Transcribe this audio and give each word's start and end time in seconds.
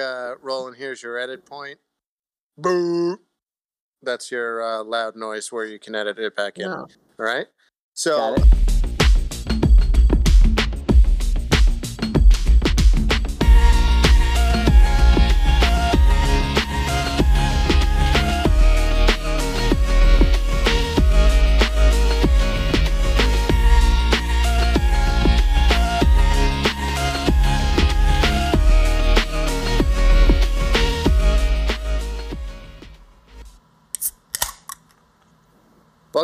uh, 0.00 0.34
Roland, 0.42 0.76
here's 0.76 1.02
your 1.02 1.18
edit 1.18 1.44
point. 1.46 1.78
Boo. 2.56 3.18
That's 4.02 4.30
your 4.30 4.62
uh, 4.62 4.84
loud 4.84 5.16
noise 5.16 5.50
where 5.50 5.64
you 5.64 5.78
can 5.78 5.94
edit 5.94 6.18
it 6.18 6.36
back 6.36 6.58
in. 6.58 6.70
No. 6.70 6.86
All 7.18 7.26
right. 7.26 7.46
So 7.94 8.36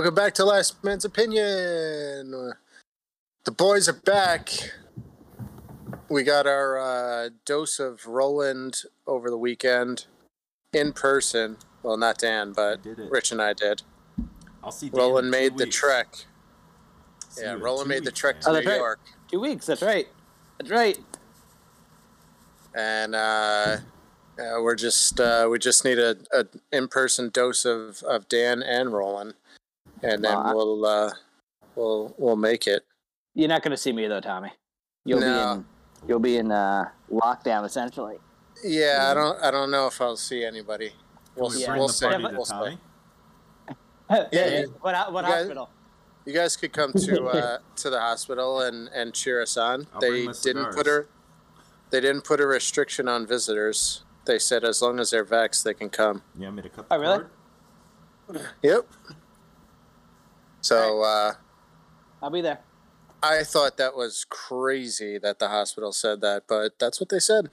welcome 0.04 0.14
back 0.22 0.34
to 0.34 0.44
Last 0.44 0.84
Man's 0.84 1.06
Opinion. 1.06 2.52
The 3.44 3.50
boys 3.50 3.88
are 3.88 3.94
back. 3.94 4.50
We 6.10 6.22
got 6.24 6.46
our 6.46 6.78
uh, 6.78 7.30
dose 7.46 7.78
of 7.80 8.06
Roland 8.06 8.82
over 9.06 9.30
the 9.30 9.38
weekend 9.38 10.04
in 10.74 10.92
person. 10.92 11.56
Well, 11.82 11.96
not 11.96 12.18
Dan, 12.18 12.52
but. 12.52 12.80
Rich 12.84 13.32
and 13.32 13.40
I 13.40 13.54
did. 13.54 13.80
I'll 14.62 14.70
see. 14.72 14.90
Dan 14.90 14.98
Roland 15.00 15.28
in 15.28 15.32
two 15.32 15.38
made 15.38 15.56
the 15.56 15.64
trek. 15.64 16.26
See 17.30 17.42
Yeah, 17.42 17.54
Roland 17.58 17.86
two 17.86 17.94
made 17.94 18.04
the 18.04 18.12
trek 18.12 18.34
man. 18.34 18.42
to 18.42 18.50
Oh, 18.50 18.60
New 18.60 18.68
right. 18.68 18.76
York. 18.76 19.00
Two 19.30 19.40
weeks. 19.40 19.64
That's 19.64 19.80
right. 19.80 20.06
That's 20.58 20.70
right. 20.70 20.98
and 22.74 23.14
uh, 23.14 23.78
uh, 24.38 24.60
we're 24.60 24.74
just 24.74 25.18
uh, 25.18 25.48
we 25.50 25.58
just 25.58 25.82
need 25.82 25.98
a, 25.98 26.16
a 26.30 26.44
in 26.70 26.88
person 26.88 27.30
dose 27.30 27.64
of, 27.64 28.02
of 28.02 28.28
Dan 28.28 28.62
and 28.62 28.92
Roland, 28.92 29.32
and 30.04 30.24
then 30.24 30.34
Well, 30.34 30.54
we'll 30.54 30.86
uh, 30.86 31.10
we'll 31.74 32.14
we'll 32.18 32.36
make 32.36 32.66
it. 32.66 32.84
You're 33.34 33.48
not 33.48 33.62
going 33.62 33.70
to 33.72 33.76
see 33.76 33.92
me 33.92 34.06
though, 34.06 34.20
Tommy. 34.20 34.52
You'll 35.04 35.20
No. 35.20 35.26
be 35.54 35.58
in. 35.58 35.64
You'll 36.08 36.18
be 36.20 36.36
in 36.36 36.52
uh, 36.52 36.90
lockdown 37.10 37.64
essentially. 37.64 38.18
Yeah, 38.62 39.08
I 39.10 39.14
don't 39.14 39.42
I 39.42 39.50
don't 39.50 39.70
know 39.70 39.86
if 39.86 40.00
I'll 40.00 40.16
see 40.16 40.44
anybody. 40.44 40.92
We'll 41.36 41.48
Can 41.50 41.56
we 41.58 41.62
s- 41.62 41.68
bring 41.68 41.78
we'll 41.80 41.88
see. 41.88 42.06
Yeah, 42.10 42.18
We'll 42.32 42.44
see. 42.44 42.52
Tommy? 42.52 42.78
Yeah, 44.10 44.26
Yeah. 44.32 44.64
What? 44.80 45.12
What 45.12 45.24
you 45.24 45.30
guys- 45.30 45.38
hospital? 45.40 45.70
You 46.26 46.32
guys 46.32 46.56
could 46.56 46.72
come 46.72 46.90
to 46.92 47.24
uh, 47.26 47.58
to 47.76 47.90
the 47.90 48.00
hospital 48.00 48.60
and, 48.62 48.88
and 48.94 49.12
cheer 49.12 49.42
us 49.42 49.56
on. 49.58 49.86
I'll 49.92 50.00
they 50.00 50.26
didn't 50.26 50.72
put 50.72 50.86
cigars. 50.86 51.06
a 51.06 51.90
they 51.90 52.00
didn't 52.00 52.22
put 52.24 52.40
a 52.40 52.46
restriction 52.46 53.08
on 53.08 53.26
visitors. 53.26 54.04
They 54.24 54.38
said 54.38 54.64
as 54.64 54.80
long 54.80 55.00
as 55.00 55.10
they're 55.10 55.24
vaxxed, 55.26 55.64
they 55.64 55.74
can 55.74 55.90
come. 55.90 56.22
You 56.38 56.44
want 56.44 56.56
me 56.56 56.62
to 56.62 56.68
cut 56.70 56.86
Oh, 56.90 56.98
really? 56.98 57.24
Yep. 58.62 58.86
So 60.64 61.02
uh, 61.02 61.34
I'll 62.22 62.30
be 62.30 62.40
there. 62.40 62.60
I 63.22 63.42
thought 63.42 63.76
that 63.76 63.94
was 63.94 64.24
crazy 64.26 65.18
that 65.18 65.38
the 65.38 65.48
hospital 65.48 65.92
said 65.92 66.22
that, 66.22 66.44
but 66.48 66.78
that's 66.78 66.98
what 67.00 67.10
they 67.10 67.18
said. 67.18 67.50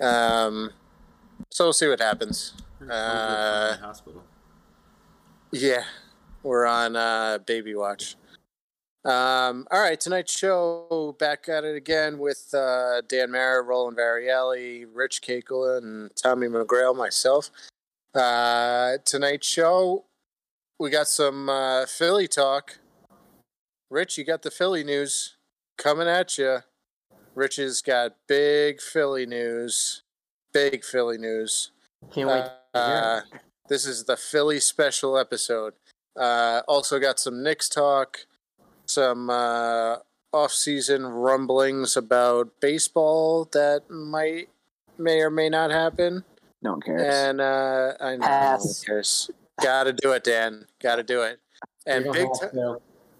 Um, 0.00 0.70
so 1.50 1.64
we'll 1.64 1.72
see 1.72 1.88
what 1.88 2.00
happens. 2.00 2.54
Uh, 2.88 3.76
hospital. 3.78 4.22
Yeah, 5.50 5.82
we're 6.44 6.66
on 6.66 6.94
uh, 6.94 7.38
baby 7.38 7.74
watch. 7.74 8.14
Um, 9.04 9.66
all 9.72 9.80
right, 9.80 9.98
tonight's 9.98 10.38
show 10.38 11.16
back 11.18 11.48
at 11.48 11.64
it 11.64 11.74
again 11.74 12.18
with 12.20 12.54
uh, 12.54 13.00
Dan 13.08 13.32
Mara, 13.32 13.60
Roland 13.60 13.98
Varielli, 13.98 14.86
Rich 14.92 15.20
Cakel, 15.20 15.78
and 15.78 16.14
Tommy 16.14 16.46
McGrail, 16.46 16.96
myself. 16.96 17.50
Uh, 18.14 18.98
tonight's 19.04 19.48
show, 19.48 20.04
we 20.78 20.90
got 20.90 21.08
some 21.08 21.48
uh, 21.48 21.86
Philly 21.86 22.28
talk. 22.28 22.78
Rich, 23.90 24.18
you 24.18 24.24
got 24.24 24.42
the 24.42 24.50
Philly 24.50 24.82
news 24.84 25.36
coming 25.78 26.08
at 26.08 26.36
you. 26.38 26.58
Rich 27.34 27.56
has 27.56 27.80
got 27.80 28.16
big 28.28 28.80
Philly 28.80 29.26
news. 29.26 30.02
Big 30.52 30.84
Philly 30.84 31.18
news. 31.18 31.70
Can't 32.12 32.28
wait. 32.28 32.44
Uh, 32.72 33.20
this 33.68 33.86
is 33.86 34.04
the 34.04 34.16
Philly 34.16 34.60
special 34.60 35.18
episode. 35.18 35.74
Uh, 36.16 36.62
also 36.68 37.00
got 37.00 37.18
some 37.18 37.42
Knicks 37.42 37.68
talk, 37.68 38.26
some 38.86 39.30
uh, 39.30 39.96
off-season 40.32 41.06
rumblings 41.06 41.96
about 41.96 42.52
baseball 42.60 43.48
that 43.52 43.90
might, 43.90 44.48
may 44.96 45.20
or 45.20 45.30
may 45.30 45.48
not 45.48 45.70
happen. 45.70 46.24
No 46.62 46.72
one 46.72 46.80
cares. 46.80 47.02
And 47.02 47.40
uh, 47.40 47.94
I 48.00 48.16
know 48.16 48.26
Pass. 48.26 48.82
who 48.82 48.86
cares. 48.86 49.30
Got 49.62 49.84
to 49.84 49.92
do 49.92 50.12
it, 50.12 50.24
Dan. 50.24 50.66
Got 50.82 50.96
to 50.96 51.02
do 51.02 51.22
it. 51.22 51.38
And 51.86 52.04
big, 52.04 52.14
don't 52.14 52.40
have 52.42 52.50
ti- 52.50 52.56
to. 52.56 52.76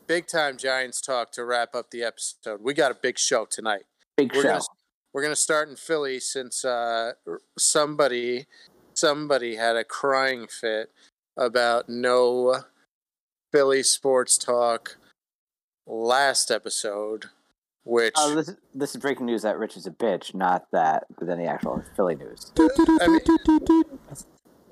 big 0.06 0.26
time 0.26 0.56
Giants 0.56 1.00
talk 1.00 1.30
to 1.32 1.44
wrap 1.44 1.74
up 1.74 1.90
the 1.90 2.02
episode. 2.02 2.60
We 2.62 2.74
got 2.74 2.90
a 2.90 2.94
big 2.94 3.18
show 3.18 3.44
tonight 3.44 3.82
Big 4.16 4.32
we're 4.34 4.42
show. 4.42 4.48
gonna 4.48 4.64
we're 5.12 5.22
gonna 5.22 5.36
start 5.36 5.68
in 5.68 5.76
Philly 5.76 6.18
since 6.20 6.64
uh, 6.64 7.12
somebody 7.58 8.46
somebody 8.94 9.56
had 9.56 9.76
a 9.76 9.84
crying 9.84 10.46
fit 10.48 10.90
about 11.36 11.88
no 11.88 12.62
Philly 13.52 13.82
sports 13.82 14.36
talk 14.38 14.96
last 15.86 16.50
episode, 16.50 17.26
which 17.84 18.14
Oh, 18.16 18.34
this, 18.34 18.54
this 18.74 18.94
is 18.94 19.00
breaking 19.00 19.26
news 19.26 19.42
that 19.42 19.58
Rich 19.58 19.76
is 19.76 19.86
a 19.86 19.90
bitch, 19.90 20.34
not 20.34 20.66
that 20.72 21.04
than 21.20 21.38
the 21.38 21.46
actual 21.46 21.84
Philly 21.96 22.14
news. 22.16 22.52
I 22.58 23.06
mean, 23.08 23.82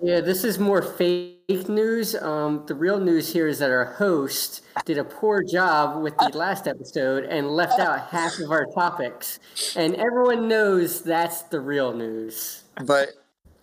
Yeah, 0.03 0.21
this 0.21 0.43
is 0.45 0.59
more 0.59 0.83
fake 0.83 1.39
news. 1.69 2.15
Um, 2.15 2.65
the 2.67 2.75
real 2.75 2.99
news 2.99 3.33
here 3.33 3.47
is 3.47 3.59
that 3.61 3.71
our 3.71 3.85
host 3.85 4.63
did 4.85 4.99
a 4.99 5.05
poor 5.05 5.43
job 5.43 6.03
with 6.03 6.17
the 6.19 6.37
last 6.37 6.67
episode 6.67 7.25
and 7.25 7.49
left 7.51 7.79
out 7.79 8.09
half 8.09 8.39
of 8.41 8.51
our 8.51 8.67
topics. 8.75 9.39
And 9.77 9.95
everyone 9.97 10.49
knows 10.49 11.03
that's 11.03 11.43
the 11.43 11.61
real 11.61 11.93
news. 11.93 12.65
but 12.85 13.11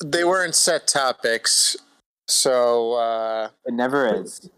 they 0.03 0.23
weren't 0.23 0.55
set 0.55 0.88
topics, 0.88 1.75
so 2.27 2.94
uh, 2.94 3.50
It 3.66 3.73
never 3.73 4.21
is. 4.21 4.50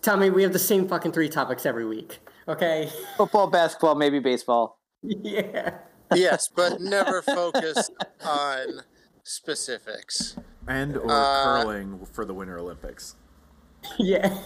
Tommy, 0.00 0.30
we 0.30 0.42
have 0.42 0.52
the 0.52 0.58
same 0.58 0.88
fucking 0.88 1.12
three 1.12 1.28
topics 1.28 1.64
every 1.66 1.84
week. 1.86 2.18
Okay? 2.48 2.90
Football, 3.16 3.48
basketball, 3.48 3.94
maybe 3.94 4.18
baseball. 4.18 4.78
yeah. 5.02 5.74
yes, 6.14 6.48
but 6.48 6.80
never 6.80 7.22
focus 7.22 7.90
on 8.24 8.80
specifics. 9.22 10.36
And 10.68 10.96
or 10.96 11.10
uh, 11.10 11.62
curling 11.62 12.06
for 12.12 12.24
the 12.24 12.34
Winter 12.34 12.58
Olympics. 12.58 13.16
Yeah. 13.98 14.38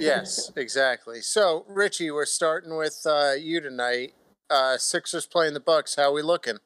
yes, 0.00 0.50
exactly. 0.56 1.20
So, 1.20 1.64
Richie, 1.68 2.10
we're 2.10 2.26
starting 2.26 2.76
with 2.76 3.00
uh, 3.06 3.34
you 3.38 3.60
tonight. 3.60 4.14
Uh, 4.50 4.76
Sixers 4.76 5.24
playing 5.24 5.54
the 5.54 5.60
Bucks. 5.60 5.94
How 5.94 6.12
we 6.12 6.20
looking? 6.20 6.58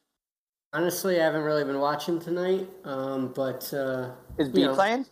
Honestly, 0.72 1.20
I 1.20 1.24
haven't 1.24 1.42
really 1.42 1.64
been 1.64 1.78
watching 1.78 2.18
tonight. 2.18 2.68
Um, 2.84 3.32
but 3.34 3.72
uh, 3.74 4.12
Is 4.38 4.48
you 4.48 4.54
B 4.54 4.64
know, 4.64 4.74
playing? 4.74 5.06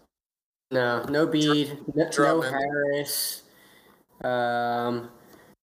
No, 0.70 1.04
no 1.04 1.26
Bede, 1.26 1.78
no, 1.94 2.08
no 2.18 2.40
Harris. 2.40 3.42
Um, 4.22 5.10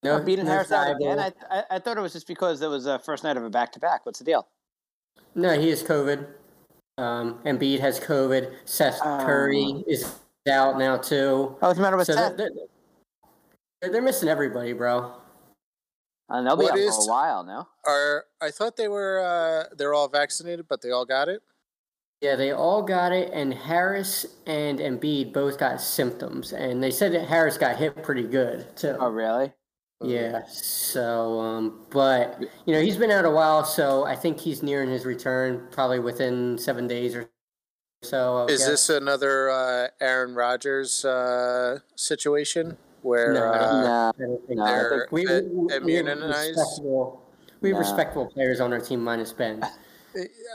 no, 0.04 0.18
No, 0.18 0.24
beating 0.24 0.46
no 0.46 0.52
Harris 0.52 0.72
out 0.72 0.96
again. 0.96 1.20
I, 1.20 1.34
I 1.50 1.64
I 1.72 1.80
thought 1.80 1.98
it 1.98 2.02
was 2.02 2.14
just 2.14 2.28
because 2.28 2.62
it 2.62 2.68
was 2.68 2.86
the 2.86 3.00
first 3.00 3.24
night 3.24 3.36
of 3.36 3.44
a 3.44 3.50
back 3.50 3.72
to 3.74 3.80
back. 3.80 4.06
What's 4.06 4.20
the 4.20 4.26
deal? 4.26 4.48
No, 5.36 5.60
he 5.60 5.70
has 5.70 5.84
COVID. 5.84 6.28
Um, 7.02 7.40
Embiid 7.46 7.80
has 7.80 8.00
COVID. 8.00 8.54
Seth 8.66 9.00
Oh. 9.04 9.24
Curry 9.26 9.84
is 9.88 10.20
out 10.50 10.78
now 10.78 10.98
too. 10.98 11.56
Oh, 11.62 11.68
what's 11.68 11.78
the 11.78 11.82
matter 11.82 11.98
with 11.98 12.08
So 12.08 12.14
Seth? 12.14 12.38
they're, 12.38 12.50
they're, 13.82 13.92
they're 13.92 14.02
missing 14.02 14.30
everybody, 14.30 14.74
bro. 14.74 15.14
Uh, 16.30 16.42
they'll 16.44 16.56
be 16.56 16.64
What 16.64 16.74
out 16.74 16.78
is- 16.80 16.96
for 16.96 17.04
a 17.04 17.08
while 17.08 17.44
now. 17.44 17.68
Are 17.86 18.26
I 18.42 18.52
thought 18.52 18.78
they 18.78 18.88
were 18.88 19.20
uh, 19.20 19.74
they're 19.76 19.94
all 19.94 20.08
vaccinated, 20.08 20.68
but 20.68 20.82
they 20.82 20.92
all 20.92 21.06
got 21.06 21.28
it. 21.28 21.42
Yeah, 22.22 22.36
they 22.36 22.52
all 22.52 22.84
got 22.84 23.12
it, 23.12 23.32
and 23.34 23.52
Harris 23.52 24.28
and 24.46 24.78
Embiid 24.78 25.34
both 25.34 25.58
got 25.58 25.82
symptoms, 25.82 26.54
and 26.54 26.82
they 26.84 26.92
said 26.92 27.14
that 27.14 27.28
Harris 27.28 27.58
got 27.58 27.78
hit 27.78 28.04
pretty 28.04 28.22
good 28.28 28.76
too. 28.78 28.96
Oh, 29.00 29.10
really? 29.10 29.52
Yeah. 30.04 30.42
So, 30.48 31.40
um, 31.40 31.86
but 31.90 32.42
you 32.66 32.74
know, 32.74 32.82
he's 32.82 32.98
been 32.98 33.12
out 33.12 33.26
a 33.26 33.30
while, 33.30 33.64
so 33.64 34.06
I 34.06 34.16
think 34.16 34.40
he's 34.40 34.64
nearing 34.64 34.90
his 34.90 35.06
return, 35.06 35.68
probably 35.72 36.00
within 36.00 36.58
seven 36.58 36.88
days 36.88 37.16
or 37.16 37.30
so. 38.02 38.38
I 38.38 38.42
would 38.44 38.52
Is 38.52 38.60
guess. 38.60 38.68
this 38.68 38.90
another 38.90 39.50
uh, 39.50 39.88
Aaron 40.00 40.34
Rodgers 40.34 41.06
uh, 41.06 41.80
situation 41.96 42.78
where 43.04 43.34
No, 43.34 43.44
uh, 43.46 43.82
no. 43.82 44.12
I 44.16 44.28
don't 44.28 44.50
No, 44.50 44.64
I 44.64 44.72
they're 44.72 45.08
we, 45.12 45.26
we, 45.26 45.42
we 45.42 45.74
have 45.74 46.08
immunized? 46.08 46.58
respectable, 46.58 47.22
we 47.62 47.70
have 47.70 47.76
No. 47.76 47.80
respectable 47.80 48.26
players 48.28 48.60
on 48.60 48.74
our 48.74 48.80
team 48.80 49.04
minus 49.04 49.34
Ben. 49.34 49.64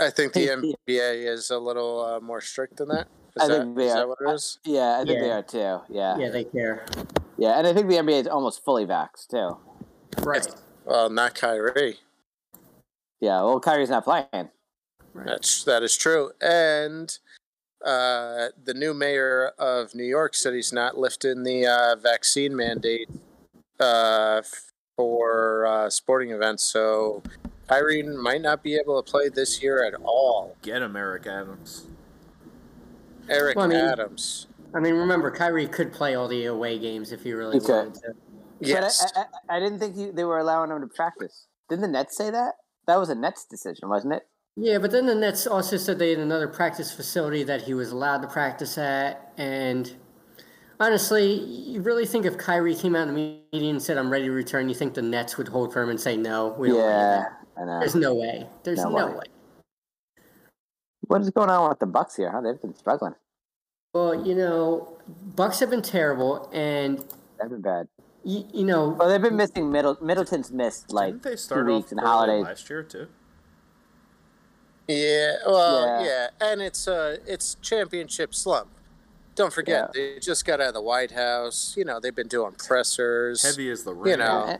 I 0.00 0.10
think 0.10 0.32
the 0.32 0.48
NBA 0.48 1.26
is 1.26 1.50
a 1.50 1.58
little 1.58 2.04
uh, 2.04 2.20
more 2.20 2.40
strict 2.40 2.76
than 2.76 2.88
that. 2.88 3.08
Is, 3.36 3.42
I 3.42 3.48
that, 3.48 3.58
think 3.62 3.76
they 3.76 3.86
is 3.86 3.92
are. 3.92 3.96
that 3.98 4.08
what 4.08 4.18
it 4.20 4.34
is? 4.34 4.58
Yeah, 4.64 4.98
I 5.00 5.04
think 5.04 5.20
they 5.20 5.30
are 5.30 5.42
too. 5.42 5.80
Yeah. 5.88 6.18
Yeah, 6.18 6.28
they 6.30 6.44
care. 6.44 6.84
Yeah, 7.38 7.58
and 7.58 7.66
I 7.66 7.72
think 7.74 7.88
the 7.88 7.96
NBA 7.96 8.20
is 8.22 8.26
almost 8.26 8.64
fully 8.64 8.86
vaxxed 8.86 9.28
too. 9.30 9.56
Right. 10.22 10.46
Well, 10.84 11.10
not 11.10 11.34
Kyrie. 11.34 11.96
Yeah, 13.20 13.42
well, 13.42 13.60
Kyrie's 13.60 13.90
not 13.90 14.04
playing. 14.04 14.50
That's 15.14 15.64
that 15.64 15.82
is 15.82 15.96
true. 15.96 16.30
And 16.40 17.16
uh, 17.84 18.48
the 18.62 18.74
new 18.74 18.92
mayor 18.94 19.52
of 19.58 19.94
New 19.94 20.04
York 20.04 20.34
City's 20.34 20.72
not 20.72 20.98
lifting 20.98 21.42
the 21.42 21.66
uh, 21.66 21.96
vaccine 21.96 22.54
mandate 22.54 23.08
uh, 23.80 24.42
for 24.96 25.66
uh, 25.66 25.90
sporting 25.90 26.30
events, 26.30 26.62
so 26.64 27.22
Kyrie 27.68 28.02
might 28.02 28.42
not 28.42 28.62
be 28.62 28.76
able 28.76 29.02
to 29.02 29.10
play 29.10 29.28
this 29.28 29.62
year 29.62 29.84
at 29.84 29.94
all. 30.04 30.56
Get 30.62 30.82
him, 30.82 30.96
Eric 30.96 31.26
Adams. 31.26 31.86
Eric 33.28 33.56
Well, 33.56 33.66
I 33.66 33.68
mean- 33.68 33.78
Adams. 33.78 34.46
I 34.74 34.80
mean, 34.80 34.94
remember, 34.94 35.30
Kyrie 35.30 35.68
could 35.68 35.92
play 35.92 36.14
all 36.14 36.28
the 36.28 36.46
away 36.46 36.78
games 36.78 37.12
if 37.12 37.22
he 37.22 37.32
really 37.32 37.58
He 37.58 37.60
could. 37.60 37.70
wanted 37.88 37.94
to. 37.94 38.12
Yes. 38.60 39.10
But 39.14 39.26
I, 39.48 39.54
I, 39.54 39.56
I 39.56 39.60
didn't 39.60 39.78
think 39.78 39.94
he, 39.96 40.10
they 40.10 40.24
were 40.24 40.38
allowing 40.38 40.70
him 40.70 40.80
to 40.80 40.86
practice. 40.86 41.46
Didn't 41.68 41.82
the 41.82 41.88
Nets 41.88 42.16
say 42.16 42.30
that? 42.30 42.54
That 42.86 42.96
was 42.96 43.08
a 43.10 43.14
Nets 43.14 43.44
decision, 43.44 43.88
wasn't 43.88 44.14
it? 44.14 44.22
Yeah, 44.56 44.78
but 44.78 44.90
then 44.90 45.06
the 45.06 45.14
Nets 45.14 45.46
also 45.46 45.76
said 45.76 45.98
they 45.98 46.10
had 46.10 46.18
another 46.18 46.48
practice 46.48 46.90
facility 46.90 47.42
that 47.44 47.62
he 47.62 47.74
was 47.74 47.90
allowed 47.90 48.22
to 48.22 48.28
practice 48.28 48.78
at. 48.78 49.32
And 49.36 49.94
honestly, 50.80 51.34
you 51.34 51.82
really 51.82 52.06
think 52.06 52.24
if 52.24 52.38
Kyrie 52.38 52.74
came 52.74 52.96
out 52.96 53.08
in 53.08 53.14
the 53.14 53.40
meeting 53.52 53.70
and 53.70 53.82
said, 53.82 53.98
I'm 53.98 54.10
ready 54.10 54.24
to 54.26 54.30
return, 54.30 54.68
you 54.68 54.74
think 54.74 54.94
the 54.94 55.02
Nets 55.02 55.36
would 55.36 55.48
hold 55.48 55.72
firm 55.74 55.90
and 55.90 56.00
say, 56.00 56.16
no, 56.16 56.54
we 56.58 56.68
don't 56.68 56.76
want 56.78 56.86
you 56.86 56.90
Yeah, 56.90 57.18
there? 57.18 57.38
I 57.58 57.64
know. 57.66 57.80
There's 57.80 57.94
no 57.94 58.14
way. 58.14 58.46
There's 58.62 58.78
No 58.78 58.88
no, 58.90 59.06
way. 59.08 59.12
way. 59.14 59.24
What 61.08 61.20
is 61.20 61.30
going 61.30 61.50
on 61.50 61.68
with 61.68 61.78
the 61.78 61.86
Bucks 61.86 62.16
here? 62.16 62.30
Huh? 62.30 62.40
They've 62.40 62.60
been 62.60 62.74
struggling. 62.74 63.14
Well, 63.96 64.26
you 64.26 64.34
know, 64.34 64.98
Bucks 65.34 65.60
have 65.60 65.70
been 65.70 65.80
terrible, 65.82 66.50
and 66.52 66.98
They've 67.40 67.48
been 67.50 67.62
bad. 67.62 67.88
you, 68.24 68.44
you 68.52 68.64
know, 68.64 68.90
Well, 68.90 69.08
they've 69.08 69.22
been 69.22 69.36
missing 69.36 69.72
Middle. 69.72 69.96
Middleton's 70.02 70.50
missed 70.52 70.92
like 70.92 71.22
Didn't 71.22 71.22
they 71.22 71.36
two 71.54 71.64
weeks 71.64 71.86
off 71.86 71.90
and 71.92 72.00
holidays. 72.00 72.44
last 72.44 72.68
year 72.70 72.82
too? 72.82 73.08
Yeah, 74.88 75.36
well, 75.46 76.04
Yeah. 76.04 76.06
yeah. 76.40 76.46
and 76.52 76.60
it's 76.60 76.86
uh 76.86 77.16
it's 77.26 77.56
championship 77.62 78.34
slump. 78.34 78.68
Don't 79.34 79.52
forget, 79.52 79.92
they 79.92 80.18
just 80.18 80.44
got 80.44 80.60
out 80.60 80.68
of 80.68 80.74
the 80.74 80.82
White 80.82 81.10
House. 81.12 81.74
You 81.76 81.84
know, 81.84 81.98
they've 82.00 82.14
been 82.14 82.28
doing 82.28 82.52
pressers. 82.52 83.42
Heavy 83.42 83.70
as 83.70 83.84
the 83.84 83.94
rain. 83.94 84.12
You 84.12 84.16
know. 84.18 84.58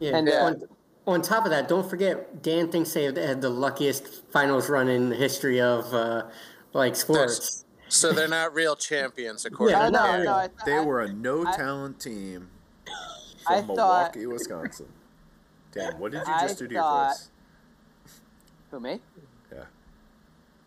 Yeah. 0.00 0.16
and, 0.16 0.28
on, 0.28 0.52
uh, 0.54 1.10
on 1.10 1.22
top 1.22 1.44
of 1.44 1.50
that, 1.50 1.68
don't 1.68 1.88
forget, 1.88 2.42
Dan 2.42 2.70
thinks 2.70 2.92
they 2.92 3.04
had 3.04 3.40
the 3.40 3.50
luckiest 3.50 4.24
finals 4.30 4.68
run 4.68 4.88
in 4.88 5.08
the 5.10 5.16
history 5.16 5.60
of 5.60 5.92
uh, 5.94 6.24
like 6.72 6.94
sports. 6.96 7.63
So 7.94 8.12
they're 8.12 8.28
not 8.28 8.54
real 8.54 8.74
champions, 8.76 9.44
according 9.44 9.76
Yeah, 9.76 9.86
to 9.86 9.90
no, 9.92 10.22
no, 10.24 10.32
I, 10.32 10.48
They 10.66 10.76
I- 10.78 10.84
were 10.84 11.02
a 11.02 11.12
no 11.12 11.44
talent 11.44 12.00
team 12.00 12.50
I 13.46 13.58
from 13.62 13.76
thought- 13.76 14.14
Milwaukee, 14.16 14.26
Wisconsin. 14.26 14.88
Dan, 15.72 15.98
what 15.98 16.12
did 16.12 16.26
you 16.26 16.32
I 16.32 16.40
just 16.42 16.58
do 16.58 16.66
to 16.68 16.72
your 16.74 16.82
thought- 16.82 17.08
voice? 17.10 17.30
Who 18.70 18.80
me? 18.80 19.00
Yeah. 19.52 19.64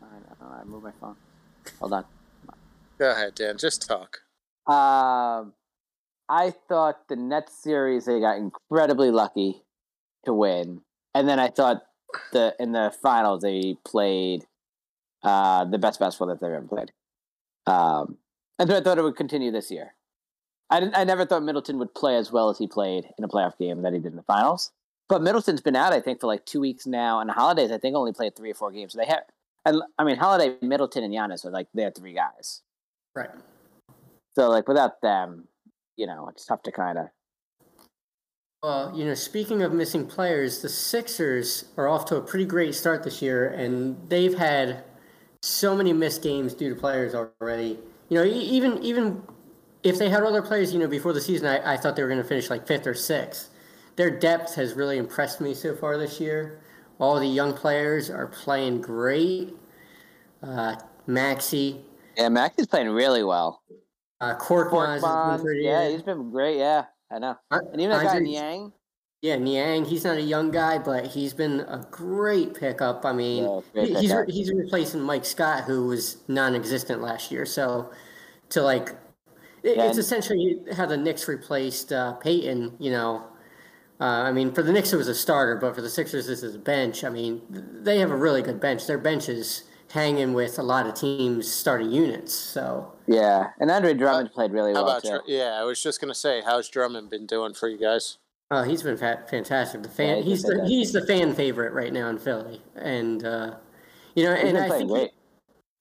I 0.01 0.05
don't 0.05 0.41
know. 0.41 0.47
I 0.61 0.63
moved 0.63 0.83
my 0.85 0.91
phone. 1.01 1.15
Hold 1.79 1.93
on. 1.93 2.05
Go 2.97 3.11
ahead, 3.11 3.35
Dan. 3.35 3.57
Just 3.57 3.85
talk. 3.87 4.19
Um, 4.65 5.53
I 6.29 6.53
thought 6.69 7.07
the 7.09 7.15
Nets 7.17 7.53
series 7.61 8.05
they 8.05 8.19
got 8.21 8.37
incredibly 8.37 9.11
lucky 9.11 9.63
to 10.25 10.33
win, 10.33 10.81
and 11.13 11.27
then 11.27 11.39
I 11.39 11.49
thought 11.49 11.83
the 12.31 12.55
in 12.59 12.71
the 12.71 12.93
finals 13.01 13.41
they 13.43 13.75
played 13.85 14.45
uh, 15.23 15.65
the 15.65 15.77
best 15.77 15.99
basketball 15.99 16.27
that 16.29 16.39
they've 16.41 16.51
ever 16.51 16.65
played. 16.65 16.91
Um, 17.67 18.17
and 18.57 18.69
so 18.69 18.77
I 18.77 18.81
thought 18.81 18.97
it 18.97 19.03
would 19.03 19.15
continue 19.15 19.51
this 19.51 19.69
year. 19.69 19.93
I 20.69 20.79
didn't. 20.79 20.97
I 20.97 21.03
never 21.03 21.25
thought 21.25 21.43
Middleton 21.43 21.77
would 21.79 21.93
play 21.93 22.17
as 22.17 22.31
well 22.31 22.49
as 22.49 22.57
he 22.57 22.67
played 22.67 23.05
in 23.17 23.23
a 23.23 23.27
playoff 23.27 23.57
game 23.57 23.83
that 23.83 23.93
he 23.93 23.99
did 23.99 24.11
in 24.11 24.15
the 24.15 24.23
finals. 24.23 24.71
But 25.07 25.21
Middleton's 25.21 25.61
been 25.61 25.75
out, 25.75 25.93
I 25.93 26.01
think, 26.01 26.19
for 26.19 26.27
like 26.27 26.45
two 26.45 26.59
weeks 26.59 26.85
now, 26.85 27.19
and 27.19 27.31
Holidays 27.31 27.71
I 27.71 27.77
think 27.77 27.95
only 27.95 28.11
played 28.11 28.35
three 28.35 28.51
or 28.51 28.55
four 28.55 28.71
games. 28.71 28.93
So 28.93 28.99
they 28.99 29.05
have, 29.05 29.23
and 29.65 29.81
I 29.97 30.03
mean, 30.03 30.17
Holiday, 30.17 30.55
Middleton, 30.61 31.03
and 31.03 31.13
Giannis 31.13 31.45
are 31.45 31.51
like 31.51 31.67
they're 31.73 31.91
three 31.91 32.13
guys. 32.13 32.63
Right. 33.15 33.29
So 34.35 34.49
like 34.49 34.67
without 34.67 35.01
them, 35.01 35.47
you 35.95 36.05
know, 36.05 36.27
it's 36.27 36.45
tough 36.45 36.63
to 36.63 36.71
kind 36.71 36.97
of. 36.97 37.07
Well, 38.61 38.91
you 38.93 39.05
know, 39.05 39.13
speaking 39.13 39.61
of 39.61 39.71
missing 39.71 40.07
players, 40.07 40.61
the 40.61 40.69
Sixers 40.69 41.65
are 41.77 41.87
off 41.87 42.05
to 42.05 42.17
a 42.17 42.21
pretty 42.21 42.45
great 42.45 42.75
start 42.75 43.03
this 43.03 43.21
year, 43.21 43.47
and 43.47 44.09
they've 44.09 44.37
had 44.37 44.83
so 45.41 45.75
many 45.75 45.93
missed 45.93 46.21
games 46.23 46.53
due 46.53 46.73
to 46.73 46.79
players 46.79 47.13
already. 47.15 47.79
You 48.09 48.17
know, 48.19 48.23
even 48.25 48.81
even 48.83 49.23
if 49.83 49.97
they 49.97 50.09
had 50.09 50.23
other 50.23 50.41
players, 50.41 50.73
you 50.73 50.79
know, 50.79 50.87
before 50.87 51.13
the 51.13 51.21
season, 51.21 51.47
I, 51.47 51.73
I 51.73 51.77
thought 51.77 51.95
they 51.95 52.01
were 52.03 52.09
going 52.09 52.21
to 52.21 52.27
finish 52.27 52.49
like 52.49 52.65
fifth 52.67 52.87
or 52.87 52.93
sixth. 52.93 53.49
Their 53.95 54.09
depth 54.11 54.55
has 54.55 54.73
really 54.73 54.97
impressed 54.97 55.41
me 55.41 55.53
so 55.53 55.75
far 55.75 55.97
this 55.97 56.19
year. 56.19 56.61
All 56.99 57.19
the 57.19 57.27
young 57.27 57.53
players 57.53 58.09
are 58.09 58.27
playing 58.27 58.81
great. 58.81 59.55
Uh, 60.43 60.75
Maxey, 61.07 61.83
Yeah, 62.15 62.29
Max 62.29 62.55
is 62.59 62.67
playing 62.67 62.89
really 62.89 63.23
well. 63.23 63.63
uh, 64.21 64.35
Korkmaz 64.35 64.87
has 64.87 65.01
been 65.01 65.09
Korkmaz, 65.09 65.41
pretty 65.43 65.61
yeah, 65.63 65.89
he's 65.89 66.01
been 66.03 66.29
great. 66.31 66.57
Yeah, 66.57 66.85
I 67.11 67.19
know. 67.19 67.35
Uh, 67.49 67.59
And 67.71 67.81
even 67.81 67.95
that 67.97 68.03
guy 68.03 68.11
Andre- 68.17 68.23
Niang. 68.23 68.73
Yeah, 69.21 69.35
Niang, 69.37 69.85
he's 69.85 70.03
not 70.03 70.17
a 70.17 70.21
young 70.21 70.51
guy, 70.51 70.77
but 70.77 71.07
he's 71.07 71.33
been 71.33 71.61
a 71.61 71.85
great 71.89 72.53
pickup. 72.53 73.03
I 73.03 73.13
mean, 73.13 73.43
Yeah, 73.45 73.61
great 73.73 73.87
he's 73.89 74.11
pickup. 74.11 74.27
re- 74.27 74.33
he's 74.33 74.51
replacing 74.53 75.01
Mike 75.01 75.25
Scott, 75.25 75.63
who 75.63 75.87
was 75.87 76.17
non-existent 76.27 77.01
last 77.01 77.31
year. 77.31 77.43
So, 77.45 77.89
to 78.49 78.61
like, 78.61 78.89
it, 79.63 79.75
Yeah, 79.77 79.83
it's 79.85 79.97
and- 79.97 79.99
essentially 79.99 80.59
how 80.73 80.85
the 80.85 80.97
Knicks 80.97 81.27
replaced 81.27 81.91
uh, 81.91 82.13
Payton. 82.13 82.75
You 82.79 82.91
know, 82.91 83.23
uh, 83.99 84.03
I 84.03 84.31
mean, 84.31 84.51
for 84.53 84.61
the 84.61 84.71
Knicks 84.71 84.93
it 84.93 84.97
was 84.97 85.07
a 85.07 85.15
starter, 85.15 85.55
but 85.55 85.73
for 85.73 85.81
the 85.81 85.89
Sixers 85.89 86.27
this 86.27 86.43
is 86.43 86.53
a 86.53 86.59
bench. 86.59 87.03
I 87.03 87.09
mean, 87.09 87.41
they 87.49 87.97
have 87.97 88.11
a 88.11 88.15
really 88.15 88.43
good 88.43 88.59
bench. 88.59 88.85
Their 88.85 88.99
bench 88.99 89.29
is 89.29 89.63
hanging 89.91 90.33
with 90.33 90.59
a 90.59 90.63
lot 90.63 90.85
of 90.85 90.93
teams' 90.93 91.51
starting 91.51 91.89
units. 91.91 92.33
So, 92.35 92.93
Yeah, 93.07 93.47
and 93.59 93.71
Andre 93.71 93.95
Drummond 93.95 94.31
played 94.31 94.51
really 94.51 94.73
How 94.75 94.83
well 94.83 94.91
about 94.91 95.01
too. 95.03 95.09
Dr- 95.09 95.23
yeah? 95.25 95.57
I 95.59 95.63
was 95.63 95.81
just 95.81 95.99
gonna 95.99 96.13
say, 96.13 96.41
how's 96.45 96.69
Drummond 96.69 97.09
been 97.09 97.25
doing 97.25 97.55
for 97.55 97.67
you 97.67 97.77
guys? 97.79 98.17
Uh, 98.51 98.63
he's 98.63 98.83
been 98.83 98.97
fa- 98.97 99.23
fantastic. 99.29 99.83
The 99.83 99.89
Yeah, 99.89 99.93
fan, 99.95 100.15
he's 100.17 100.25
he's 100.25 100.41
the 100.43 100.47
fantastic. 100.51 100.69
he's 100.77 100.91
the 100.93 101.05
fan 101.05 101.33
favorite 101.35 101.73
right 101.73 101.91
now 101.93 102.09
in 102.09 102.17
Philly, 102.17 102.61
and 102.75 103.23
uh, 103.25 103.55
you 104.15 104.23
know, 104.23 104.33
He's 104.35 104.43
and 104.43 104.53
been 104.53 104.63
I 104.63 104.69
think 104.69 104.89
he- 104.89 104.95
great. 104.95 105.11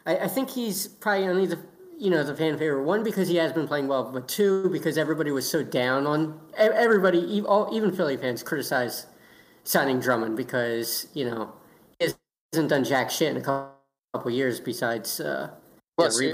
I, 0.07 0.17
I 0.19 0.29
think 0.29 0.51
he's 0.51 0.89
probably 0.89 1.27
only 1.29 1.47
the 1.47 1.59
you 1.99 2.11
know 2.11 2.23
the 2.25 2.35
fan 2.35 2.59
favorite. 2.59 2.83
One 2.85 3.03
because 3.03 3.29
he 3.29 3.37
has 3.37 3.53
been 3.53 3.67
playing 3.67 3.89
well, 3.89 4.05
but 4.05 4.29
two 4.29 4.69
because 4.71 4.99
everybody 4.99 5.31
was 5.31 5.49
so 5.49 5.63
down 5.63 6.07
on 6.07 6.41
everybody. 6.57 7.41
all- 7.43 7.69
Even 7.75 7.91
Philly 7.93 8.17
fans 8.17 8.43
criticized 8.43 9.07
signing 9.65 9.99
Drummond 10.01 10.37
because 10.37 11.07
you 11.15 11.29
know 11.31 11.53
he 11.99 12.09
hasn't 12.53 12.71
done 12.71 12.85
jack 12.85 13.11
shit 13.11 13.31
in 13.31 13.37
a 13.37 13.41
couple, 13.41 13.73
couple 14.15 14.31
years 14.31 14.61
besides 14.61 15.21
uh, 15.21 15.49
yeah, 15.51 15.57
Plus, 15.97 16.19
he- 16.19 16.33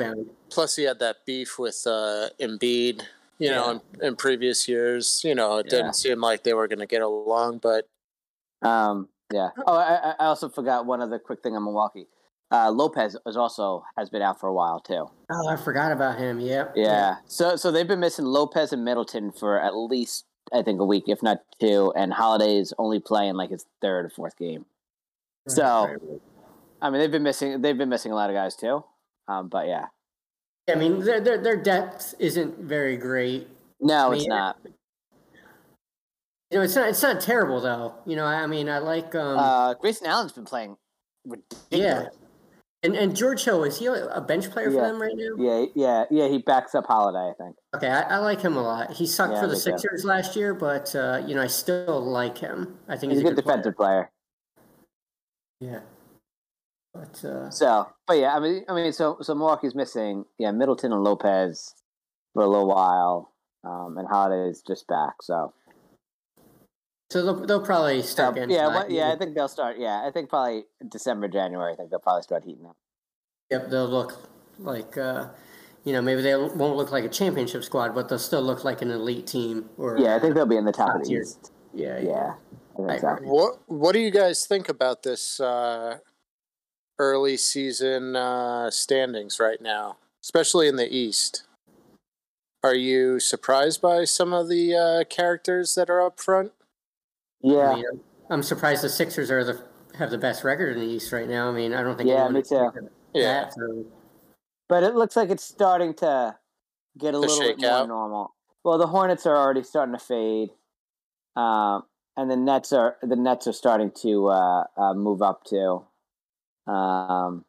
Plus, 0.51 0.77
he 0.77 0.83
had 0.85 0.99
that 0.99 1.25
beef 1.25 1.59
with 1.59 1.83
uh, 1.87 2.29
Embiid. 2.41 3.03
You 3.43 3.51
know, 3.51 3.71
in, 4.01 4.07
in 4.07 4.17
previous 4.17 4.69
years, 4.69 5.21
you 5.25 5.35
know, 5.35 5.59
it 5.59 5.69
didn't 5.69 5.87
Yeah. 5.87 5.91
seem 5.93 6.21
like 6.21 6.43
they 6.45 6.55
were 6.55 6.69
going 6.69 6.79
to 6.81 6.87
get 6.87 7.03
along. 7.03 7.59
But 7.59 7.89
Um, 8.63 9.09
yeah. 9.33 9.51
Oh, 9.67 9.75
I, 9.77 9.95
I- 10.11 10.15
I 10.21 10.25
also 10.27 10.49
forgot 10.49 10.87
one 10.87 11.01
other 11.01 11.19
quick 11.19 11.43
thing 11.43 11.57
on 11.57 11.65
Milwaukee. 11.65 12.07
Uh, 12.51 12.71
Lopez 12.71 13.17
is 13.27 13.37
also 13.37 13.83
has 13.97 14.11
been 14.11 14.21
out 14.23 14.39
for 14.39 14.47
a 14.49 14.53
while 14.53 14.79
too. 14.79 15.09
Oh, 15.31 15.49
I 15.49 15.57
forgot 15.57 15.91
about 15.91 16.19
him. 16.19 16.39
Yep. 16.39 16.75
Yeah. 16.77 17.17
So 17.27 17.57
so 17.57 17.71
they've 17.71 17.89
been 17.89 18.01
missing 18.01 18.27
Lopez 18.27 18.73
and 18.75 18.85
Middleton 18.85 19.33
for 19.33 19.59
at 19.59 19.75
least 19.75 20.27
I 20.53 20.61
think 20.63 20.79
a 20.81 20.85
week, 20.85 21.05
if 21.07 21.23
not 21.23 21.39
two. 21.59 21.93
And 21.97 22.13
Holiday's 22.13 22.75
only 22.79 23.01
playing 23.01 23.35
like 23.37 23.49
his 23.51 23.65
third 23.81 24.05
or 24.05 24.11
fourth 24.11 24.37
game. 24.37 24.67
Right, 25.49 25.57
So- 25.57 25.87
right. 25.87 25.99
I 26.83 26.91
mean, 26.91 27.01
they've 27.01 27.11
been 27.11 27.23
missing 27.23 27.63
they've 27.63 27.79
been 27.79 27.89
missing 27.89 28.13
a 28.13 28.15
lot 28.15 28.29
of 28.29 28.35
guys 28.35 28.55
too. 28.55 28.85
Um, 29.29 29.49
but 29.49 29.67
yeah, 29.67 29.87
I 30.71 30.75
mean, 30.76 31.00
their, 31.04 31.21
their 31.21 31.38
their 31.42 31.57
depth 31.57 32.14
isn't 32.19 32.59
very 32.59 32.97
great. 32.97 33.49
no, 33.81 34.12
I 34.12 34.16
it's 34.16 34.26
not. 34.26 34.59
You 36.50 36.59
know, 36.59 36.62
it's 36.64 36.76
not 36.76 36.88
it's 36.88 37.02
not 37.02 37.21
terrible 37.21 37.61
though. 37.61 37.95
You 38.07 38.14
know, 38.16 38.26
I, 38.26 38.47
mean, 38.47 38.69
I 38.69 38.78
like 38.78 39.14
um, 39.14 39.38
Uh, 39.38 39.75
Grayson 39.75 40.07
Allen's 40.07 40.33
been 40.33 40.45
playing 40.45 40.76
ridiculous. 41.26 41.71
yeah, 41.71 42.09
and 42.85 42.95
and 42.95 43.16
George 43.16 43.42
Hill 43.45 43.64
is 43.64 43.78
he 43.78 43.87
a 43.87 44.21
bench 44.21 44.50
player 44.50 44.71
for 44.71 44.83
them 44.83 45.00
right 45.00 45.14
now? 45.16 45.35
Yeah, 45.37 45.64
yeah, 45.75 46.04
yeah. 46.11 46.28
He 46.28 46.38
backs 46.38 46.75
up 46.75 46.87
Holiday, 46.87 47.31
I 47.31 47.33
think. 47.42 47.57
Okay, 47.75 47.88
I, 47.88 48.02
I 48.02 48.16
like 48.19 48.40
him 48.40 48.57
a 48.57 48.62
lot. 48.62 48.92
He 48.92 49.07
sucked 49.07 49.33
Yeah, 49.33 49.40
for 49.40 49.47
the. 49.49 49.57
Sixers 49.57 50.04
last 50.04 50.37
year, 50.37 50.52
but 50.54 50.95
uh, 50.95 51.23
you 51.26 51.35
know 51.35 51.42
I 51.42 51.47
still 51.49 52.00
like 52.02 52.38
him. 52.38 52.76
I 52.87 52.97
think 52.97 53.12
He's 53.12 53.21
he's, 53.23 53.31
a 53.31 53.35
good 53.35 53.42
defensive 53.42 53.75
player. 53.76 54.11
player. 55.61 55.73
Yeah, 55.73 55.81
but 56.95 57.25
uh, 57.25 57.51
So, 57.51 57.89
but 58.07 58.19
yeah, 58.19 58.35
I 58.37 58.41
mean, 58.41 58.65
I 58.69 58.75
mean, 58.75 58.93
so 58.93 59.19
so 59.23 59.35
Milwaukee's 59.35 59.75
missing, 59.75 60.25
yeah, 60.39 60.51
Middleton 60.51 60.93
and 60.93 61.03
Lopez 61.03 61.75
for 62.35 62.43
a 62.43 62.47
little 62.49 62.69
while, 62.69 63.33
um, 63.65 63.97
and 63.99 64.07
Holiday's 64.09 64.63
just 64.67 64.87
back. 64.89 65.23
So, 65.23 65.53
so 67.11 67.25
they'll, 67.25 67.47
they'll 67.47 67.65
probably 67.65 68.03
start 68.03 68.35
getting 68.35 68.51
yeah, 68.51 68.69
back. 68.69 68.75
what, 68.75 68.91
yeah, 68.91 69.13
I 69.13 69.17
think 69.17 69.35
they'll 69.35 69.49
start. 69.49 69.77
Yeah, 69.79 70.05
I 70.07 70.11
think 70.11 70.29
probably 70.29 70.65
December, 70.89 71.29
January. 71.29 71.73
I 71.73 71.77
think 71.77 71.91
they'll 71.91 71.99
probably 71.99 72.23
start 72.23 72.45
heating 72.45 72.67
up. 72.67 72.77
Yep, 73.51 73.71
they'll 73.71 73.89
look 73.89 74.29
like 74.59 74.97
uh, 74.97 75.29
you 75.85 75.93
know 75.93 76.03
maybe 76.03 76.23
they 76.23 76.35
won't 76.37 76.77
look 76.77 76.91
like 76.93 77.05
a 77.05 77.09
championship 77.09 77.65
squad, 77.65 77.95
but 77.95 78.09
they'll 78.09 78.19
still 78.19 78.43
look 78.43 78.65
like 78.65 78.83
an 78.83 78.91
elite 78.91 79.27
team. 79.27 79.71
Or 79.79 79.99
Yeah, 79.99 80.15
I 80.15 80.19
think 80.19 80.35
they'll 80.35 80.47
be 80.47 80.57
in 80.57 80.65
the 80.65 80.73
top 80.73 80.89
Top 80.89 80.97
of 80.97 81.03
the 81.03 81.09
tier. 81.09 81.23
East. 81.23 81.53
yeah, 81.75 82.01
Yeah, 82.01 82.35
I 82.79 82.83
I 82.83 82.99
think 82.99 83.01
so. 83.01 83.17
what 83.25 83.59
what 83.67 83.93
do 83.93 83.99
you 84.01 84.11
guys 84.11 84.47
think 84.47 84.69
about 84.69 85.03
this 85.03 85.39
uh, 85.41 85.99
early 86.99 87.37
season 87.37 88.17
uh, 88.17 88.71
standings 88.71 89.39
right 89.41 89.61
now, 89.61 89.97
especially 90.23 90.69
in 90.69 90.77
the 90.77 90.93
East. 90.95 91.45
Are 92.65 92.75
you 92.75 93.19
surprised 93.19 93.83
by 93.83 94.05
some 94.05 94.33
of 94.33 94.49
the 94.49 94.75
uh, 94.77 95.05
characters 95.13 95.75
that 95.75 95.91
are 95.91 96.01
up 96.01 96.21
front? 96.21 96.53
Yeah, 97.41 97.71
I 97.71 97.75
mean, 97.75 97.85
I'm 98.31 98.43
surprised 98.43 98.85
the 98.85 98.89
Sixers 98.89 99.31
are 99.31 99.43
the 99.45 99.61
have 99.99 100.11
the 100.11 100.19
best 100.19 100.43
record 100.45 100.77
in 100.77 100.81
the 100.81 100.87
East 100.95 101.13
right 101.13 101.29
now. 101.29 101.49
I 101.51 101.53
mean, 101.53 101.75
I 101.75 101.83
don't 101.83 101.97
think 101.99 102.09
Yeah, 102.09 102.15
anyone 102.15 102.33
me 102.35 102.41
expected 102.41 102.89
Yeah. 103.13 103.49
so- 103.51 103.85
but 104.69 104.83
it 104.85 104.95
looks 104.95 105.17
like 105.17 105.29
it's 105.29 105.45
starting 105.45 105.93
to 105.95 106.39
get 106.97 107.09
a 107.11 107.13
To 107.13 107.19
little 107.19 107.41
bit 107.41 107.61
more 107.61 107.71
out. 107.71 107.89
normal. 107.89 108.35
Well, 108.65 108.79
the 108.79 108.87
Hornets 108.87 109.27
are 109.27 109.37
already 109.37 109.65
starting 109.65 109.93
to 109.93 109.99
fade, 109.99 110.51
um, 111.37 111.85
and 112.17 112.31
the 112.31 112.37
Nets 112.37 112.73
are 112.73 112.97
the 113.03 113.17
Nets 113.17 113.47
are 113.49 113.53
starting 113.53 113.91
to 114.03 114.29
uh, 114.29 114.65
uh, 114.79 114.95
move 114.95 115.21
up 115.21 115.45
too. 115.45 115.85
Um, 116.66 117.45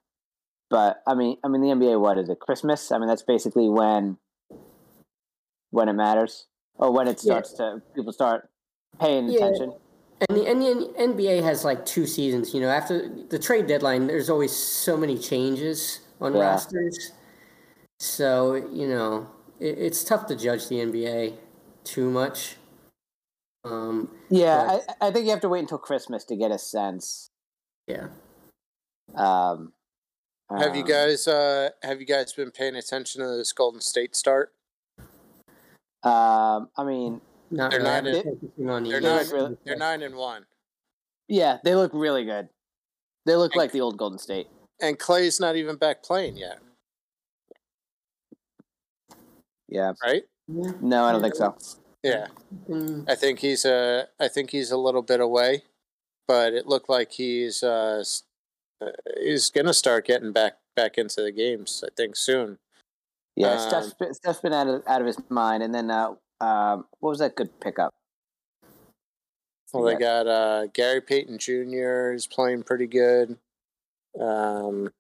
but 0.70 1.02
I 1.08 1.16
mean, 1.16 1.38
I 1.44 1.48
mean, 1.48 1.62
the 1.62 1.70
NBA. 1.70 2.00
What 2.00 2.18
is 2.18 2.30
it? 2.30 2.40
Christmas? 2.40 2.92
I 2.92 2.98
mean, 2.98 3.08
that's 3.08 3.24
basically 3.24 3.70
when 3.70 4.18
when 5.72 5.90
it 5.90 5.94
matters, 5.94 6.48
or 6.76 6.92
when 6.92 7.08
it 7.08 7.20
Yeah. 7.22 7.34
starts 7.34 7.54
to 7.54 7.82
people 7.96 8.14
start 8.14 8.50
paying 9.00 9.30
Yeah. 9.30 9.38
attention. 9.38 9.74
And 10.30 10.38
the, 10.38 10.48
and 10.48 10.62
the 10.62 10.94
NBA 11.00 11.44
has 11.44 11.66
like 11.66 11.86
two 11.86 12.06
seasons. 12.08 12.54
You 12.54 12.62
know, 12.62 12.70
after 12.70 13.10
the 13.10 13.40
trade 13.40 13.68
deadline, 13.68 14.08
there's 14.08 14.30
always 14.30 14.56
so 14.56 14.96
many 14.96 15.18
changes 15.18 16.00
on 16.22 16.34
Yeah. 16.34 16.40
rosters. 16.40 17.12
So 18.00 18.56
you 18.56 18.88
know, 18.88 19.30
it, 19.60 19.78
it's 19.78 20.04
tough 20.04 20.28
to 20.28 20.36
judge 20.36 20.68
the 20.70 20.78
NBA 20.78 21.38
too 21.84 22.10
much. 22.10 22.58
Um, 23.66 24.10
Yeah, 24.30 24.80
I, 25.00 25.08
I 25.08 25.12
think 25.12 25.26
you 25.26 25.32
have 25.32 25.42
to 25.42 25.50
wait 25.50 25.60
until 25.60 25.78
Christmas 25.78 26.26
to 26.26 26.36
get 26.36 26.52
a 26.52 26.58
sense. 26.60 27.30
yeah. 27.88 28.08
Um, 29.16 29.74
Have 30.50 30.76
you 30.76 30.84
um, 30.84 30.88
guys 30.90 31.28
uh, 31.28 31.70
have 31.84 32.00
you 32.00 32.06
guys 32.08 32.34
been 32.34 32.52
paying 32.52 32.76
attention 32.76 33.22
to 33.22 33.38
this 33.38 33.52
Golden 33.54 33.82
State 33.82 34.16
start? 34.16 34.54
Um, 36.04 36.70
I 36.78 36.84
mean, 36.86 37.22
Not 37.52 37.72
They're 37.72 37.80
really. 37.80 37.92
not 37.92 37.98
I've 37.98 38.04
been 38.04 38.16
in- 38.16 38.24
focusing 38.24 38.70
on 38.70 38.84
the 38.84 38.90
They're 38.92 39.02
nine. 39.02 39.22
East. 39.22 39.34
really- 39.34 39.58
They're 39.66 39.76
nine 39.78 40.02
and 40.04 40.16
one, 40.16 40.46
yeah, 41.28 41.60
they 41.64 41.76
look 41.76 41.92
really 41.94 42.26
good. 42.26 42.50
They 43.26 43.36
look 43.36 43.56
like 43.56 43.72
the 43.72 43.80
old 43.82 43.98
Golden 43.98 44.20
State. 44.20 44.48
and 44.82 45.00
Clay's 45.00 45.40
not 45.40 45.56
even 45.56 45.78
back 45.78 46.04
playing 46.04 46.36
yet, 46.38 46.60
Yeah. 49.70 49.94
right? 50.04 50.24
No, 50.48 51.06
I 51.06 51.12
don't 51.14 51.22
think 51.22 51.36
so. 51.36 51.56
Yeah, 52.04 52.28
Mm, 52.68 53.06
I 53.10 53.16
think 53.16 53.40
he's 53.40 53.64
a. 53.64 54.10
I 54.20 54.28
think 54.28 54.50
he's 54.50 54.72
a 54.72 54.78
little 54.78 55.02
bit 55.02 55.22
away, 55.22 55.64
but 56.28 56.54
it 56.54 56.68
looked 56.68 56.90
like 56.90 57.14
he's 57.14 57.64
uh, 57.64 58.04
uh, 58.04 58.04
he's 59.22 59.50
gonna 59.50 59.74
start 59.74 60.06
getting 60.06 60.32
back 60.32 60.58
back 60.76 60.98
into 60.98 61.22
the 61.22 61.32
games. 61.32 61.84
I 61.86 61.90
think 61.96 62.16
soon. 62.16 62.58
Yeah, 63.36 63.54
Um, 63.54 63.60
Steph's, 63.60 63.94
been, 63.94 64.14
Steph's 64.14 64.40
been 64.42 64.54
out 64.54 64.68
of 64.68 64.84
out 64.88 65.02
of 65.02 65.08
his 65.08 65.18
mind. 65.30 65.64
And 65.64 65.74
then, 65.74 65.90
uh, 65.90 66.14
um, 66.40 66.86
what 67.00 67.10
was 67.10 67.20
that 67.20 67.36
good 67.36 67.60
pickup? 67.60 67.94
Well, 69.74 69.84
they 69.86 69.96
got 69.96 70.28
uh, 70.28 70.68
Gary 70.68 71.02
Payton 71.02 71.40
Jr. 71.40 72.14
is 72.14 72.28
playing 72.28 72.62
pretty 72.62 72.86
good. 72.86 73.38
Um, 74.20 74.92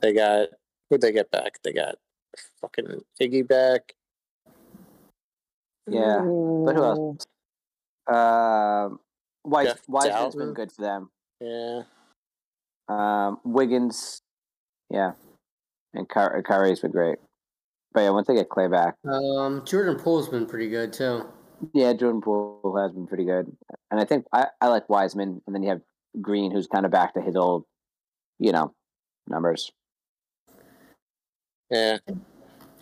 they 0.00 0.14
got 0.14 0.48
who 0.88 0.96
they 0.96 1.12
get 1.12 1.30
back? 1.30 1.58
They 1.62 1.74
got 1.74 1.96
fucking 2.60 3.02
Iggy 3.20 3.46
back. 3.46 3.94
Yeah, 5.86 6.20
but 6.20 6.74
who 6.74 6.84
else? 6.84 7.26
Um, 8.06 8.98
Wise, 9.44 9.66
Jeff 9.66 9.88
Wiseman's 9.88 10.34
been 10.34 10.54
good 10.54 10.72
for 10.72 10.82
them. 10.82 11.10
Yeah, 11.40 11.82
Um, 12.88 13.38
Wiggins, 13.44 14.22
yeah, 14.90 15.12
and 15.94 16.08
Ky- 16.08 16.42
Kyrie's 16.46 16.80
been 16.80 16.90
great. 16.90 17.18
But 17.94 18.02
yeah, 18.02 18.10
once 18.10 18.26
they 18.26 18.34
get 18.34 18.48
Clay 18.48 18.68
back, 18.68 18.94
Um, 19.10 19.64
Jordan 19.64 19.96
Poole's 19.96 20.28
been 20.28 20.46
pretty 20.46 20.68
good 20.68 20.92
too. 20.92 21.26
yeah, 21.74 21.92
Jordan 21.92 22.20
Poole 22.22 22.76
has 22.82 22.92
been 22.92 23.06
pretty 23.06 23.24
good. 23.24 23.54
And 23.90 24.00
I 24.00 24.04
think 24.04 24.24
I, 24.32 24.46
I 24.60 24.68
like 24.68 24.88
Wiseman, 24.88 25.42
and 25.46 25.54
then 25.54 25.62
you 25.62 25.68
have 25.70 25.82
Green, 26.20 26.50
who's 26.50 26.66
kind 26.66 26.84
of 26.86 26.90
back 26.92 27.14
to 27.14 27.20
his 27.20 27.36
old, 27.36 27.64
you 28.38 28.52
know, 28.52 28.74
numbers. 29.28 29.70
yeah. 31.70 31.98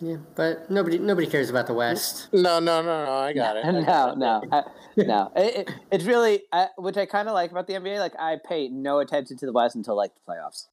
Yeah, 0.01 0.17
but 0.35 0.71
nobody 0.71 0.97
nobody 0.97 1.27
cares 1.27 1.51
about 1.51 1.67
the 1.67 1.75
West. 1.75 2.27
No, 2.33 2.59
no, 2.59 2.81
no, 2.81 3.05
no. 3.05 3.13
I 3.13 3.33
got 3.33 3.55
it. 3.55 3.65
I 3.65 3.71
no, 3.71 4.11
it. 4.11 4.17
no, 4.17 4.41
I, 4.51 4.63
no. 4.97 5.31
It, 5.35 5.55
it, 5.69 5.75
it's 5.91 6.05
really, 6.05 6.41
I, 6.51 6.67
which 6.77 6.97
I 6.97 7.05
kind 7.05 7.27
of 7.27 7.35
like 7.35 7.51
about 7.51 7.67
the 7.67 7.73
NBA. 7.73 7.99
Like, 7.99 8.15
I 8.17 8.37
pay 8.43 8.67
no 8.67 8.99
attention 8.99 9.37
to 9.37 9.45
the 9.45 9.51
West 9.51 9.75
until 9.75 9.95
like 9.95 10.11
the 10.15 10.21
playoffs. 10.27 10.65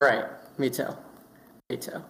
Right. 0.00 0.24
Me 0.56 0.70
too. 0.70 0.86
Me 1.68 1.78
too. 1.78 2.02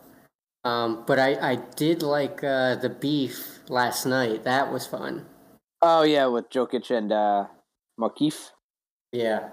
Um, 0.65 1.05
but 1.07 1.19
I, 1.19 1.53
I 1.53 1.55
did 1.77 2.03
like 2.03 2.45
uh, 2.45 2.75
the 2.77 2.91
beef 2.91 3.61
last 3.69 4.05
night. 4.05 4.45
That 4.45 4.71
was 4.71 4.87
fun. 4.87 5.27
Oh 5.81 6.03
yeah, 6.03 6.27
with 6.27 6.51
Jokic 6.51 6.91
and 6.95 7.11
uh, 7.11 7.47
Markieff. 7.99 8.51
Yeah. 9.13 9.49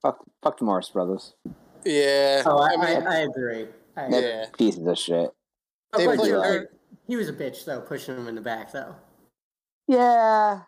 Fuck, 0.00 0.24
fuck 0.42 0.58
the 0.58 0.64
Morris 0.64 0.88
brothers. 0.88 1.34
Yeah. 1.84 2.42
Oh, 2.46 2.58
I, 2.58 2.72
I 2.72 2.76
mean, 2.76 3.06
I, 3.06 3.16
I 3.16 3.18
agree. 3.18 3.66
I 3.94 4.04
agree. 4.04 4.20
Yeah. 4.20 4.46
pieces 4.56 4.86
of 4.86 4.98
shit. 4.98 5.30
They 5.96 6.06
But 6.06 6.16
play 6.16 6.30
he, 6.30 6.66
he 7.08 7.16
was 7.16 7.28
a 7.28 7.32
bitch 7.32 7.64
though, 7.64 7.80
pushing 7.80 8.16
him 8.16 8.28
in 8.28 8.34
the 8.34 8.40
back 8.40 8.72
though. 8.72 8.94
Yeah, 9.88 10.60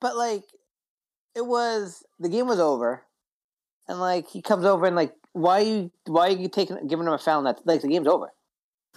but 0.00 0.16
like, 0.16 0.44
it 1.34 1.44
was 1.44 2.02
the 2.18 2.28
game 2.30 2.46
was 2.46 2.60
over, 2.60 3.02
and 3.88 4.00
like 4.00 4.28
he 4.28 4.40
comes 4.40 4.64
over 4.64 4.86
and 4.86 4.96
like, 4.96 5.12
why 5.32 5.60
are 5.60 5.64
you 5.64 5.92
why 6.06 6.28
are 6.28 6.36
you 6.36 6.48
taking 6.48 6.86
giving 6.86 7.06
him 7.06 7.12
a 7.12 7.18
foul? 7.18 7.42
That 7.42 7.60
like 7.66 7.82
the 7.82 7.88
game's 7.88 8.06
over. 8.08 8.32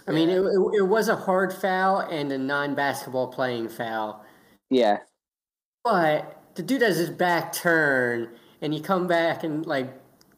I 0.07 0.11
mean, 0.11 0.29
it, 0.29 0.37
it, 0.39 0.59
it 0.77 0.87
was 0.87 1.09
a 1.09 1.15
hard 1.17 1.51
foul 1.51 1.99
and 1.99 2.31
a 2.31 2.37
non-basketball 2.37 3.27
playing 3.27 3.67
foul, 3.67 4.23
Yeah, 4.69 4.99
but 5.83 6.41
the 6.55 6.63
dude 6.63 6.81
has 6.81 6.95
his 6.95 7.09
back 7.09 7.51
turn, 7.51 8.29
and 8.61 8.73
you 8.73 8.81
come 8.81 9.05
back 9.07 9.43
and 9.43 9.65
like 9.65 9.89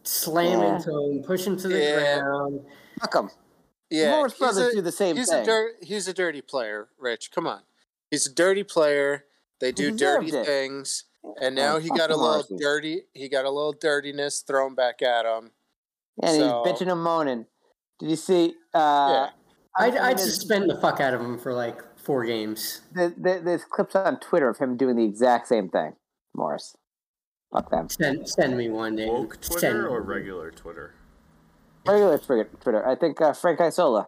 slam 0.03 0.59
Yeah. 0.61 0.75
into 0.77 0.89
him, 0.91 1.21
push 1.23 1.45
him 1.45 1.55
to 1.57 1.67
the 1.67 1.77
Yeah. 1.77 2.19
ground. 2.21 2.65
fuck 2.99 3.13
him. 3.13 3.29
Yeah. 3.89 4.11
Morris 4.11 4.33
he's 4.33 4.39
brothers 4.39 4.73
a- 4.73 4.75
do 4.75 4.81
the 4.81 4.91
same 4.91 5.15
he's 5.15 5.29
thing. 5.29 5.43
a 5.43 5.45
dirt. 5.45 5.75
He's 5.81 6.07
a 6.07 6.13
dirty 6.13 6.41
player, 6.41 6.89
Rich. 6.99 7.31
Come 7.31 7.47
on. 7.47 7.61
He's 8.11 8.25
a 8.27 8.33
dirty 8.33 8.63
player. 8.63 9.25
They 9.59 9.71
do 9.71 9.91
dirty 9.95 10.27
it. 10.29 10.45
things, 10.45 11.03
and 11.41 11.53
now 11.55 11.75
Oh, 11.75 11.79
he 11.79 11.89
got 11.89 12.09
a 12.11 12.15
little 12.15 12.31
Morrissey. 12.49 12.57
dirty. 12.57 13.01
He 13.13 13.27
got 13.29 13.45
a 13.45 13.49
little 13.49 13.73
dirtiness 13.73 14.39
thrown 14.41 14.73
back 14.75 15.01
at 15.01 15.25
him. 15.25 15.51
and 16.21 16.35
he's 16.35 16.43
bitching 16.51 16.91
and 16.91 17.01
moaning. 17.03 17.45
Did 17.99 18.09
you 18.09 18.15
see? 18.15 18.55
Uh, 18.73 18.79
Yeah. 18.79 19.29
I'd, 19.77 19.87
I 19.87 19.91
mean, 19.91 19.97
I'd 20.01 20.19
suspend 20.19 20.69
the 20.69 20.75
fuck 20.79 20.99
out 20.99 21.13
of 21.13 21.21
him 21.21 21.37
for 21.37 21.53
like 21.53 21.81
four 21.97 22.25
games. 22.25 22.81
there- 22.93 23.13
there- 23.17 23.39
there's 23.41 23.63
clips 23.65 23.95
on 23.95 24.19
Twitter 24.19 24.49
of 24.49 24.57
him 24.57 24.75
doing 24.77 24.95
the 24.95 25.03
exact 25.05 25.47
same 25.47 25.69
thing. 25.69 25.95
Morris, 26.33 26.75
fuck 27.53 27.69
them. 27.69 27.89
Send 27.89 28.27
send 28.29 28.57
me 28.57 28.69
one 28.69 28.95
day. 28.95 29.07
Woke 29.09 29.39
Twitter 29.41 29.73
me 29.83 29.87
or 29.87 29.99
one. 29.99 30.07
regular 30.07 30.51
Twitter? 30.51 30.95
Regular 31.91 32.17
Twitter. 32.17 32.49
Twitter. 32.61 32.87
I 32.87 32.95
think 32.95 33.21
uh, 33.21 33.33
Frank 33.33 33.59
Isola, 33.61 34.07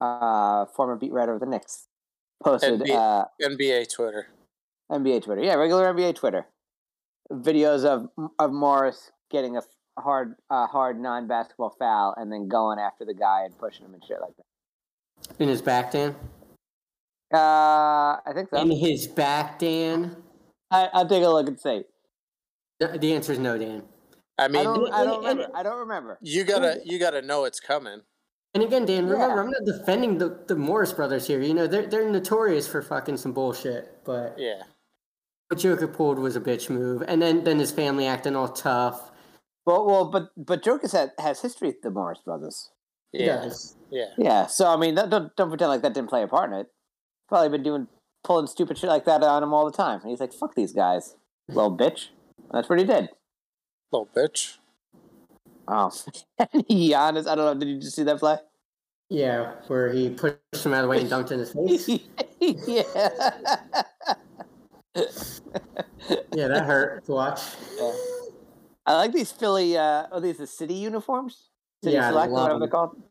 uh, 0.00 0.66
former 0.66 0.96
beat 0.96 1.12
writer 1.12 1.34
of 1.34 1.40
the 1.40 1.46
Knicks, 1.46 1.86
posted 2.42 2.80
NBA. 2.80 2.94
uh, 2.94 3.24
NBA 3.42 3.92
Twitter. 3.92 4.28
NBA 4.90 5.22
Twitter. 5.22 5.42
Yeah, 5.42 5.54
regular 5.54 5.92
NBA 5.92 6.16
Twitter. 6.16 6.46
Videos 7.32 7.84
of 7.84 8.08
of 8.38 8.52
Morris 8.52 9.12
getting 9.30 9.56
a 9.56 9.62
hard 9.98 10.34
uh, 10.50 10.66
hard 10.66 11.00
non 11.00 11.26
basketball 11.28 11.74
foul 11.78 12.14
and 12.16 12.32
then 12.32 12.48
going 12.48 12.78
after 12.78 13.04
the 13.04 13.14
guy 13.14 13.44
and 13.44 13.56
pushing 13.56 13.86
him 13.86 13.94
and 13.94 14.04
shit 14.04 14.20
like 14.20 14.36
that. 14.36 15.42
In 15.42 15.48
his 15.48 15.62
back, 15.62 15.92
Dan. 15.92 16.16
Uh, 17.32 18.18
I 18.26 18.32
think 18.34 18.50
so. 18.50 18.60
In 18.60 18.70
his 18.70 19.06
back, 19.06 19.58
Dan. 19.58 20.16
I, 20.70 20.88
I'll 20.92 21.06
take 21.08 21.22
a 21.22 21.28
look 21.28 21.46
and 21.46 21.60
see. 21.60 21.82
The 22.80 22.98
the 22.98 23.14
answer 23.14 23.32
is 23.32 23.38
no, 23.38 23.56
Dan. 23.58 23.82
I 24.40 24.44
I 24.44 24.48
mean, 24.48 24.64
don't. 24.64 24.92
I 24.92 25.04
don't 25.04 25.18
and- 25.18 25.26
and- 25.26 25.38
remember. 25.38 25.56
I 25.58 25.62
don't 25.62 25.78
remember. 25.78 26.18
you 26.22 26.44
gotta 26.44 26.80
you 26.84 26.98
gotta 26.98 27.22
know 27.22 27.44
it's 27.44 27.60
coming. 27.60 28.00
And 28.54 28.64
again, 28.64 28.84
Dan, 28.84 29.06
remember, 29.08 29.36
Yeah. 29.36 29.40
I'm 29.42 29.50
not 29.50 29.64
defending 29.64 30.18
the, 30.18 30.40
the 30.48 30.56
Morris 30.56 30.92
brothers 30.92 31.26
here. 31.28 31.40
You 31.40 31.54
know, 31.54 31.66
they're 31.68 31.86
they're 31.86 32.10
notorious 32.10 32.66
for 32.66 32.82
fucking 32.82 33.16
some 33.18 33.32
bullshit. 33.32 34.02
But 34.04 34.34
Yeah. 34.38 34.62
what 35.48 35.60
Joker 35.60 35.86
pulled 35.86 36.18
was 36.18 36.34
a 36.36 36.40
bitch 36.40 36.68
move, 36.70 37.02
and 37.06 37.22
then 37.22 37.44
then 37.44 37.58
his 37.60 37.70
family 37.70 38.06
acting 38.06 38.34
all 38.34 38.48
tough. 38.48 39.12
Well, 39.66 39.86
well, 39.86 40.04
but 40.10 40.30
but 40.36 40.64
Jokic 40.64 40.90
has, 40.92 41.10
has 41.18 41.40
history 41.42 41.68
with 41.68 41.82
the 41.82 41.90
Morris 41.90 42.20
brothers. 42.24 42.70
Yeah. 43.12 43.36
does. 43.42 43.76
Yeah. 43.90 44.06
Yeah, 44.18 44.46
so 44.46 44.66
I 44.68 44.76
mean, 44.76 44.94
that, 44.96 45.10
don't 45.10 45.34
don't 45.36 45.48
pretend 45.48 45.68
like 45.70 45.82
that 45.82 45.94
didn't 45.94 46.10
play 46.10 46.22
a 46.22 46.28
part 46.28 46.50
in 46.52 46.58
it. 46.58 46.66
Probably 47.28 47.48
been 47.50 47.62
doing 47.62 47.86
pulling 48.24 48.46
stupid 48.48 48.78
shit 48.78 48.88
like 48.90 49.04
that 49.04 49.22
on 49.22 49.42
him 49.42 49.52
all 49.54 49.64
the 49.64 49.76
time. 49.76 50.00
And 50.00 50.10
he's 50.10 50.20
like, 50.20 50.32
"Fuck 50.32 50.54
these 50.56 50.72
guys, 50.72 51.14
little 51.48 51.76
bitch." 51.76 52.08
That's 52.52 52.68
what 52.68 52.78
he 52.80 52.84
did. 52.84 53.10
Little 53.92 54.08
bitch. 54.14 54.58
Oh, 55.66 55.90
Giannis. 56.40 57.26
I 57.26 57.34
don't 57.34 57.38
know. 57.38 57.54
Did 57.54 57.68
you 57.68 57.80
just 57.80 57.96
see 57.96 58.02
that 58.04 58.18
play? 58.18 58.38
Yeah, 59.08 59.54
where 59.66 59.92
he 59.92 60.10
pushed 60.10 60.36
him 60.64 60.72
out 60.72 60.78
of 60.78 60.82
the 60.84 60.88
way 60.88 61.00
and 61.00 61.10
dunked 61.10 61.32
in 61.32 61.40
his 61.40 61.52
face. 61.52 61.88
yeah. 62.40 62.82
yeah, 66.32 66.48
that 66.48 66.64
hurt 66.64 67.04
to 67.06 67.12
watch. 67.12 67.40
Yeah. 67.76 67.92
I 68.86 68.94
like 68.94 69.12
these 69.12 69.32
Philly. 69.32 69.76
Uh, 69.76 70.06
oh, 70.12 70.20
these 70.20 70.40
are 70.40 70.46
city 70.46 70.74
uniforms. 70.74 71.48
City 71.82 71.96
Yeah, 71.96 72.06
I 72.06 72.10
select, 72.10 72.32
love 72.32 72.42
whatever 72.42 72.60
they're 72.60 72.68
called. 72.68 73.02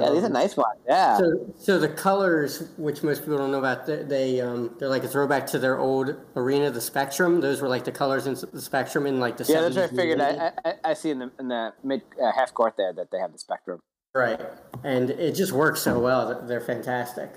Yeah, 0.00 0.10
these 0.10 0.24
are 0.24 0.28
nice 0.28 0.56
ones. 0.56 0.78
Yeah. 0.88 1.18
So, 1.18 1.54
so 1.58 1.78
the 1.78 1.88
colors, 1.88 2.70
which 2.78 3.02
most 3.02 3.20
people 3.22 3.38
don't 3.38 3.50
know 3.50 3.58
about, 3.58 3.86
they, 3.86 4.02
they 4.02 4.40
um, 4.40 4.74
they're 4.78 4.88
like 4.88 5.04
a 5.04 5.08
throwback 5.08 5.46
to 5.48 5.58
their 5.58 5.78
old 5.78 6.16
arena, 6.36 6.70
the 6.70 6.80
Spectrum. 6.80 7.40
Those 7.40 7.60
were 7.60 7.68
like 7.68 7.84
the 7.84 7.92
colors 7.92 8.26
in 8.26 8.34
the 8.52 8.60
Spectrum 8.62 9.06
in 9.06 9.20
like 9.20 9.36
the 9.36 9.44
yeah, 9.44 9.60
that's 9.62 9.76
what 9.76 9.92
I 9.92 9.96
figured. 9.96 10.20
I, 10.20 10.52
I, 10.64 10.74
I 10.84 10.94
see 10.94 11.10
in 11.10 11.18
the 11.18 11.30
in 11.38 11.48
the 11.48 11.72
mid 11.84 12.02
uh, 12.22 12.32
half 12.32 12.54
court 12.54 12.74
there 12.76 12.92
that 12.92 13.10
they 13.10 13.18
have 13.18 13.32
the 13.32 13.38
spectrum. 13.38 13.80
Right, 14.14 14.40
and 14.84 15.10
it 15.10 15.34
just 15.34 15.52
works 15.52 15.80
so 15.82 15.98
well. 15.98 16.28
They're- 16.28 16.46
They're 16.46 16.60
fantastic. 16.60 17.30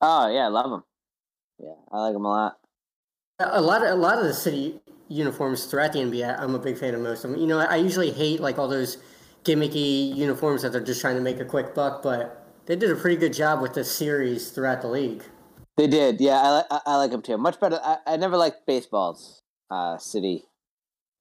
Oh 0.00 0.28
yeah, 0.32 0.46
I 0.46 0.48
love 0.48 0.70
them. 0.70 0.84
Yeah, 1.58 1.74
I 1.92 2.00
like 2.00 2.12
them 2.14 2.24
a 2.24 2.28
lot. 2.30 2.58
A 3.38 3.60
lot 3.60 3.82
of 3.82 3.90
a 3.90 3.94
lot 3.94 4.18
of 4.18 4.24
the 4.24 4.34
city 4.34 4.80
uniforms 5.08 5.66
throughout 5.66 5.92
the 5.92 5.98
NBA, 5.98 6.38
I'm 6.40 6.54
a 6.54 6.58
big 6.58 6.78
fan 6.78 6.94
of 6.94 7.00
most 7.02 7.24
of 7.24 7.30
them. 7.32 7.38
You 7.40 7.46
know, 7.46 7.58
I 7.58 7.76
usually 7.76 8.10
hate 8.10 8.40
like 8.40 8.58
all 8.58 8.66
those 8.68 8.96
gimmicky 9.44 10.14
uniforms 10.14 10.62
that 10.62 10.72
they're 10.72 10.80
just 10.80 11.00
trying 11.00 11.16
to 11.16 11.20
make 11.22 11.40
a 11.40 11.44
quick 11.44 11.74
buck, 11.74 12.02
but 12.02 12.46
they 12.66 12.76
did 12.76 12.90
a 12.90 12.96
pretty 12.96 13.16
good 13.16 13.32
job 13.32 13.60
with 13.60 13.74
the 13.74 13.84
series 13.84 14.50
throughout 14.50 14.82
the 14.82 14.88
league. 14.88 15.24
They 15.76 15.86
did. 15.86 16.20
Yeah, 16.20 16.38
I, 16.38 16.62
I, 16.70 16.80
I 16.86 16.96
like 16.96 17.10
them 17.10 17.22
too. 17.22 17.36
Much 17.38 17.58
better. 17.58 17.80
I, 17.82 17.96
I 18.06 18.16
never 18.16 18.36
liked 18.36 18.66
baseball's 18.66 19.42
uh, 19.70 19.96
city, 19.98 20.44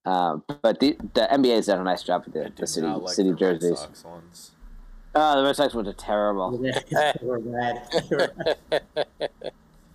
um, 0.06 0.44
but 0.62 0.80
the 0.80 0.98
the 1.14 1.28
NBA's 1.32 1.68
done 1.68 1.80
a 1.80 1.84
nice 1.84 2.04
job 2.04 2.24
with 2.26 2.34
the, 2.34 2.44
did 2.44 2.58
the 2.58 2.68
city 2.68 2.86
not 2.88 3.02
like 3.04 3.16
city 3.16 3.30
the 3.30 3.36
Red 3.36 3.62
jerseys. 3.62 3.80
Sox 3.80 4.04
ones. 4.04 4.52
Oh, 5.16 5.38
the 5.40 5.44
Red 5.46 5.56
Sox 5.56 5.74
ones 5.74 5.88
are 5.88 5.94
terrible. 5.94 6.58
they 6.92 7.14
were 7.22 7.40
bad. 7.40 7.82
They 8.10 8.16
were- 8.16 8.80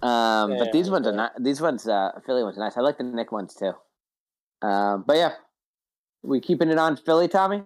Um, 0.02 0.52
Yeah, 0.52 0.58
but 0.58 0.72
these 0.72 0.90
ones 0.90 1.06
are 1.06 1.10
okay. 1.10 1.16
not. 1.16 1.32
These 1.42 1.60
ones, 1.60 1.88
uh, 1.88 2.12
Philly 2.26 2.42
ones 2.44 2.56
are 2.58 2.60
nice. 2.60 2.76
I 2.76 2.80
like 2.82 2.98
the 2.98 3.04
Knick 3.04 3.32
ones 3.32 3.54
too. 3.54 3.72
Um, 4.66 5.04
but 5.06 5.16
yeah, 5.16 5.32
we 6.22 6.40
keeping 6.40 6.68
it 6.70 6.78
on 6.78 6.96
Philly, 6.96 7.28
Tommy. 7.28 7.62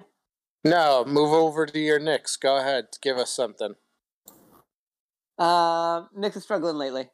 No, 0.64 1.04
move 1.06 1.32
over 1.32 1.66
to 1.66 1.78
your 1.78 1.98
Knicks. 1.98 2.36
Go 2.36 2.56
ahead, 2.58 2.88
give 3.02 3.16
us 3.16 3.30
something. 3.30 3.74
Um, 5.38 6.08
Knicks 6.14 6.36
is 6.36 6.42
struggling 6.42 6.76
lately. 6.76 7.08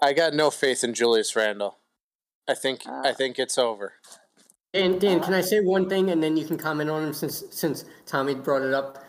I 0.00 0.12
got 0.14 0.34
no 0.34 0.50
faith 0.50 0.82
in 0.82 0.94
Julius 0.94 1.36
Randle. 1.36 1.78
I 2.48 2.54
think 2.54 2.86
I 2.86 3.10
Uh. 3.10 3.14
think 3.14 3.38
it's 3.38 3.58
over. 3.58 3.94
Dan, 4.72 4.98
Dan, 4.98 5.20
can 5.20 5.34
I 5.34 5.42
say 5.42 5.60
one 5.60 5.86
thing 5.88 6.10
and 6.10 6.22
then 6.22 6.36
you 6.36 6.46
can 6.46 6.56
comment 6.56 6.88
on 6.88 7.02
him 7.04 7.12
since 7.12 7.44
since 7.50 7.84
Tommy 8.06 8.34
brought 8.34 8.62
it 8.62 8.72
up? 8.72 9.04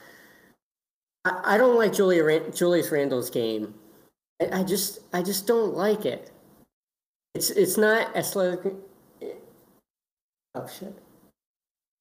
I, 1.23 1.55
I 1.55 1.57
don't 1.57 1.77
like 1.77 1.93
Julia 1.93 2.23
Ran- 2.23 2.51
Julius 2.51 2.91
Randle's 2.91 3.29
game. 3.29 3.73
I, 4.41 4.59
I 4.59 4.63
just 4.63 4.99
I 5.13 5.21
just 5.23 5.47
don't 5.47 5.73
like 5.73 6.05
it. 6.05 6.31
It's 7.33 7.49
it's 7.49 7.77
not 7.77 8.13
athletic. 8.15 8.73
Oh 10.53 10.67
shit! 10.67 10.93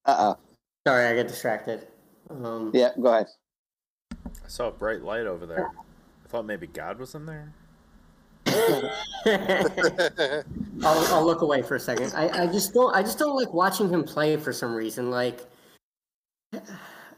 Uh 0.05 0.35
oh. 0.35 0.39
Sorry, 0.87 1.07
I 1.07 1.17
got 1.17 1.29
distracted. 1.29 1.87
Um, 2.29 2.71
Yeah, 2.75 2.91
go 3.01 3.09
ahead. 3.09 3.27
I 4.13 4.49
saw 4.49 4.69
a 4.69 4.73
bright 4.73 5.03
light 5.03 5.27
over 5.27 5.47
there. 5.47 5.69
I 5.69 6.29
thought 6.29 6.45
maybe 6.45 6.67
God 6.67 6.99
was 6.99 7.15
in 7.15 7.27
there. 7.27 7.53
I'll, 10.85 11.15
I'll 11.15 11.25
look 11.25 11.43
away 11.43 11.63
for 11.63 11.77
a 11.77 11.81
second. 11.81 12.13
I, 12.15 12.43
I 12.43 12.47
just 12.47 12.75
don't 12.75 12.95
I 12.95 13.03
just 13.03 13.19
don't 13.19 13.37
like 13.37 13.53
watching 13.55 13.89
him 13.89 14.03
play 14.05 14.37
for 14.37 14.53
some 14.53 14.75
reason. 14.75 15.11
Like 15.11 15.41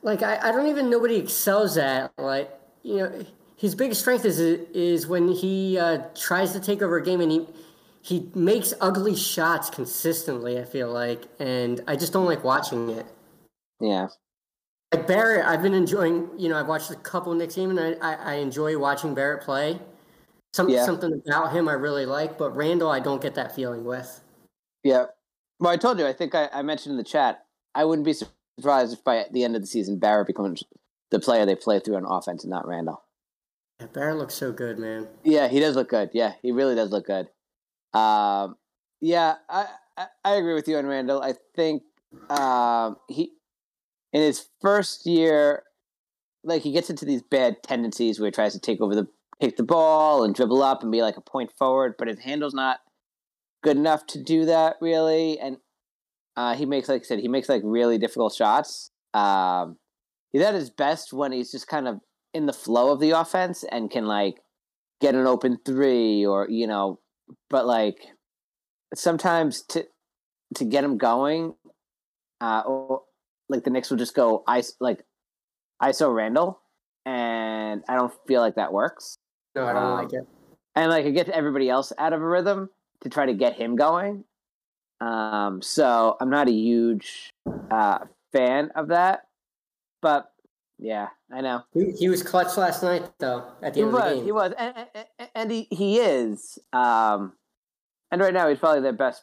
like 0.02 0.22
I, 0.22 0.38
I 0.48 0.52
don't 0.52 0.68
even 0.68 0.90
know 0.90 0.98
what 0.98 1.10
he 1.10 1.16
excels 1.16 1.76
at. 1.78 2.12
Like 2.18 2.50
you 2.82 2.96
know, 2.98 3.24
his 3.56 3.74
biggest 3.74 4.02
strength 4.02 4.24
is 4.24 4.38
is 4.38 5.06
when 5.06 5.28
he 5.28 5.78
uh, 5.78 6.02
tries 6.14 6.52
to 6.52 6.60
take 6.60 6.82
over 6.82 6.98
a 6.98 7.02
game 7.04 7.20
and 7.20 7.32
he 7.32 7.46
he 8.02 8.30
makes 8.34 8.74
ugly 8.80 9.16
shots 9.16 9.70
consistently. 9.70 10.58
I 10.60 10.64
feel 10.64 10.92
like, 10.92 11.24
and 11.38 11.80
I 11.88 11.96
just 11.96 12.12
don't 12.12 12.26
like 12.26 12.44
watching 12.44 12.90
it. 12.90 13.06
Yeah. 13.84 14.08
Like 14.92 15.06
Barrett, 15.06 15.44
I've 15.44 15.62
been 15.62 15.74
enjoying. 15.74 16.28
You 16.38 16.48
know, 16.48 16.58
I've 16.58 16.68
watched 16.68 16.90
a 16.90 16.96
couple 16.96 17.32
of 17.32 17.38
Knicks 17.38 17.56
games, 17.56 17.78
and 17.78 17.98
I, 18.02 18.12
I, 18.12 18.14
I 18.14 18.34
enjoy 18.36 18.78
watching 18.78 19.14
Barrett 19.14 19.42
play. 19.42 19.78
Some, 20.54 20.68
Yeah. 20.68 20.84
Something 20.84 21.20
about 21.26 21.52
him 21.52 21.68
I 21.68 21.72
really 21.72 22.06
like, 22.06 22.38
but 22.38 22.54
Randle, 22.54 22.88
I 22.88 23.00
don't 23.00 23.20
get 23.20 23.34
that 23.34 23.54
feeling 23.54 23.84
with. 23.84 24.20
Yeah. 24.84 25.06
Well, 25.58 25.72
I 25.72 25.76
told 25.76 25.98
you. 25.98 26.06
I 26.06 26.12
think 26.12 26.34
I, 26.34 26.48
I 26.52 26.62
mentioned 26.62 26.92
in 26.92 26.96
the 26.96 27.04
chat. 27.04 27.44
I 27.74 27.84
wouldn't 27.84 28.06
be 28.06 28.12
surprised 28.12 28.92
if 28.92 29.02
by 29.02 29.26
the 29.32 29.42
end 29.42 29.56
of 29.56 29.62
the 29.62 29.66
season 29.66 29.98
Barrett 29.98 30.28
becomes 30.28 30.62
the 31.10 31.18
player 31.18 31.44
they 31.44 31.56
play 31.56 31.80
through 31.80 31.96
on 31.96 32.04
offense 32.04 32.44
and 32.44 32.50
not 32.50 32.66
Randle. 32.68 33.02
Yeah, 33.80 33.86
Barrett 33.86 34.18
looks 34.18 34.34
so 34.34 34.52
good, 34.52 34.78
man. 34.78 35.08
Yeah, 35.24 35.48
he 35.48 35.58
does 35.58 35.74
look 35.74 35.88
good. 35.88 36.10
Yeah, 36.12 36.34
he 36.40 36.52
really 36.52 36.76
does 36.76 36.90
look 36.90 37.06
good. 37.06 37.28
Um, 37.92 38.56
yeah, 39.00 39.34
I, 39.48 39.66
I 39.96 40.06
I 40.24 40.34
agree 40.36 40.54
with 40.54 40.68
you 40.68 40.76
on 40.76 40.86
Randle. 40.86 41.20
I 41.20 41.34
think 41.56 41.82
um, 42.30 42.96
he 43.08 43.32
in 44.14 44.22
his 44.22 44.46
first 44.62 45.04
year, 45.04 45.64
like 46.44 46.62
he 46.62 46.72
gets 46.72 46.88
into 46.88 47.04
these 47.04 47.22
bad 47.22 47.56
tendencies 47.64 48.18
where 48.18 48.28
he 48.28 48.30
tries 48.30 48.52
to 48.54 48.60
take 48.60 48.80
over 48.80 48.94
the 48.94 49.08
take 49.42 49.56
the 49.56 49.64
ball 49.64 50.22
and 50.22 50.34
dribble 50.34 50.62
up 50.62 50.82
and 50.82 50.92
be 50.92 51.02
like 51.02 51.16
a 51.16 51.20
point 51.20 51.50
forward, 51.58 51.96
but 51.98 52.06
his 52.06 52.20
handle's 52.20 52.54
not 52.54 52.78
good 53.64 53.76
enough 53.76 54.06
to 54.06 54.22
do 54.22 54.44
that 54.44 54.76
really. 54.80 55.38
And 55.40 55.56
uh, 56.36 56.54
he 56.54 56.64
makes, 56.64 56.88
like 56.88 57.02
I 57.02 57.04
said, 57.04 57.18
he 57.18 57.28
makes 57.28 57.48
like 57.48 57.62
really 57.64 57.98
difficult 57.98 58.32
shots. 58.32 58.92
Um, 59.12 59.78
he's 60.32 60.42
at 60.42 60.54
his 60.54 60.70
best 60.70 61.12
when 61.12 61.32
he's 61.32 61.50
just 61.50 61.66
kind 61.66 61.88
of 61.88 62.00
in 62.32 62.46
the 62.46 62.52
flow 62.52 62.92
of 62.92 63.00
the 63.00 63.10
offense 63.10 63.64
and 63.70 63.90
can 63.90 64.06
like 64.06 64.36
get 65.00 65.16
an 65.16 65.26
open 65.26 65.58
three 65.66 66.24
or 66.24 66.48
you 66.48 66.68
know, 66.68 67.00
but 67.50 67.66
like 67.66 67.98
sometimes 68.94 69.62
to 69.62 69.84
to 70.54 70.64
get 70.64 70.84
him 70.84 70.98
going, 70.98 71.54
uh, 72.40 72.62
or 72.64 73.02
like 73.48 73.64
the 73.64 73.70
Knicks 73.70 73.90
will 73.90 73.98
just 73.98 74.14
go 74.14 74.42
I 74.46 74.62
like 74.80 75.04
ISO 75.82 76.14
Randle, 76.14 76.60
and 77.04 77.82
I 77.88 77.94
don't 77.96 78.12
feel 78.26 78.40
like 78.40 78.54
that 78.56 78.72
works. 78.72 79.16
No, 79.54 79.66
I 79.66 79.72
don't 79.72 79.82
Um, 79.82 79.92
like 79.98 80.12
it. 80.12 80.26
And 80.74 80.90
like 80.90 81.04
it 81.04 81.12
gets 81.12 81.30
everybody 81.32 81.68
else 81.70 81.92
out 81.98 82.12
of 82.12 82.20
a 82.20 82.26
rhythm 82.26 82.70
to 83.02 83.08
try 83.08 83.26
to 83.26 83.34
get 83.34 83.54
him 83.54 83.76
going. 83.76 84.24
Um, 85.00 85.60
so 85.62 86.16
I'm 86.20 86.30
not 86.30 86.48
a 86.48 86.52
huge 86.52 87.30
uh, 87.70 87.98
fan 88.32 88.70
of 88.74 88.88
that, 88.88 89.26
but 90.00 90.32
yeah, 90.78 91.08
I 91.32 91.40
know. 91.40 91.62
He, 91.72 91.90
he 91.92 92.08
was 92.08 92.22
clutch 92.22 92.56
last 92.56 92.82
night, 92.82 93.08
though. 93.18 93.44
At 93.62 93.74
the 93.74 93.80
He 93.80 93.86
end 93.86 93.94
of 93.94 94.00
the 94.02 94.08
was, 94.08 94.14
game, 94.14 94.24
he 94.24 94.32
was, 94.32 94.52
and, 94.58 94.74
and, 95.18 95.28
and 95.34 95.50
he, 95.50 95.68
he 95.70 95.98
is. 95.98 96.58
Um, 96.72 97.34
and 98.10 98.20
right 98.20 98.34
now, 98.34 98.48
he's 98.48 98.58
probably 98.58 98.80
their 98.80 98.92
best 98.92 99.22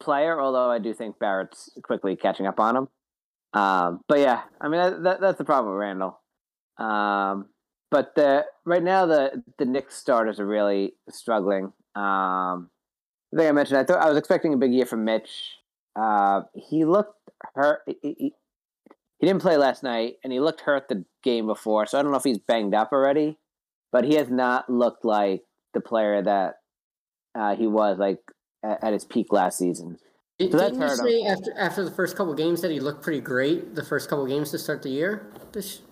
player. 0.00 0.40
Although 0.40 0.70
I 0.70 0.78
do 0.78 0.92
think 0.94 1.18
Barrett's 1.18 1.70
quickly 1.82 2.16
catching 2.16 2.46
up 2.46 2.58
on 2.58 2.76
him. 2.76 2.88
Um, 3.54 4.00
but 4.08 4.18
yeah, 4.18 4.42
I 4.60 4.68
mean 4.68 4.80
that, 4.80 5.02
that, 5.04 5.20
that's 5.20 5.38
the 5.38 5.44
problem 5.44 5.72
with 5.72 5.80
Randle. 5.80 6.20
Um, 6.76 7.46
but 7.90 8.14
the 8.16 8.44
right 8.66 8.82
now 8.82 9.06
the 9.06 9.42
the 9.58 9.64
Knicks 9.64 9.96
starters 9.96 10.40
are 10.40 10.46
really 10.46 10.94
struggling. 11.08 11.66
Um, 11.94 12.70
I 13.32 13.36
think 13.36 13.48
I 13.48 13.52
mentioned 13.52 13.78
I 13.78 13.84
thought 13.84 14.04
I 14.04 14.08
was 14.08 14.18
expecting 14.18 14.52
a 14.52 14.58
big 14.58 14.72
year 14.72 14.86
from 14.86 15.04
Mitch. 15.04 15.54
Uh, 15.96 16.42
he 16.54 16.84
looked 16.84 17.16
hurt. 17.54 17.82
He, 17.86 17.96
he, 18.02 18.32
he 19.18 19.26
didn't 19.26 19.42
play 19.42 19.56
last 19.56 19.84
night, 19.84 20.14
and 20.24 20.32
he 20.32 20.40
looked 20.40 20.62
hurt 20.62 20.88
the 20.88 21.04
game 21.22 21.46
before. 21.46 21.86
So 21.86 21.98
I 21.98 22.02
don't 22.02 22.10
know 22.10 22.18
if 22.18 22.24
he's 22.24 22.38
banged 22.38 22.74
up 22.74 22.90
already, 22.92 23.38
but 23.92 24.04
he 24.04 24.14
has 24.14 24.28
not 24.28 24.68
looked 24.68 25.04
like 25.04 25.42
the 25.72 25.80
player 25.80 26.20
that 26.20 26.56
uh, 27.36 27.54
he 27.54 27.68
was 27.68 27.98
like 27.98 28.18
at, 28.64 28.82
at 28.82 28.92
his 28.92 29.04
peak 29.04 29.32
last 29.32 29.58
season. 29.58 29.98
Did, 30.38 30.50
so 30.50 30.58
didn't 30.58 30.80
you 30.80 30.86
him. 30.86 30.96
say 30.96 31.22
after 31.24 31.54
after 31.56 31.84
the 31.84 31.90
first 31.92 32.16
couple 32.16 32.34
games 32.34 32.60
that 32.62 32.70
he 32.70 32.80
looked 32.80 33.02
pretty 33.02 33.20
great? 33.20 33.74
The 33.74 33.84
first 33.84 34.08
couple 34.10 34.26
games 34.26 34.50
to 34.50 34.58
start 34.58 34.82
the 34.82 34.88
year. 34.88 35.32
This, 35.52 35.82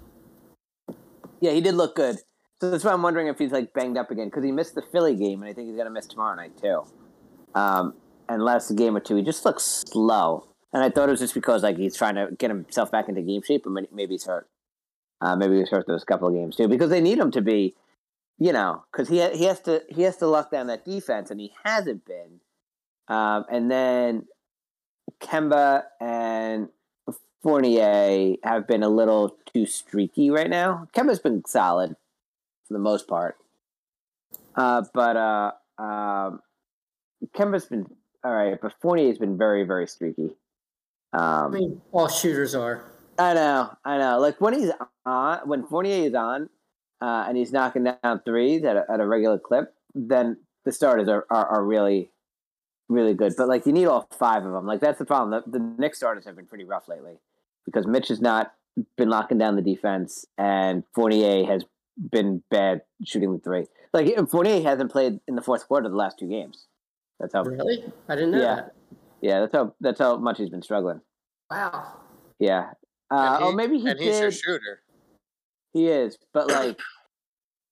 Yeah, 1.41 1.53
he 1.53 1.61
did 1.61 1.75
look 1.75 1.95
good. 1.95 2.17
So 2.61 2.71
that's 2.71 2.85
why 2.85 2.93
I'm 2.93 3.03
wondering 3.03 3.29
if 3.29 3.39
he's 3.39 3.53
like 3.53 3.73
banged 3.73 3.97
up 3.97 4.11
again 4.11 4.29
because 4.29 4.45
he 4.45 4.51
missed 4.51 4.75
the 4.75 4.83
Philly 4.83 5.15
game, 5.15 5.43
and 5.43 5.51
I 5.51 5.53
think 5.53 5.69
he's 5.69 5.77
gonna 5.77 5.91
miss 5.91 6.07
tomorrow 6.07 6.35
night 6.35 6.57
too. 6.61 6.83
Um, 7.55 7.95
and 8.29 8.43
last 8.43 8.75
game 8.75 8.97
or 8.97 9.01
two, 9.01 9.17
he 9.17 9.23
just 9.23 9.45
looks 9.45 9.85
slow. 9.87 10.49
And 10.73 10.83
I 10.83 10.91
thought 10.91 11.09
it 11.09 11.13
was 11.13 11.21
just 11.21 11.35
because 11.35 11.63
like 11.63 11.77
he's 11.77 11.97
trying 11.97 12.15
to 12.17 12.29
get 12.37 12.51
himself 12.51 12.91
back 12.91 13.09
into 13.09 13.23
game 13.23 13.43
shape, 13.43 13.65
but 13.65 13.93
maybe 13.93 14.15
he's 14.15 14.25
hurt. 14.25 14.49
Uh, 15.21 15.37
maybe 15.37 15.59
he's 15.59 15.71
hurt 15.71 15.87
those 15.87 16.03
couple 16.03 16.27
of 16.27 16.35
games 16.35 16.57
too 16.57 16.67
because 16.67 16.91
they 16.91 17.01
need 17.01 17.19
him 17.19 17.31
to 17.31 17.41
be, 17.41 17.77
you 18.39 18.53
know, 18.53 18.83
because 18.91 19.09
he 19.09 19.21
ha- 19.21 19.37
he 19.37 19.45
has 19.45 19.61
to 19.61 19.85
he 19.89 20.03
has 20.03 20.17
to 20.17 20.27
lock 20.27 20.51
down 20.51 20.67
that 20.67 20.85
defense, 20.85 21.31
and 21.31 21.39
he 21.39 21.53
hasn't 21.65 22.05
been. 22.05 22.41
Um, 23.09 23.45
and 23.51 23.71
then 23.71 24.27
Kemba 25.21 25.85
and 26.01 26.69
Fournier 27.43 28.37
have 28.45 28.67
been 28.67 28.83
a 28.83 28.89
little 28.89 29.37
too 29.53 29.67
streaky 29.67 30.31
right 30.31 30.49
now. 30.49 30.89
Kemba's 30.95 31.19
been 31.19 31.45
solid 31.47 31.97
for 32.67 32.75
the 32.75 32.79
most 32.79 33.09
part, 33.09 33.37
uh, 34.55 34.85
but 34.95 35.17
uh, 35.17 35.53
um, 35.79 36.41
Kemba's 37.35 37.67
been 37.67 37.87
all 38.25 38.33
right, 38.33 38.59
but 38.61 38.73
Fournier's 38.81 39.19
been 39.19 39.37
very 39.37 39.65
very 39.65 39.87
streaky. 39.87 40.31
I 41.13 41.45
Um, 41.45 41.53
mean, 41.53 41.83
all 41.91 42.09
shooters 42.09 42.55
are. 42.55 42.85
I 43.19 43.35
know, 43.35 43.77
I 43.85 43.99
know. 43.99 44.19
Like 44.21 44.41
when 44.41 44.55
he's 44.55 44.71
on, 45.05 45.41
when 45.45 45.67
Fournier 45.67 46.07
is 46.07 46.15
on, 46.15 46.49
uh, 47.01 47.25
and 47.29 47.37
he's 47.37 47.53
knocking 47.53 47.85
down 47.85 48.23
threes 48.25 48.65
at 48.65 48.77
a, 48.77 48.87
at 48.91 49.01
a 49.01 49.07
regular 49.07 49.39
clip, 49.39 49.75
then 49.95 50.39
the 50.65 50.73
starters 50.73 51.09
are, 51.09 51.27
are, 51.29 51.47
are 51.47 51.65
really, 51.65 52.11
really 52.93 53.15
good. 53.15 53.35
But 53.37 53.49
like 53.49 53.67
you 53.67 53.73
need 53.73 53.87
all 53.87 54.07
five 54.19 54.45
of 54.45 54.53
them. 54.53 54.67
Like 54.67 54.81
that's 54.81 54.99
the 54.99 55.05
problem. 55.05 55.43
The, 55.45 55.59
the 55.59 55.75
Knicks 55.79 55.99
starters 55.99 56.25
have 56.27 56.37
been 56.37 56.47
pretty 56.47 56.65
rough 56.65 56.89
lately 56.89 57.15
because 57.65 57.87
Mitch 57.87 58.09
has 58.09 58.21
not 58.21 58.53
been 58.97 59.09
locking 59.09 59.39
down 59.39 59.57
the 59.57 59.63
defense, 59.63 60.25
and 60.39 60.85
Fournier 60.95 61.45
has 61.47 61.65
been 62.11 62.43
bad 62.51 62.83
shooting 63.05 63.33
the 63.33 63.39
three. 63.39 63.67
Like 63.93 64.15
Fournier 64.31 64.63
hasn't 64.63 64.91
played 64.91 65.21
in 65.29 65.35
the 65.35 65.43
fourth 65.43 65.67
quarter 65.69 65.87
of 65.87 65.93
the 65.93 65.99
last 65.99 66.19
two 66.19 66.29
games. 66.29 66.67
That's 67.21 67.33
how. 67.35 67.43
Really? 67.45 67.85
I 68.09 68.15
didn't 68.15 68.33
know 68.33 68.41
Yeah. 68.41 68.55
that. 68.57 68.75
Yeah, 69.21 69.41
that's 69.41 69.53
how. 69.53 69.75
That's 69.81 69.99
how 70.01 70.17
much 70.17 70.39
he's 70.39 70.51
been 70.51 70.63
struggling. 70.63 71.01
Wow. 71.51 72.01
Yeah. 72.39 72.71
Uh, 73.11 73.37
And 73.37 73.45
oh, 73.45 73.53
maybe 73.53 73.79
he 73.79 73.87
and 73.89 74.01
he's 74.01 74.19
your 74.19 74.33
shooter. 74.33 74.81
He 75.75 75.87
is, 75.89 76.19
but 76.35 76.49
like, 76.49 76.79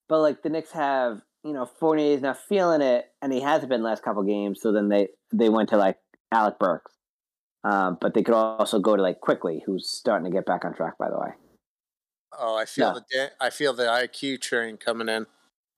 but 0.09 0.21
like 0.21 0.43
the 0.43 0.49
Knicks 0.51 0.71
have, 0.73 1.23
you 1.45 1.53
know, 1.53 1.67
Fournier's 1.67 2.23
not 2.23 2.39
feeling 2.39 2.81
it, 2.83 3.11
and 3.23 3.33
he 3.33 3.41
hasn't 3.41 3.71
been 3.71 3.83
last 3.83 4.03
couple 4.03 4.23
games. 4.23 4.61
So 4.61 4.73
then 4.73 4.89
they 4.89 5.09
they 5.33 5.49
went 5.49 5.69
to 5.71 5.77
like 5.77 5.99
Alec 6.33 6.59
Burks, 6.59 6.93
um, 7.65 7.99
but 8.01 8.15
they 8.15 8.23
could 8.23 8.35
also 8.35 8.79
go 8.79 8.97
to 8.97 9.03
like 9.03 9.21
Quickley, 9.21 9.63
who's 9.65 9.89
starting 9.89 10.25
to 10.31 10.31
get 10.37 10.47
back 10.47 10.65
on 10.65 10.75
track. 10.75 10.99
By 10.99 11.09
the 11.11 11.19
way, 11.19 11.31
Oh, 12.39 12.57
I 12.57 12.65
feel 12.65 12.95
Yeah. 13.13 13.29
the 13.39 13.45
I 13.45 13.51
feel 13.51 13.73
the 13.73 13.85
IQ 13.87 14.41
train 14.41 14.77
coming 14.77 15.09
in. 15.09 15.27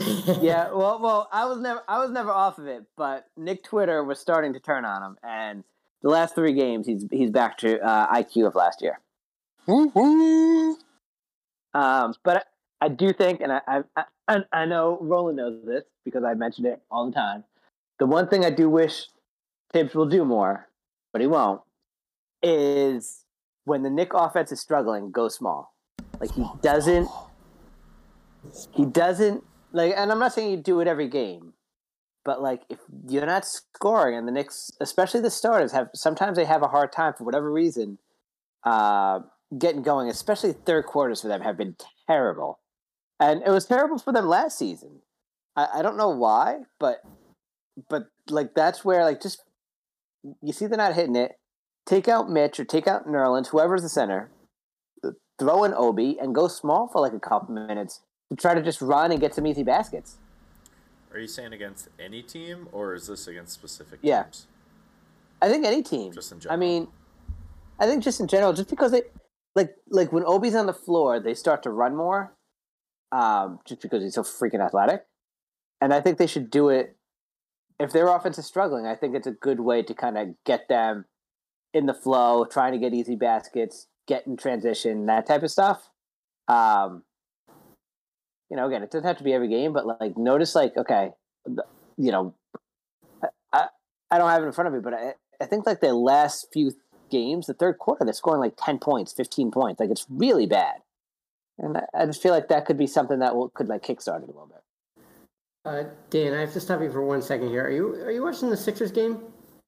yeah. 0.40 0.70
Well, 0.72 1.00
well, 1.00 1.28
I 1.32 1.44
was 1.46 1.58
never 1.60 1.82
I 1.88 1.98
was 1.98 2.10
never 2.10 2.30
off 2.30 2.58
of 2.58 2.66
it, 2.66 2.84
but 2.96 3.26
Knick 3.36 3.62
Twitter 3.62 4.02
was 4.02 4.18
starting 4.18 4.52
to 4.54 4.60
turn 4.60 4.84
on 4.84 5.02
him, 5.02 5.18
and 5.22 5.64
the 6.02 6.08
last 6.08 6.34
three 6.34 6.54
games 6.54 6.86
he's 6.86 7.06
he's 7.10 7.30
back 7.30 7.56
to 7.58 7.80
uh, 7.80 8.12
IQ 8.12 8.48
of 8.48 8.54
last 8.56 8.82
year. 8.82 8.98
Woo 9.66 9.92
woo. 9.94 10.76
Um, 11.74 12.14
but 12.24 12.36
I, 12.80 12.86
I 12.86 12.88
do 12.88 13.12
think, 13.12 13.40
and 13.40 13.52
I, 13.52 13.60
I 13.96 14.04
I 14.28 14.38
I 14.52 14.66
know 14.66 14.98
Roland 15.00 15.36
knows 15.36 15.64
this 15.64 15.84
because 16.04 16.24
I 16.24 16.34
mentioned 16.34 16.66
it 16.66 16.82
all 16.90 17.06
the 17.06 17.12
time. 17.12 17.44
The 17.98 18.06
one 18.06 18.28
thing 18.28 18.44
I 18.44 18.50
do 18.50 18.68
wish 18.68 19.06
Thibs 19.72 19.94
will 19.94 20.06
do 20.06 20.24
more, 20.24 20.68
but 21.12 21.20
he 21.20 21.26
won't, 21.26 21.60
is 22.42 23.24
when 23.64 23.82
the 23.82 23.90
Knick 23.90 24.12
offense 24.14 24.52
is 24.52 24.60
struggling, 24.60 25.10
go 25.10 25.28
small. 25.28 25.74
Like 26.20 26.32
he 26.32 26.44
doesn't, 26.62 27.08
he 28.72 28.84
doesn't 28.84 29.44
like, 29.72 29.94
and 29.96 30.12
I'm 30.12 30.18
not 30.18 30.32
saying 30.32 30.50
you 30.50 30.56
do 30.56 30.80
it 30.80 30.88
every 30.88 31.08
game, 31.08 31.54
but 32.24 32.42
like 32.42 32.62
if 32.68 32.78
you're 33.08 33.26
not 33.26 33.44
scoring, 33.44 34.16
and 34.16 34.26
the 34.26 34.32
Knicks, 34.32 34.70
especially 34.80 35.20
the 35.20 35.30
starters, 35.30 35.72
have 35.72 35.88
sometimes 35.94 36.36
they 36.36 36.44
have 36.44 36.62
a 36.62 36.68
hard 36.68 36.92
time 36.92 37.14
for 37.16 37.24
whatever 37.24 37.50
reason. 37.50 37.98
Uh, 38.64 39.20
getting 39.58 39.82
going, 39.82 40.08
especially 40.08 40.52
third 40.52 40.86
quarters 40.86 41.22
for 41.22 41.28
them, 41.28 41.40
have 41.40 41.56
been 41.56 41.76
terrible. 42.06 42.58
And 43.22 43.42
it 43.46 43.50
was 43.50 43.66
terrible 43.66 43.98
for 43.98 44.12
them 44.12 44.26
last 44.26 44.58
season. 44.58 45.00
I, 45.54 45.68
I 45.76 45.82
don't 45.82 45.96
know 45.96 46.08
why, 46.08 46.62
but 46.80 47.02
but 47.88 48.08
like 48.28 48.54
that's 48.54 48.84
where 48.84 49.04
like 49.04 49.22
just 49.22 49.42
you 50.42 50.52
see 50.52 50.66
they're 50.66 50.76
not 50.76 50.94
hitting 50.94 51.14
it. 51.14 51.38
Take 51.86 52.08
out 52.08 52.28
Mitch 52.28 52.58
or 52.58 52.64
take 52.64 52.88
out 52.88 53.06
Nerlens, 53.06 53.48
whoever's 53.48 53.82
the 53.82 53.88
center. 53.88 54.30
Throw 55.38 55.62
in 55.64 55.72
Obi 55.74 56.18
and 56.20 56.34
go 56.34 56.48
small 56.48 56.88
for 56.88 57.00
like 57.00 57.12
a 57.12 57.20
couple 57.20 57.54
minutes 57.54 58.00
to 58.30 58.36
try 58.36 58.54
to 58.54 58.62
just 58.62 58.80
run 58.80 59.12
and 59.12 59.20
get 59.20 59.34
some 59.34 59.46
easy 59.46 59.62
baskets. 59.62 60.16
Are 61.12 61.18
you 61.18 61.26
saying 61.28 61.52
against 61.52 61.88
any 61.98 62.22
team, 62.22 62.68
or 62.72 62.94
is 62.94 63.06
this 63.06 63.28
against 63.28 63.52
specific 63.52 64.00
Yeah. 64.02 64.24
teams? 64.24 64.46
I 65.40 65.48
think 65.48 65.64
any 65.64 65.82
team. 65.82 66.12
Just 66.12 66.32
in 66.32 66.40
general. 66.40 66.56
I 66.56 66.58
mean, 66.58 66.88
I 67.78 67.86
think 67.86 68.02
just 68.02 68.20
in 68.20 68.26
general, 68.26 68.52
just 68.52 68.70
because 68.70 68.90
they 68.90 69.02
like 69.54 69.76
like 69.90 70.12
when 70.12 70.24
Obi's 70.24 70.54
on 70.56 70.66
the 70.66 70.72
floor, 70.72 71.20
they 71.20 71.34
start 71.34 71.62
to 71.64 71.70
run 71.70 71.94
more, 71.94 72.32
um, 73.12 73.60
just 73.64 73.80
because 73.82 74.02
he's 74.02 74.14
so 74.14 74.22
freaking 74.22 74.64
athletic. 74.64 75.04
And 75.80 75.92
I 75.94 76.00
think 76.00 76.18
they 76.18 76.26
should 76.26 76.50
do 76.50 76.68
it 76.68 76.96
if 77.78 77.92
their 77.92 78.08
offense 78.08 78.38
is 78.38 78.46
struggling. 78.46 78.86
I 78.86 78.94
think 78.96 79.14
it's 79.14 79.26
a 79.26 79.32
good 79.32 79.60
way 79.60 79.82
to 79.82 79.94
kind 79.94 80.18
of 80.18 80.28
get 80.44 80.68
them 80.68 81.04
in 81.74 81.86
the 81.86 81.94
flow, 81.94 82.44
trying 82.44 82.72
to 82.72 82.78
get 82.78 82.94
easy 82.94 83.16
baskets, 83.16 83.86
get 84.06 84.26
in 84.26 84.36
transition, 84.36 85.06
that 85.06 85.26
type 85.26 85.42
of 85.42 85.50
stuff. 85.50 85.88
Um, 86.48 87.04
you 88.50 88.56
know, 88.56 88.66
again, 88.66 88.82
it 88.82 88.90
doesn't 88.90 89.06
have 89.06 89.18
to 89.18 89.24
be 89.24 89.32
every 89.32 89.48
game, 89.48 89.72
but 89.72 89.86
like 89.86 90.16
notice, 90.16 90.54
like 90.54 90.76
okay, 90.76 91.12
you 91.96 92.12
know, 92.12 92.34
I- 93.52 93.68
I 94.10 94.18
don't 94.18 94.28
have 94.28 94.42
it 94.42 94.46
in 94.46 94.52
front 94.52 94.68
of 94.68 94.74
me, 94.74 94.80
but 94.80 94.94
I 94.94 95.14
I 95.40 95.46
think 95.46 95.66
like 95.66 95.80
the 95.80 95.94
last 95.94 96.48
few 96.52 96.72
games, 97.10 97.46
the 97.46 97.54
third 97.54 97.78
quarter, 97.78 98.04
they're 98.04 98.12
scoring 98.12 98.40
like 98.40 98.54
ten 98.56 98.78
points, 98.78 99.12
fifteen 99.12 99.50
points. 99.50 99.80
Like 99.80 99.90
it's 99.90 100.06
really 100.10 100.46
bad, 100.46 100.82
and 101.58 101.76
I, 101.76 101.84
I 101.94 102.06
just 102.06 102.22
feel 102.22 102.32
like 102.32 102.48
that 102.48 102.64
could 102.66 102.78
be 102.78 102.86
something 102.86 103.18
that 103.20 103.34
will 103.34 103.48
could 103.50 103.68
like 103.68 103.82
kickstart 103.82 104.22
it 104.22 104.24
a 104.24 104.26
little 104.26 104.46
bit. 104.48 105.04
Uh, 105.64 105.84
Dan, 106.10 106.34
I 106.34 106.40
have 106.40 106.52
to 106.54 106.60
stop 106.60 106.80
you 106.80 106.90
for 106.90 107.04
one 107.04 107.22
second 107.22 107.48
here. 107.48 107.64
Are 107.64 107.70
you 107.70 107.94
are 108.04 108.10
you 108.10 108.22
watching 108.22 108.50
the 108.50 108.56
Sixers 108.56 108.90
game? 108.90 109.20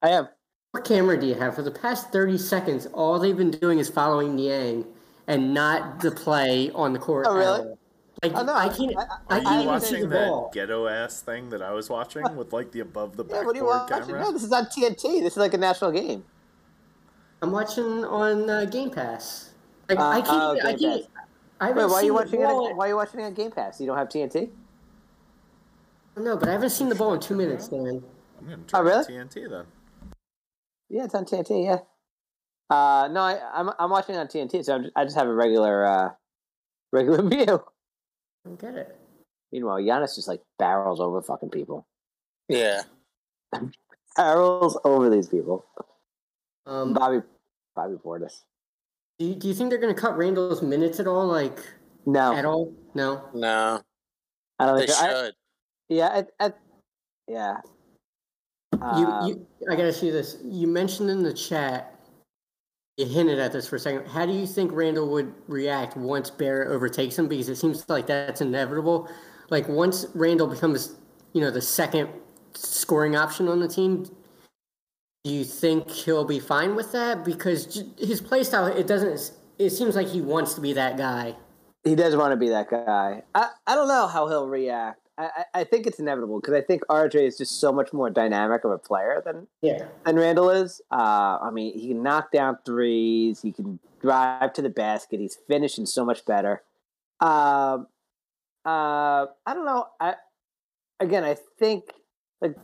I 0.02 0.10
am. 0.10 0.28
What 0.72 0.84
camera 0.84 1.18
do 1.20 1.26
you 1.26 1.34
have? 1.34 1.54
For 1.54 1.62
the 1.62 1.70
past 1.70 2.10
thirty 2.10 2.36
seconds, 2.38 2.86
all 2.86 3.18
they've 3.18 3.36
been 3.36 3.52
doing 3.52 3.78
is 3.78 3.88
following 3.88 4.34
Niang 4.34 4.84
and 5.28 5.54
not 5.54 6.00
the 6.00 6.10
play 6.10 6.70
on 6.74 6.92
the 6.92 6.98
court. 6.98 7.26
Oh, 7.28 7.36
really? 7.36 7.74
Like 8.22 8.32
Oh, 8.34 8.42
no, 8.44 8.52
I 8.54 8.64
I- 8.64 8.68
can't. 8.76 8.96
I- 8.96 9.02
I, 9.02 9.04
I- 9.04 9.38
Are 9.38 9.40
can't 9.42 9.54
you 9.64 9.68
even 9.68 9.80
see 9.80 9.86
the 9.88 10.06
watching 10.06 10.08
that 10.10 10.28
ball. 10.28 10.50
ghetto 10.52 10.86
ass 10.88 11.20
thing 11.20 11.50
that 11.50 11.62
I 11.62 11.72
was 11.72 11.88
watching 11.90 12.22
with 12.36 12.52
like 12.52 12.72
the 12.72 12.80
above 12.80 13.16
the 13.16 13.24
Yeah, 13.24 13.44
what 13.44 13.54
are 13.54 13.58
you 13.58 13.66
backboard 13.68 14.06
camera? 14.06 14.20
No, 14.22 14.32
this 14.32 14.42
is 14.42 14.52
on 14.52 14.64
TNT. 14.66 15.20
This 15.22 15.34
is 15.34 15.36
like 15.36 15.54
a 15.54 15.58
national 15.58 15.92
game. 15.92 16.24
I'm 17.42 17.52
watching 17.52 18.04
on 18.04 18.48
uh, 18.50 18.64
Game 18.64 18.90
Pass. 18.90 19.50
Like 19.88 19.98
Uh, 19.98 20.08
I 20.08 20.20
can't. 20.22 20.28
oh, 20.30 20.58
I 20.68 20.74
can't. 20.74 21.06
Pass. 21.58 21.64
I 21.64 21.68
haven't 21.68 21.84
Wait, 21.86 21.90
why 21.92 21.98
are 22.00 22.04
you 22.04 22.14
watching 22.14 22.40
it? 22.40 22.44
on- 22.44 22.76
Why 22.76 22.86
are 22.86 22.88
you 22.88 22.96
watching 22.96 23.20
it 23.20 23.24
on 23.24 23.34
Game 23.34 23.50
Pass? 23.50 23.80
You 23.80 23.86
don't 23.86 23.96
have 23.96 24.08
TNT? 24.08 24.50
No, 26.16 26.36
but 26.36 26.48
I 26.48 26.52
haven't 26.52 26.70
seen 26.70 26.88
the 26.88 26.94
ball 26.94 27.14
in 27.14 27.20
two 27.20 27.34
minutes, 27.34 27.68
Dan. 27.68 28.02
I'm 28.38 28.44
gonna 28.48 28.62
Oh, 28.62 28.78
turn 28.78 28.84
really? 28.86 29.18
on 29.18 29.28
TNT 29.28 29.48
then. 29.50 29.66
Yeah, 30.88 31.04
it's 31.04 31.14
on 31.14 31.24
TNT. 31.24 31.64
Yeah. 31.64 31.78
Uh, 32.70 33.08
no, 33.08 33.20
I, 33.20 33.40
I'm 33.52 33.70
I'm 33.78 33.90
watching 33.90 34.14
it 34.14 34.18
on 34.18 34.26
TNT, 34.28 34.64
so 34.64 34.74
I'm 34.76 34.82
just, 34.84 34.92
I 34.96 35.04
just 35.04 35.16
have 35.16 35.26
a 35.26 35.34
regular 35.34 35.84
uh, 35.86 36.10
regular 36.92 37.22
view. 37.28 37.40
I 37.42 38.48
don't 38.48 38.60
get 38.60 38.74
it. 38.74 38.96
Meanwhile, 39.52 39.78
Giannis 39.78 40.14
just 40.14 40.28
like 40.28 40.42
barrels 40.58 41.00
over 41.00 41.20
fucking 41.22 41.50
people. 41.50 41.86
Yeah. 42.48 42.82
Barrels 44.16 44.78
over 44.84 45.10
these 45.10 45.28
people. 45.28 45.64
Um, 46.66 46.92
Bobby, 46.92 47.20
Bobby 47.74 47.94
Portis. 47.96 48.42
Do 49.18 49.26
you, 49.26 49.34
do 49.36 49.48
you 49.48 49.54
think 49.54 49.70
they're 49.70 49.78
going 49.78 49.94
to 49.94 50.00
cut 50.00 50.16
Randle's 50.16 50.62
minutes 50.62 50.98
at 51.00 51.06
all? 51.06 51.26
Like 51.26 51.58
No, 52.06 52.34
at 52.34 52.44
all? 52.44 52.72
No. 52.94 53.28
No, 53.34 53.80
I 54.58 54.66
don't 54.66 54.76
they 54.76 54.86
think 54.86 54.98
so. 54.98 55.04
I- 55.04 55.10
should. 55.10 55.34
yeah, 55.88 56.22
I, 56.40 56.44
I, 56.46 56.52
yeah. 57.28 57.56
You, 58.72 58.80
uh, 59.06 59.26
you, 59.28 59.46
I 59.70 59.76
gotta 59.76 59.92
see 59.92 60.10
this. 60.10 60.38
You 60.44 60.66
mentioned 60.66 61.08
in 61.08 61.22
the 61.22 61.32
chat, 61.32 61.94
you 62.96 63.06
hinted 63.06 63.38
at 63.38 63.52
this 63.52 63.68
for 63.68 63.76
a 63.76 63.78
second. 63.78 64.06
How 64.08 64.26
do 64.26 64.32
you 64.32 64.46
think 64.46 64.72
Randle 64.72 65.08
would 65.10 65.32
react 65.46 65.96
once 65.96 66.28
Barrett 66.28 66.68
overtakes 66.70 67.16
him? 67.18 67.28
Because 67.28 67.48
it 67.48 67.56
seems 67.56 67.88
like 67.88 68.08
that's 68.08 68.40
inevitable. 68.40 69.08
Like 69.48 69.68
once 69.68 70.06
Randle 70.14 70.48
becomes, 70.48 70.96
you 71.32 71.40
know, 71.40 71.50
the 71.52 71.62
second 71.62 72.08
scoring 72.54 73.14
option 73.14 73.48
on 73.48 73.60
the 73.60 73.68
team, 73.68 74.06
do 75.24 75.32
you 75.32 75.44
think 75.44 75.90
he'll 75.90 76.24
be 76.26 76.38
fine 76.38 76.76
with 76.76 76.92
that? 76.92 77.24
Because 77.24 77.82
his 77.98 78.20
play 78.20 78.44
style, 78.44 78.66
it 78.66 78.86
doesn't. 78.86 79.32
It 79.58 79.70
seems 79.70 79.96
like 79.96 80.06
he 80.08 80.20
wants 80.20 80.54
to 80.54 80.60
be 80.60 80.74
that 80.74 80.96
guy. 80.98 81.34
he 81.82 81.94
does 81.94 82.14
want 82.14 82.32
to 82.32 82.36
be 82.36 82.50
that 82.50 82.68
guy. 82.70 83.22
I, 83.34 83.48
I 83.66 83.74
don't 83.74 83.88
know 83.88 84.06
how 84.06 84.28
he'll 84.28 84.48
react. 84.48 85.00
I, 85.16 85.24
I, 85.54 85.60
I 85.60 85.64
think 85.64 85.86
it's 85.86 85.98
inevitable 85.98 86.40
because 86.40 86.54
I 86.54 86.60
think 86.60 86.82
RJ 86.90 87.14
is 87.26 87.38
just 87.38 87.60
so 87.60 87.72
much 87.72 87.92
more 87.92 88.10
dynamic 88.10 88.64
of 88.64 88.72
a 88.72 88.78
player 88.78 89.22
than 89.24 89.46
Yeah. 89.62 89.86
than 90.04 90.16
Randle 90.16 90.50
is. 90.50 90.82
Uh, 90.90 91.38
I 91.40 91.50
mean, 91.52 91.72
he 91.78 91.88
can 91.88 92.02
knock 92.02 92.30
down 92.32 92.58
threes. 92.66 93.40
He 93.40 93.52
can 93.52 93.78
drive 94.02 94.52
to 94.54 94.62
the 94.62 94.68
basket. 94.70 95.20
He's 95.20 95.38
finishing 95.48 95.86
so 95.86 96.04
much 96.04 96.24
better. 96.26 96.62
Um, 97.20 97.86
uh, 98.66 99.26
I 99.46 99.54
don't 99.54 99.64
know. 99.64 99.86
I 100.00 100.16
again, 101.00 101.22
I 101.24 101.36
think 101.58 101.84
like 102.42 102.56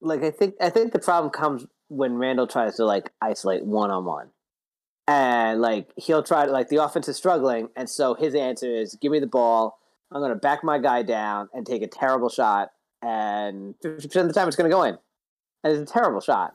like 0.00 0.22
I 0.22 0.30
think 0.30 0.54
I 0.60 0.70
think 0.70 0.92
the 0.92 0.98
problem 0.98 1.30
comes 1.30 1.66
when 1.88 2.14
Randle 2.14 2.46
tries 2.46 2.76
to 2.76 2.84
like 2.84 3.12
isolate 3.20 3.64
one 3.64 3.90
on 3.90 4.04
one. 4.04 4.30
And 5.06 5.60
like 5.60 5.90
he'll 5.96 6.22
try 6.22 6.44
to 6.44 6.52
like 6.52 6.68
the 6.68 6.82
offense 6.82 7.08
is 7.08 7.16
struggling, 7.16 7.68
and 7.76 7.88
so 7.88 8.14
his 8.14 8.34
answer 8.34 8.70
is 8.70 8.96
give 9.00 9.10
me 9.10 9.20
the 9.20 9.26
ball. 9.26 9.78
I'm 10.12 10.20
gonna 10.20 10.36
back 10.36 10.62
my 10.62 10.78
guy 10.78 11.02
down 11.02 11.48
and 11.54 11.66
take 11.66 11.82
a 11.82 11.86
terrible 11.86 12.28
shot, 12.28 12.70
and 13.02 13.74
50% 13.84 14.04
of 14.04 14.28
the 14.28 14.34
time 14.34 14.48
it's 14.48 14.56
gonna 14.56 14.68
go 14.68 14.82
in. 14.82 14.98
And 15.64 15.72
it's 15.72 15.90
a 15.90 15.92
terrible 15.92 16.20
shot. 16.20 16.54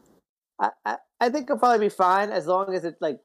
I, 0.59 0.69
I, 0.85 0.97
I 1.19 1.29
think 1.29 1.45
it'll 1.45 1.57
probably 1.57 1.87
be 1.87 1.89
fine 1.89 2.29
as 2.29 2.45
long 2.45 2.73
as 2.73 2.85
it 2.85 2.95
like 3.01 3.19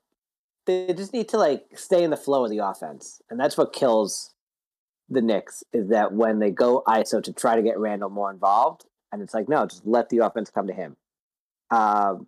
they 0.67 0.93
just 0.95 1.13
need 1.13 1.29
to 1.31 1.39
like 1.39 1.65
stay 1.75 2.03
in 2.03 2.11
the 2.11 2.17
flow 2.17 2.45
of 2.45 2.51
the 2.51 2.59
offense. 2.59 3.21
And 3.31 3.39
that's 3.39 3.59
what 3.59 3.73
kills 3.73 4.35
the 5.09 5.23
Knicks 5.23 5.65
is 5.73 5.89
that 5.89 6.13
when 6.13 6.39
they 6.39 6.51
go 6.51 6.83
ISO 6.87 7.23
to 7.23 7.33
try 7.33 7.57
to 7.57 7.63
get 7.63 7.79
Randle 7.79 8.11
more 8.11 8.31
involved, 8.31 8.85
and 9.13 9.23
it's 9.23 9.35
like, 9.35 9.49
no, 9.49 9.67
just 9.67 9.87
let 9.87 10.09
the 10.09 10.19
offense 10.19 10.51
come 10.51 10.67
to 10.67 10.73
him. 10.73 10.97
Um, 11.71 12.27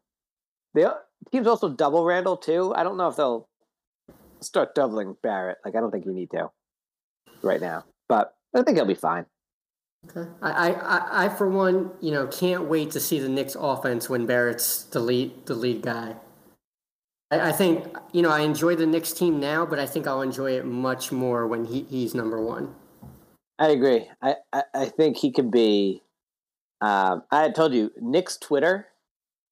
the 0.74 0.96
teams 1.32 1.46
also 1.46 1.68
double 1.68 2.04
Randle 2.04 2.36
too. 2.36 2.74
I 2.74 2.82
don't 2.82 2.96
know 2.96 3.08
if 3.08 3.16
they'll 3.16 3.48
start 4.40 4.74
doubling 4.74 5.16
Barrett. 5.22 5.58
Like, 5.64 5.74
I 5.76 5.80
don't 5.80 5.90
think 5.90 6.06
you 6.06 6.12
need 6.12 6.30
to 6.30 6.50
right 7.42 7.60
now, 7.60 7.84
but 8.08 8.34
I 8.54 8.62
think 8.62 8.76
he'll 8.76 8.86
be 8.86 8.94
fine. 8.94 9.26
Okay. 10.08 10.30
I, 10.40 10.72
I, 10.72 11.24
I, 11.24 11.28
for 11.28 11.48
one, 11.48 11.90
you 12.00 12.10
know, 12.10 12.26
can't 12.26 12.64
wait 12.64 12.90
to 12.92 13.00
see 13.00 13.18
the 13.18 13.28
Knicks 13.28 13.54
offense 13.58 14.08
when 14.08 14.24
Barrett's 14.24 14.84
the 14.84 15.00
lead, 15.00 15.44
the 15.46 15.54
lead 15.54 15.82
guy. 15.82 16.16
I, 17.30 17.50
I 17.50 17.52
think, 17.52 17.84
you 18.12 18.22
know, 18.22 18.30
I 18.30 18.40
enjoy 18.40 18.76
the 18.76 18.86
Knicks 18.86 19.12
team 19.12 19.38
now, 19.38 19.66
but 19.66 19.78
I 19.78 19.86
think 19.86 20.06
I'll 20.06 20.22
enjoy 20.22 20.52
it 20.52 20.64
much 20.64 21.12
more 21.12 21.46
when 21.46 21.66
he, 21.66 21.82
he's 21.82 22.14
number 22.14 22.40
one. 22.42 22.74
I 23.58 23.68
agree. 23.68 24.08
I, 24.22 24.36
I, 24.54 24.62
I 24.74 24.84
think 24.86 25.18
he 25.18 25.32
could 25.32 25.50
be. 25.50 26.02
Um, 26.80 27.24
I 27.30 27.42
had 27.42 27.54
told 27.54 27.74
you, 27.74 27.90
Knicks 28.00 28.36
Twitter 28.36 28.86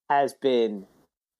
has 0.08 0.32
been 0.34 0.86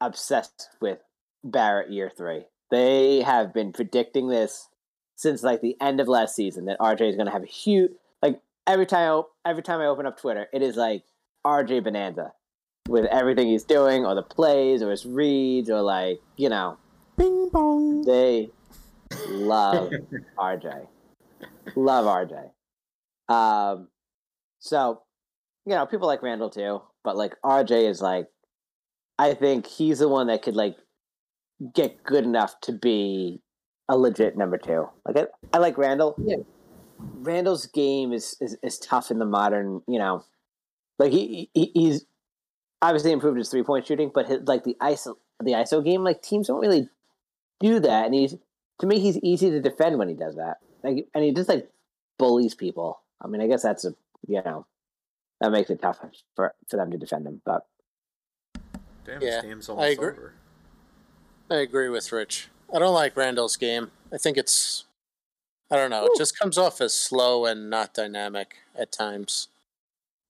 obsessed 0.00 0.68
with 0.80 0.98
Barrett 1.42 1.90
year 1.90 2.10
three. 2.14 2.44
They 2.70 3.22
have 3.22 3.54
been 3.54 3.72
predicting 3.72 4.28
this 4.28 4.68
since 5.16 5.42
like 5.42 5.60
the 5.60 5.76
end 5.80 6.00
of 6.00 6.08
last 6.08 6.36
season 6.36 6.66
that 6.66 6.78
RJ 6.78 7.08
is 7.08 7.16
going 7.16 7.26
to 7.26 7.32
have 7.32 7.42
a 7.42 7.46
huge 7.46 7.90
like 8.22 8.40
every 8.66 8.86
time 8.86 9.24
I, 9.44 9.50
every 9.50 9.62
time 9.62 9.80
I 9.80 9.86
open 9.86 10.06
up 10.06 10.18
Twitter, 10.20 10.46
it 10.52 10.62
is 10.62 10.76
like 10.76 11.04
RJ 11.46 11.84
Bonanza 11.84 12.32
with 12.88 13.06
everything 13.06 13.48
he's 13.48 13.64
doing 13.64 14.04
or 14.04 14.14
the 14.14 14.22
plays 14.22 14.82
or 14.82 14.90
his 14.90 15.06
reads 15.06 15.70
or 15.70 15.80
like 15.80 16.20
you 16.36 16.48
know, 16.48 16.76
Bing 17.16 17.48
bong. 17.50 18.02
they 18.02 18.50
love 19.28 19.90
RJ, 20.38 20.86
love 21.74 22.04
RJ. 22.04 22.50
Um, 23.34 23.88
so 24.60 25.02
you 25.68 25.74
know 25.74 25.84
people 25.84 26.06
like 26.06 26.22
Randle 26.22 26.48
too, 26.48 26.80
but 27.04 27.14
like 27.14 27.34
RJ 27.44 27.90
is 27.90 28.00
like, 28.00 28.26
I 29.18 29.34
think 29.34 29.66
he's 29.66 29.98
the 29.98 30.08
one 30.08 30.28
that 30.28 30.40
could 30.40 30.56
like 30.56 30.76
get 31.74 32.02
good 32.02 32.24
enough 32.24 32.58
to 32.62 32.72
be 32.72 33.42
a 33.86 33.98
legit 33.98 34.34
number 34.34 34.56
two. 34.56 34.88
Like 35.06 35.18
I, 35.18 35.56
I 35.56 35.58
like 35.58 35.76
Randle. 35.76 36.14
Yeah. 36.24 36.36
Randle's 36.98 37.66
game 37.66 38.14
is, 38.14 38.34
is 38.40 38.56
is 38.62 38.78
tough 38.78 39.10
in 39.10 39.18
the 39.18 39.26
modern, 39.26 39.82
you 39.86 39.98
know, 39.98 40.24
like 40.98 41.12
he, 41.12 41.50
he 41.52 41.70
he's 41.74 42.06
obviously 42.80 43.12
improved 43.12 43.36
his 43.36 43.50
three 43.50 43.62
point 43.62 43.86
shooting, 43.86 44.10
but 44.12 44.26
his, 44.26 44.40
like 44.46 44.64
the 44.64 44.76
ISO 44.80 45.16
the 45.40 45.52
ISO 45.52 45.84
game, 45.84 46.02
like 46.02 46.22
teams 46.22 46.46
don't 46.46 46.60
really 46.60 46.88
do 47.60 47.78
that, 47.80 48.06
and 48.06 48.14
he's 48.14 48.36
to 48.80 48.86
me 48.86 49.00
he's 49.00 49.18
easy 49.18 49.50
to 49.50 49.60
defend 49.60 49.98
when 49.98 50.08
he 50.08 50.14
does 50.14 50.36
that. 50.36 50.60
Like 50.82 51.08
and 51.14 51.24
he 51.24 51.32
just 51.32 51.50
like 51.50 51.68
bullies 52.18 52.54
people. 52.54 53.02
I 53.20 53.28
mean, 53.28 53.42
I 53.42 53.48
guess 53.48 53.62
that's 53.62 53.84
a 53.84 53.94
you 54.26 54.42
know 54.42 54.64
that 55.40 55.50
makes 55.52 55.70
it 55.70 55.80
tough 55.80 55.98
for 56.34 56.54
for 56.68 56.76
them 56.76 56.90
to 56.90 56.98
defend 56.98 57.26
him, 57.26 57.40
but 57.44 57.66
Damn, 59.04 59.22
Yeah, 59.22 59.40
this 59.40 59.42
game's 59.44 59.68
I 59.70 59.86
agree. 59.88 60.08
over. 60.08 60.32
I 61.50 61.56
agree 61.56 61.88
with 61.88 62.12
Rich. 62.12 62.48
I 62.74 62.78
don't 62.78 62.92
like 62.94 63.16
Randle's 63.16 63.56
game. 63.56 63.90
I 64.12 64.18
think 64.18 64.36
it's, 64.36 64.84
I 65.70 65.76
don't 65.76 65.88
know, 65.90 66.04
it 66.04 66.12
just 66.18 66.38
comes 66.38 66.58
off 66.58 66.80
as 66.82 66.92
slow 66.94 67.46
and 67.46 67.70
not 67.70 67.94
dynamic 67.94 68.56
at 68.76 68.92
times. 68.92 69.48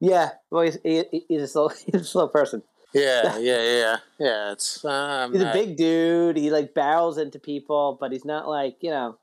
yeah, 0.00 0.30
well 0.50 0.62
he's 0.62 0.78
he, 0.84 1.24
he's 1.28 1.42
a 1.42 1.48
slow 1.48 1.68
he's 1.86 2.02
a 2.02 2.04
slow 2.04 2.28
person. 2.28 2.62
Yeah, 2.94 3.36
yeah, 3.36 3.62
yeah, 3.62 3.96
yeah. 4.18 4.52
It's 4.52 4.82
um, 4.82 5.34
He's 5.34 5.42
a 5.42 5.52
big 5.52 5.76
dude. 5.76 6.38
He 6.38 6.50
like 6.50 6.72
barrels 6.72 7.18
into 7.18 7.38
people, 7.38 7.98
but 8.00 8.12
he's 8.12 8.24
not 8.24 8.48
like 8.48 8.78
you 8.80 8.88
know. 8.90 9.18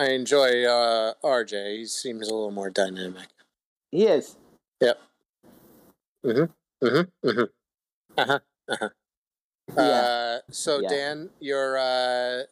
I 0.00 0.06
enjoy 0.12 0.64
uh, 0.64 1.12
RJ. 1.22 1.76
He 1.76 1.84
seems 1.84 2.26
a 2.26 2.32
little 2.34 2.50
more 2.50 2.70
dynamic. 2.70 3.26
He 3.94 4.06
is. 4.06 4.36
Yep. 4.80 4.98
Mm-hmm. 6.26 6.86
Mm-hmm. 6.86 7.42
Uh-huh. 8.18 8.38
Uh-huh. 8.68 8.88
Yeah. 9.76 9.82
Uh, 9.82 10.38
so 10.50 10.80
Yeah. 10.80 10.88
Dan, 10.88 11.30
your 11.38 11.78
uh, 11.78 12.42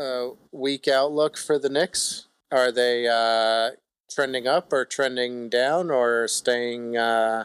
uh, 0.00 0.28
week 0.52 0.86
outlook 0.86 1.36
for 1.36 1.58
the 1.58 1.68
Knicks? 1.68 2.28
Are 2.52 2.70
they 2.70 3.08
uh, 3.08 3.70
trending 4.08 4.46
up 4.46 4.72
or 4.72 4.84
trending 4.84 5.48
down 5.48 5.90
or 5.90 6.28
staying? 6.28 6.96
Uh, 6.96 7.44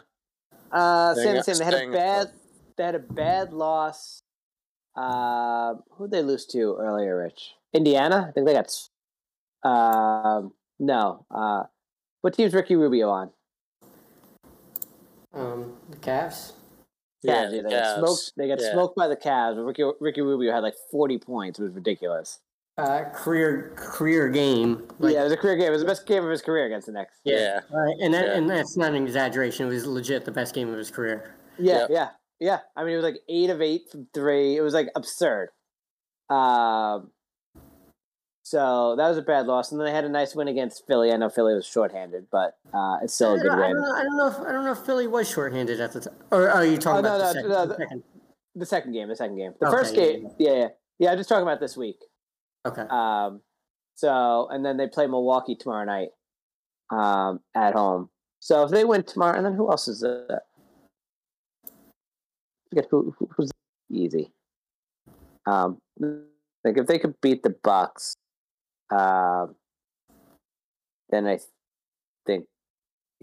Uh, 0.70 1.14
Staying 1.14 1.26
same, 1.26 1.36
up- 1.38 1.44
same. 1.44 1.58
They 1.58 1.64
had 1.64 1.74
a 1.74 1.90
bad. 1.92 2.20
afloat. 2.28 2.34
They 2.76 2.84
had 2.84 2.94
a 2.94 2.98
bad 3.00 3.52
loss. 3.52 4.22
Uh, 4.94 5.74
who 5.90 6.04
did 6.06 6.12
they 6.12 6.22
lose 6.22 6.46
to 6.46 6.76
earlier, 6.78 7.16
Rich? 7.18 7.54
Indiana. 7.72 8.26
I 8.28 8.32
think 8.32 8.46
they 8.46 8.52
got. 8.54 8.70
Um, 9.68 10.52
no. 10.78 11.26
Uh, 11.28 11.64
what 12.24 12.32
team's 12.32 12.54
Ricky 12.54 12.74
Rubio 12.74 13.10
on? 13.10 13.30
Um, 15.34 15.74
the 15.90 15.96
Cavs. 15.98 16.52
Cavs, 17.26 17.50
the 17.50 17.62
they 17.62 17.62
got 17.62 17.72
Cavs. 17.72 17.98
smoked. 17.98 18.32
They 18.38 18.48
got 18.48 18.60
Yeah. 18.62 18.72
smoked 18.72 18.96
by 18.96 19.08
the 19.08 19.16
Cavs. 19.16 19.64
Ricky 19.66 19.84
Ricky 20.00 20.22
Rubio 20.22 20.50
had 20.52 20.62
like 20.62 20.74
forty 20.90 21.18
points. 21.18 21.58
It 21.58 21.64
was 21.64 21.72
ridiculous. 21.72 22.40
Uh, 22.78 23.04
career 23.14 23.72
career 23.76 24.30
game. 24.30 24.88
Like, 24.98 25.12
yeah, 25.12 25.20
it 25.20 25.24
was 25.24 25.32
a 25.32 25.36
career 25.36 25.56
game. 25.56 25.66
It 25.66 25.70
was 25.70 25.82
the 25.82 25.86
best 25.86 26.06
game 26.06 26.24
of 26.24 26.30
his 26.30 26.40
career 26.40 26.64
against 26.64 26.86
the 26.86 26.92
Knicks. 26.94 27.20
Yeah. 27.24 27.60
Right, 27.70 27.94
and 28.00 28.14
that 28.14 28.26
Yeah. 28.28 28.32
and 28.36 28.48
that's 28.48 28.76
not 28.76 28.94
an 28.94 29.02
exaggeration. 29.04 29.66
It 29.66 29.70
was 29.70 29.86
legit 29.86 30.24
the 30.24 30.32
best 30.32 30.54
game 30.54 30.70
of 30.70 30.78
his 30.78 30.90
career. 30.90 31.34
Yeah, 31.58 31.80
Yep. 31.80 31.90
yeah, 31.90 32.08
yeah. 32.40 32.60
I 32.74 32.84
mean, 32.84 32.94
it 32.94 32.96
was 32.96 33.04
like 33.04 33.20
eight 33.28 33.50
of 33.50 33.60
eight 33.60 33.90
from 33.90 34.08
three. 34.14 34.56
It 34.56 34.62
was 34.62 34.72
like 34.74 34.88
absurd. 34.96 35.50
Um, 36.30 37.10
so 38.46 38.94
that 38.96 39.08
was 39.08 39.16
a 39.16 39.22
bad 39.22 39.46
loss, 39.46 39.72
and 39.72 39.80
then 39.80 39.86
they 39.86 39.92
had 39.92 40.04
a 40.04 40.08
nice 40.08 40.34
win 40.34 40.48
against 40.48 40.86
Philly. 40.86 41.10
I 41.10 41.16
know 41.16 41.30
Philly 41.30 41.54
was 41.54 41.66
shorthanded, 41.66 42.26
but 42.30 42.58
uh, 42.74 42.98
it's 43.02 43.14
still 43.14 43.34
a 43.34 43.38
good 43.38 43.46
don't, 43.48 43.58
I, 43.58 43.68
win. 43.68 43.76
don't, 43.76 43.96
I 43.96 44.02
don't 44.02 44.16
know 44.18 44.26
if 44.28 44.38
I 44.38 44.52
don't 44.52 44.64
know 44.66 44.72
if 44.72 44.78
Philly 44.80 45.06
was 45.06 45.30
shorthanded 45.30 45.80
at 45.80 45.92
the 45.92 46.00
time. 46.00 46.14
Or 46.30 46.50
are 46.50 46.64
you 46.64 46.76
talking 46.76 47.06
Oh, 47.06 47.16
about 47.16 47.18
no, 47.18 47.26
the, 47.26 47.32
second, 47.32 47.48
no, 47.50 47.66
the 47.66 47.76
second? 47.76 48.02
The 48.54 48.66
second 48.66 48.92
game, 48.92 49.08
the 49.08 49.16
second 49.16 49.36
game, 49.36 49.54
the 49.58 49.66
Okay, 49.66 49.76
first 49.76 49.94
yeah, 49.96 50.02
game, 50.04 50.30
yeah, 50.38 50.52
yeah, 50.52 50.68
yeah. 50.98 51.10
I'm 51.12 51.16
just 51.16 51.28
talking 51.30 51.42
about 51.42 51.58
this 51.58 51.74
week. 51.74 51.96
Okay. 52.66 52.82
Um, 52.90 53.40
so 53.94 54.46
and 54.50 54.62
then 54.62 54.76
they 54.76 54.88
play 54.88 55.06
Milwaukee 55.06 55.56
tomorrow 55.56 55.86
night, 55.86 56.10
um, 56.90 57.40
at 57.54 57.72
home. 57.72 58.10
So 58.40 58.62
if 58.64 58.70
they 58.70 58.84
win 58.84 59.04
tomorrow, 59.04 59.36
and 59.38 59.46
then 59.46 59.54
who 59.54 59.70
else 59.70 59.88
is 59.88 60.02
it? 60.02 60.28
Forget 62.68 62.88
who 62.90 63.14
who's 63.34 63.50
easy. 63.90 64.32
Um, 65.46 65.78
like 65.98 66.76
if 66.76 66.86
they 66.86 66.98
could 66.98 67.18
beat 67.22 67.42
the 67.42 67.56
Bucks, 67.64 68.16
um, 68.90 69.54
then 71.10 71.26
I 71.26 71.38
think 72.26 72.46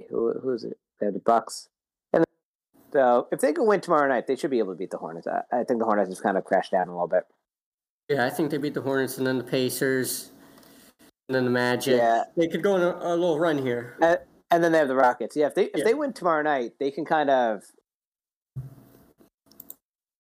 who 0.09 0.33
who's 0.41 0.63
it? 0.63 0.77
They 0.99 1.07
have 1.07 1.13
the 1.13 1.19
Bucks, 1.19 1.67
and 2.13 2.23
so 2.93 3.27
if 3.31 3.39
they 3.39 3.53
can 3.53 3.65
win 3.65 3.81
tomorrow 3.81 4.07
night, 4.07 4.27
they 4.27 4.35
should 4.35 4.51
be 4.51 4.59
able 4.59 4.73
to 4.73 4.77
beat 4.77 4.91
the 4.91 4.97
Hornets. 4.97 5.27
I, 5.27 5.41
I 5.51 5.63
think 5.63 5.79
the 5.79 5.85
Hornets 5.85 6.09
just 6.09 6.23
kind 6.23 6.37
of 6.37 6.43
crashed 6.45 6.71
down 6.71 6.87
a 6.87 6.91
little 6.91 7.07
bit. 7.07 7.23
Yeah, 8.09 8.25
I 8.25 8.29
think 8.29 8.51
they 8.51 8.57
beat 8.57 8.73
the 8.73 8.81
Hornets 8.81 9.17
and 9.17 9.25
then 9.25 9.37
the 9.37 9.43
Pacers, 9.43 10.31
and 11.29 11.35
then 11.35 11.45
the 11.45 11.51
Magic. 11.51 11.97
Yeah. 11.97 12.23
They 12.35 12.47
could 12.47 12.61
go 12.61 12.73
on 12.73 12.81
a, 12.81 12.97
a 13.07 13.15
little 13.15 13.39
run 13.39 13.57
here. 13.57 13.97
Uh, 14.01 14.17
and 14.51 14.63
then 14.63 14.71
they 14.73 14.77
have 14.79 14.89
the 14.89 14.95
Rockets. 14.95 15.35
Yeah, 15.35 15.47
if 15.47 15.55
they 15.55 15.65
if 15.65 15.77
Yeah. 15.77 15.83
they 15.85 15.93
win 15.93 16.11
tomorrow 16.13 16.41
night, 16.41 16.73
they 16.79 16.91
can 16.91 17.05
kind 17.05 17.29
of 17.29 17.63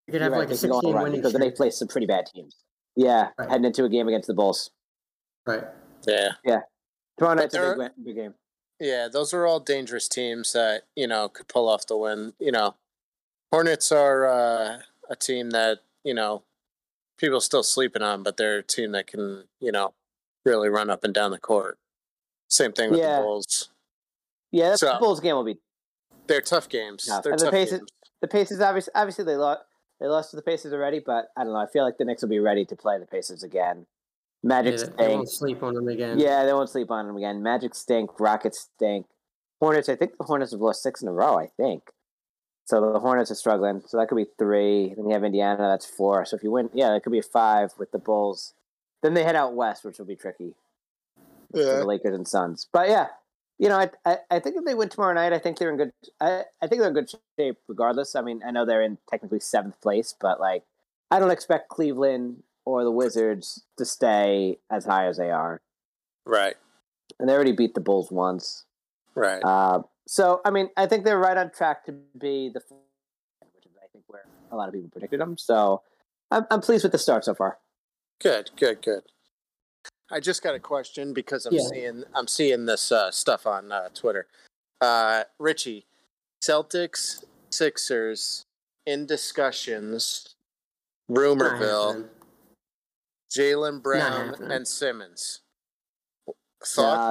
You 0.07 0.13
could 0.13 0.21
have 0.21 0.31
right, 0.31 0.39
like 0.39 0.51
a 0.51 0.53
they 0.53 0.57
can 0.57 0.69
go 0.69 0.75
on 0.77 0.81
16 0.81 0.93
run 0.95 1.03
winning 1.03 1.19
because 1.19 1.33
then 1.33 1.41
they 1.41 1.51
play 1.51 1.69
some 1.69 1.87
pretty 1.87 2.07
bad 2.07 2.25
teams. 2.33 2.55
Yeah, 2.95 3.29
Right. 3.37 3.49
heading 3.49 3.65
into 3.65 3.83
a 3.85 3.89
game 3.89 4.07
against 4.07 4.27
the 4.27 4.33
Bulls 4.33 4.71
Right. 5.45 5.63
Yeah. 6.07 6.29
tomorrow 6.45 6.61
But 7.17 7.33
night's 7.35 7.55
a 7.55 7.59
big, 7.69 7.77
win- 7.77 7.91
big 8.03 8.15
game. 8.15 8.33
Yeah, 8.79 9.07
those 9.11 9.33
are 9.33 9.45
all 9.45 9.59
dangerous 9.59 10.07
teams 10.07 10.53
that 10.53 10.83
you 10.95 11.07
know 11.07 11.29
could 11.29 11.47
pull 11.47 11.69
off 11.69 11.85
the 11.87 11.97
win. 11.97 12.33
You 12.39 12.51
know, 12.51 12.75
Hornets 13.51 13.91
are 13.91 14.25
uh, 14.27 14.79
a 15.09 15.15
team 15.15 15.51
that 15.51 15.79
you 16.03 16.13
know 16.13 16.43
people 17.19 17.39
still 17.41 17.63
sleeping 17.63 18.01
on, 18.01 18.23
but 18.23 18.37
they're 18.37 18.59
a 18.59 18.63
team 18.63 18.91
that 18.93 19.07
can 19.07 19.43
you 19.59 19.71
know 19.71 19.93
really 20.45 20.69
run 20.69 20.89
up 20.89 21.03
and 21.03 21.13
down 21.13 21.29
the 21.31 21.37
court. 21.37 21.77
Same 22.49 22.71
thing 22.73 22.89
with 22.91 22.99
Yeah. 22.99 23.17
the 23.17 23.21
Bulls. 23.23 23.69
Yeah, 24.51 24.69
that 24.71 24.79
So- 24.79 24.97
Bulls 24.99 25.19
game 25.19 25.35
will 25.35 25.43
be 25.43 25.59
They're 26.27 26.41
tough 26.41 26.67
games. 26.67 27.05
tough. 27.05 27.23
They're 27.23 27.33
And 27.33 27.39
the 27.39 27.45
tough 27.45 27.53
Pacers, 27.53 27.79
games. 27.79 27.89
the 28.21 28.27
Pacers 28.27 28.59
obviously 28.61 28.91
obviously 28.95 29.25
they 29.25 29.37
lost 29.37 29.61
they 29.99 30.07
lost 30.07 30.31
to 30.31 30.35
the 30.37 30.41
Pacers 30.41 30.73
already, 30.73 30.99
but 30.99 31.27
I 31.37 31.43
don't 31.43 31.53
know. 31.53 31.59
I 31.59 31.67
feel 31.67 31.83
like 31.83 31.99
the 31.99 32.05
Knicks 32.05 32.23
will 32.23 32.29
be 32.29 32.39
ready 32.39 32.65
to 32.65 32.75
play 32.75 32.97
the 32.97 33.05
Pacers 33.05 33.43
again. 33.43 33.85
Magic 34.43 34.73
Yeah, 34.73 34.85
they 34.85 34.93
stink. 34.93 35.13
won't 35.15 35.29
sleep 35.29 35.63
on 35.63 35.73
them 35.75 35.87
again. 35.87 36.19
Yeah, 36.19 36.45
they 36.45 36.53
won't 36.53 36.69
sleep 36.69 36.89
on 36.91 37.07
them 37.07 37.15
again. 37.17 37.43
Magic 37.43 37.75
stink. 37.75 38.19
Rockets 38.19 38.69
stink. 38.75 39.05
Hornets. 39.59 39.87
I 39.89 39.95
think 39.95 40.17
the 40.17 40.23
Hornets 40.23 40.51
have 40.51 40.61
lost 40.61 40.81
six 40.81 41.01
in 41.01 41.07
a 41.07 41.11
row. 41.13 41.37
I 41.37 41.47
think. 41.47 41.83
So 42.65 42.93
the 42.93 42.99
Hornets 42.99 43.29
are 43.31 43.35
struggling. 43.35 43.81
So 43.85 43.97
that 43.97 44.07
could 44.07 44.15
be 44.15 44.27
three. 44.39 44.93
Then 44.95 45.05
you 45.07 45.13
have 45.13 45.23
Indiana. 45.23 45.57
That's 45.69 45.85
four. 45.85 46.25
So 46.25 46.35
if 46.37 46.43
you 46.43 46.51
win, 46.51 46.69
yeah, 46.73 46.89
that 46.89 47.03
could 47.03 47.11
be 47.11 47.19
a 47.19 47.23
five 47.23 47.73
with 47.77 47.91
the 47.91 47.99
Bulls. 47.99 48.53
Then 49.03 49.13
they 49.13 49.23
head 49.23 49.35
out 49.35 49.53
west, 49.55 49.83
which 49.83 49.97
will 49.99 50.05
be 50.05 50.15
tricky. 50.15 50.53
for 51.51 51.59
the 51.59 51.85
Lakers 51.85 52.15
and 52.15 52.27
Suns. 52.27 52.67
But 52.71 52.87
yeah, 52.89 53.07
you 53.59 53.67
know, 53.69 53.77
I, 53.77 53.89
I 54.05 54.17
I 54.31 54.39
think 54.39 54.55
if 54.57 54.65
they 54.65 54.73
win 54.73 54.89
tomorrow 54.89 55.13
night, 55.13 55.33
I 55.33 55.39
think 55.39 55.57
they're 55.59 55.69
in 55.69 55.77
good. 55.77 55.91
I 56.19 56.45
I 56.61 56.67
think 56.67 56.79
they're 56.81 56.87
in 56.89 56.93
good 56.95 57.11
shape 57.37 57.57
regardless. 57.67 58.15
I 58.15 58.21
mean, 58.21 58.41
I 58.45 58.49
know 58.51 58.65
they're 58.65 58.81
in 58.81 58.97
technically 59.09 59.39
seventh 59.41 59.79
place, 59.81 60.15
but 60.19 60.39
like, 60.39 60.63
I 61.11 61.19
don't 61.19 61.29
expect 61.31 61.69
Cleveland 61.69 62.41
or 62.65 62.83
the 62.83 62.91
Wizards 62.91 63.63
to 63.77 63.85
stay 63.85 64.59
as 64.69 64.85
high 64.85 65.07
as 65.07 65.17
they 65.17 65.31
are, 65.31 65.61
Right. 66.25 66.55
and 67.19 67.27
they 67.27 67.33
already 67.33 67.51
beat 67.53 67.73
the 67.73 67.81
Bulls 67.81 68.11
once. 68.11 68.65
Right. 69.15 69.41
Uh, 69.43 69.83
so 70.07 70.41
I 70.45 70.51
mean, 70.51 70.69
I 70.77 70.85
think 70.87 71.05
they're 71.05 71.19
right 71.19 71.37
on 71.37 71.51
track 71.51 71.85
to 71.85 71.91
be 71.91 72.49
the, 72.49 72.61
which 73.53 73.65
is 73.65 73.71
I 73.83 73.87
think 73.91 74.03
where 74.07 74.25
a 74.51 74.55
lot 74.55 74.67
of 74.67 74.73
people 74.73 74.89
predicted 74.89 75.19
them. 75.19 75.37
So 75.37 75.81
I'm 76.29 76.45
I'm 76.51 76.61
pleased 76.61 76.83
with 76.83 76.91
the 76.91 76.97
start 76.97 77.25
so 77.25 77.33
far. 77.33 77.57
Good. 78.19 78.51
Good. 78.57 78.81
Good. 78.81 79.03
I 80.11 80.19
just 80.19 80.43
got 80.43 80.55
a 80.55 80.59
question 80.59 81.13
because 81.13 81.45
I'm 81.45 81.53
Yeah. 81.53 81.67
seeing 81.73 82.03
I'm 82.13 82.27
seeing 82.27 82.65
this 82.65 82.91
uh, 82.91 83.11
stuff 83.11 83.47
on 83.47 83.71
uh, 83.71 83.89
Twitter. 83.93 84.27
Uh, 84.81 85.23
Richie, 85.39 85.85
Celtics, 86.41 87.23
Sixers 87.49 88.45
in 88.85 89.05
discussions. 89.05 90.35
Not 91.09 91.19
Rumorville, 91.19 91.87
happening. 91.87 92.09
Jaylen 93.35 93.81
Brown, 93.81 94.35
and 94.51 94.67
Simmons. 94.67 95.41
Nah, 96.27 96.33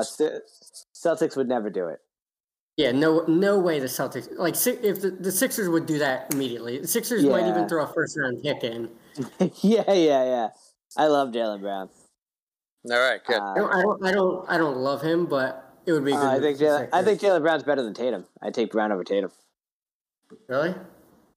Thoughts? 0.03 0.17
Ce- 0.17 0.87
Celtics 0.95 1.37
would 1.37 1.49
never 1.49 1.71
do 1.71 1.89
it. 1.89 1.99
Yeah, 2.77 2.93
no, 2.93 3.25
no 3.27 3.59
way 3.59 3.79
the 3.79 3.87
Celtics 3.87 4.29
like 4.39 4.55
if 4.85 5.01
the, 5.03 5.11
the 5.11 5.33
Sixers 5.33 5.69
would 5.69 5.87
do 5.87 5.99
that 5.99 6.33
immediately. 6.33 6.79
The 6.79 6.87
Sixers 6.89 7.25
might 7.25 7.47
even 7.47 7.69
throw 7.69 7.85
a 7.85 7.93
first 7.93 8.17
round 8.17 8.43
pick 8.43 8.63
in. 8.65 8.89
yeah, 9.61 9.83
yeah, 9.93 10.25
yeah. 10.25 10.49
I 10.97 11.09
love 11.09 11.31
Jaylen 11.31 11.61
Brown. 11.61 11.89
All 12.91 12.99
right, 12.99 13.21
good. 13.27 13.37
I 13.39 13.55
don't, 13.57 13.73
I 13.75 13.83
don't, 13.83 14.07
I 14.07 14.13
don't, 14.13 14.51
I 14.51 14.59
don't 14.59 14.77
love 14.79 15.03
him, 15.03 15.27
but 15.27 15.75
it 15.85 15.93
would 15.93 16.05
be. 16.05 16.13
a 16.13 16.17
Uh, 16.17 16.21
good 16.21 16.29
I 16.39 16.41
think 16.41 16.59
for 16.59 16.65
Jaylen, 16.65 16.89
I 16.93 17.03
think 17.05 17.21
Jaylen 17.21 17.43
Brown's 17.43 17.63
better 17.65 17.83
than 17.83 17.93
Tatum. 17.93 18.27
I 18.41 18.51
take 18.51 18.71
Brown 18.71 18.93
over 18.93 19.05
Tatum. 19.05 19.31
really. 20.49 20.75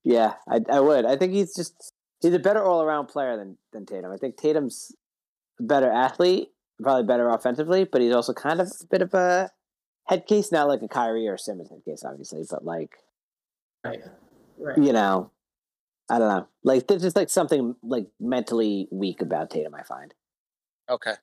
Yeah, 0.06 0.34
I, 0.48 0.62
I 0.70 0.80
would. 0.80 1.06
I 1.06 1.16
think 1.18 1.34
he's 1.34 1.56
just 1.56 1.93
he's 2.24 2.34
a 2.34 2.40
better 2.40 2.64
all 2.64 2.82
around 2.82 3.08
player 3.08 3.38
than 3.38 3.58
than 3.72 3.86
Tatum. 3.86 4.12
I 4.12 4.18
think 4.18 4.38
Tatum's 4.38 4.92
a 5.60 5.64
better 5.64 5.92
athlete, 5.92 6.50
probably 6.82 7.04
better 7.04 7.30
offensively, 7.30 7.84
but 7.84 8.02
he's 8.02 8.14
also 8.16 8.34
kind 8.34 8.60
of 8.60 8.68
a 8.68 8.86
bit 8.90 9.04
of 9.04 9.14
a 9.14 9.52
head 10.08 10.26
case, 10.26 10.52
not 10.52 10.68
like 10.68 10.82
a 10.82 10.88
Kyrie 10.88 11.28
or 11.28 11.38
Simmons 11.38 11.70
head 11.70 11.84
case, 11.86 12.04
obviously, 12.04 12.44
but 12.50 12.66
like 12.66 12.96
Right. 13.86 14.00
Right. 14.58 14.78
you 14.78 14.94
know, 14.94 15.30
I 16.10 16.18
don't 16.20 16.30
know. 16.30 16.48
Like 16.64 16.88
there's 16.88 17.02
just 17.02 17.16
like 17.16 17.30
something 17.30 17.76
like 17.84 18.08
mentally 18.20 18.88
weak 18.92 19.22
about 19.22 19.50
Tatum. 19.52 19.76
I 19.76 19.84
find. 19.84 20.14
Okay. 20.90 21.14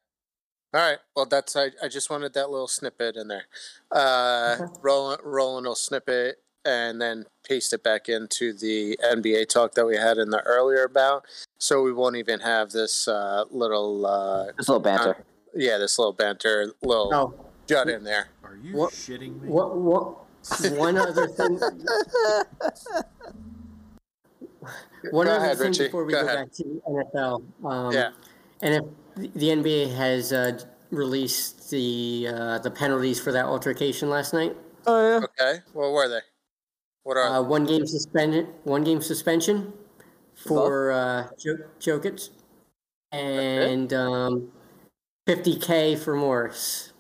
All 0.73 0.81
right. 0.81 0.99
Well, 1.17 1.27
that's 1.27 1.57
I, 1.57 1.71
I 1.83 1.89
just 1.89 2.11
wanted 2.11 2.35
that 2.35 2.51
little 2.51 2.69
snippet 2.69 3.17
in 3.17 3.29
there. 3.29 3.45
Uh, 3.91 4.57
Okay. 4.61 4.73
Roland, 4.83 5.21
Roland 5.25 5.67
will 5.67 5.75
snip 5.75 6.09
it 6.09 6.37
and 6.65 7.01
then 7.01 7.25
paste 7.47 7.73
it 7.73 7.83
back 7.83 8.09
into 8.09 8.53
the 8.53 8.99
NBA 9.03 9.49
talk 9.49 9.75
that 9.75 9.87
we 9.87 9.97
had 9.97 10.19
in 10.19 10.31
the 10.31 10.41
earlier 10.43 10.85
about. 10.85 11.25
So 11.59 11.83
we 11.83 11.93
won't 11.93 12.17
even 12.17 12.41
have 12.41 12.71
this 12.71 13.07
uh, 13.09 13.45
little, 13.51 14.07
uh, 14.07 14.53
Just 14.57 14.69
a 14.69 14.73
little 14.73 14.81
banter. 14.83 15.25
yeah, 15.55 15.79
this 15.79 15.99
little 15.99 16.13
banter, 16.13 16.73
little 16.83 17.15
Oh, 17.15 17.35
jut 17.67 17.89
in 17.89 18.05
there. 18.05 18.29
Are 18.45 18.57
you 18.57 18.77
What- 18.77 18.93
shitting 18.93 19.41
me? 19.41 19.49
what, 19.49 19.77
what? 19.77 20.17
One 20.73 20.97
other 20.97 21.27
thing. 21.29 21.61
One 25.11 25.27
Go 25.27 25.33
other 25.33 25.45
ahead, 25.45 25.59
thing 25.59 25.69
Richie. 25.69 25.85
before 25.85 26.05
we 26.05 26.13
Go 26.13 26.21
go, 26.23 26.27
back 26.35 26.53
to 26.53 26.83
NFL. 26.89 27.43
Um, 27.65 27.93
Yeah. 27.93 28.11
And 28.63 28.75
if 28.75 29.33
the 29.35 29.49
NBA 29.49 29.95
has 29.97 30.33
uh, 30.33 30.59
released 30.91 31.71
the 31.71 32.29
uh, 32.35 32.59
the 32.59 32.71
penalties 32.71 33.19
for 33.21 33.33
that 33.33 33.47
altercation 33.47 34.11
last 34.11 34.35
night, 34.35 34.55
Oh 34.87 35.01
yeah. 35.21 35.25
Okay. 35.25 35.61
What 35.73 35.93
were 35.93 36.09
they? 36.09 36.21
What 37.11 37.17
are 37.17 37.41
uh, 37.41 37.43
one 37.43 37.67
game 37.67 37.89
suspended, 37.89 38.47
one 38.63 38.85
game 38.85 39.03
suspension 39.03 39.73
for 40.37 40.93
uh, 40.93 41.27
Jo- 41.37 41.67
Jokic, 41.81 42.31
and 43.11 43.93
um, 43.93 44.53
50k 45.27 45.99
for 45.99 46.15
Morris. 46.15 46.93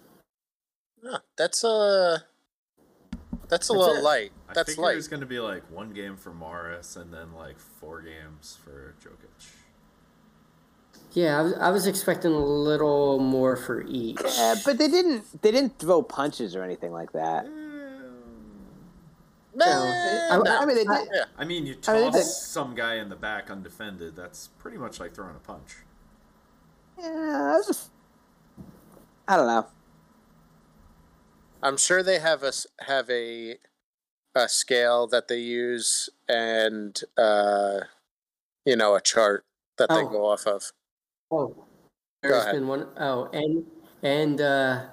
they? 1.00 1.10
Huh, 1.10 1.18
that's 1.38 1.62
a 1.62 2.24
that's 3.48 3.68
a 3.68 3.70
That's 3.70 3.70
little 3.70 3.94
it. 3.98 4.02
light. 4.02 4.32
I 4.48 4.54
That's 4.54 4.70
figured 4.70 4.84
light. 4.84 4.92
it 4.94 4.96
was 4.96 5.06
going 5.06 5.20
to 5.20 5.26
be 5.26 5.38
like 5.38 5.62
one 5.70 5.92
game 5.92 6.16
for 6.16 6.34
Morris 6.34 6.96
and 6.96 7.14
then 7.14 7.32
like 7.34 7.60
four 7.60 8.02
games 8.02 8.58
for 8.64 8.96
Jokic. 9.00 9.52
Yeah, 11.12 11.38
I 11.38 11.42
was, 11.42 11.54
I 11.54 11.70
was 11.70 11.86
expecting 11.86 12.32
a 12.32 12.44
little 12.44 13.20
more 13.20 13.54
for 13.54 13.82
each. 13.82 14.18
Yeah, 14.24 14.56
but 14.64 14.76
they 14.76 14.88
didn't. 14.88 15.40
They 15.40 15.52
didn't 15.52 15.78
throw 15.78 16.02
punches 16.02 16.56
or 16.56 16.64
anything 16.64 16.90
like 16.90 17.12
that. 17.12 17.46
Nah, 19.66 20.42
I- 20.44 20.58
I 20.62 20.64
mean, 20.66 20.76
they 20.76 20.84
did. 20.84 21.08
yeah. 21.12 21.24
I 21.36 21.44
mean, 21.44 21.66
you 21.66 21.76
I 21.86 21.92
mean, 22.00 22.12
toss 22.12 22.42
some 22.46 22.74
guy 22.74 22.94
in 22.96 23.08
the 23.08 23.16
back 23.16 23.50
undefended. 23.50 24.16
That's 24.16 24.48
pretty 24.58 24.76
much 24.78 24.98
like 25.00 25.14
throwing 25.14 25.36
a 25.36 25.38
punch. 25.40 25.76
Yeah, 26.98 27.52
I 27.52 27.56
was 27.56 27.66
just. 27.66 27.90
I 29.28 29.36
don't 29.36 29.46
know. 29.46 29.66
I'm 31.62 31.76
sure 31.76 32.02
they 32.02 32.18
have 32.18 32.42
a 32.42 32.48
s- 32.48 32.66
have 32.80 33.08
a 33.10 33.58
a 34.34 34.48
scale 34.48 35.06
that 35.08 35.28
they 35.28 35.38
use 35.40 36.08
and 36.28 36.98
uh, 37.18 37.80
you 38.64 38.76
know 38.76 38.94
a 38.94 39.00
chart 39.00 39.44
that 39.76 39.88
they 39.88 39.96
Oh. 40.02 40.08
go 40.08 40.26
off 40.26 40.46
of. 40.46 40.72
Oh, 41.30 41.54
there's 42.22 42.42
ahead. 42.42 42.54
been 42.54 42.66
one 42.68 42.88
oh 42.98 43.28
and 43.32 43.66
and 44.02 44.40
uh, 44.40 44.86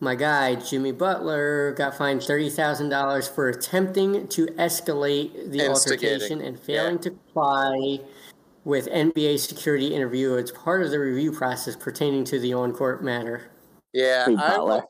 my 0.00 0.14
guy 0.14 0.54
Jimmy 0.56 0.92
Butler 0.92 1.72
got 1.72 1.96
fined 1.96 2.22
thirty 2.22 2.50
thousand 2.50 2.88
dollars 2.88 3.28
for 3.28 3.48
attempting 3.48 4.28
to 4.28 4.46
escalate 4.46 5.50
the 5.50 5.64
Instigating, 5.64 6.12
altercation 6.12 6.40
and 6.40 6.58
failing 6.58 6.98
to 7.00 7.10
comply 7.10 8.00
with 8.64 8.86
NBA 8.88 9.38
security 9.38 9.94
interview 9.94 10.34
It's 10.34 10.50
part 10.50 10.82
of 10.82 10.90
the 10.90 10.98
review 10.98 11.32
process 11.32 11.76
pertaining 11.76 12.24
to 12.24 12.38
the 12.38 12.54
on-court 12.54 13.04
matter. 13.04 13.50
Yeah, 13.92 14.26
I, 14.28 14.80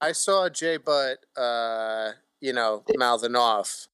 I 0.00 0.12
saw 0.12 0.48
Jay 0.48 0.76
Butt, 0.78 1.18
uh, 1.36 2.12
you 2.40 2.52
know, 2.52 2.82
mouthing 2.96 3.36
off, 3.36 3.88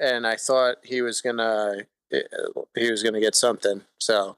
and 0.00 0.26
I 0.26 0.36
thought 0.36 0.76
he 0.82 1.02
was 1.02 1.20
gonna 1.20 1.84
he 2.10 2.90
was 2.90 3.02
gonna 3.02 3.20
get 3.20 3.34
something. 3.34 3.82
So, 3.98 4.36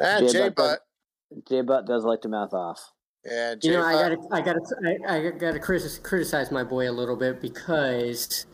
ah, 0.00 0.20
Jay 0.20 0.28
Jay 0.28 0.48
Butt 0.48 0.56
Butt, 0.56 1.44
J 1.48 1.60
Butt 1.60 1.86
does 1.86 2.04
like 2.04 2.22
to 2.22 2.28
mouth 2.28 2.54
off. 2.54 2.92
Jay 3.28 3.56
You 3.62 3.72
know, 3.72 3.84
I 3.84 3.92
gotta, 3.92 4.16
I 4.30 4.40
gotta, 4.40 4.60
I, 5.08 5.16
I 5.16 5.30
gotta 5.30 5.58
criticize, 5.58 5.98
criticize 5.98 6.50
my 6.50 6.64
boy 6.64 6.88
a 6.90 6.92
little 6.92 7.16
bit 7.16 7.40
because 7.40 8.46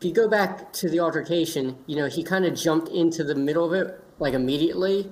if 0.00 0.04
you 0.06 0.12
go 0.12 0.28
back 0.28 0.72
to 0.74 0.88
the 0.88 1.00
altercation, 1.00 1.76
you 1.86 1.96
know, 1.96 2.06
he 2.06 2.22
kind 2.22 2.44
of 2.44 2.54
jumped 2.54 2.88
into 2.88 3.24
the 3.24 3.34
middle 3.34 3.64
of 3.64 3.72
it 3.72 4.00
like 4.18 4.34
immediately, 4.34 5.10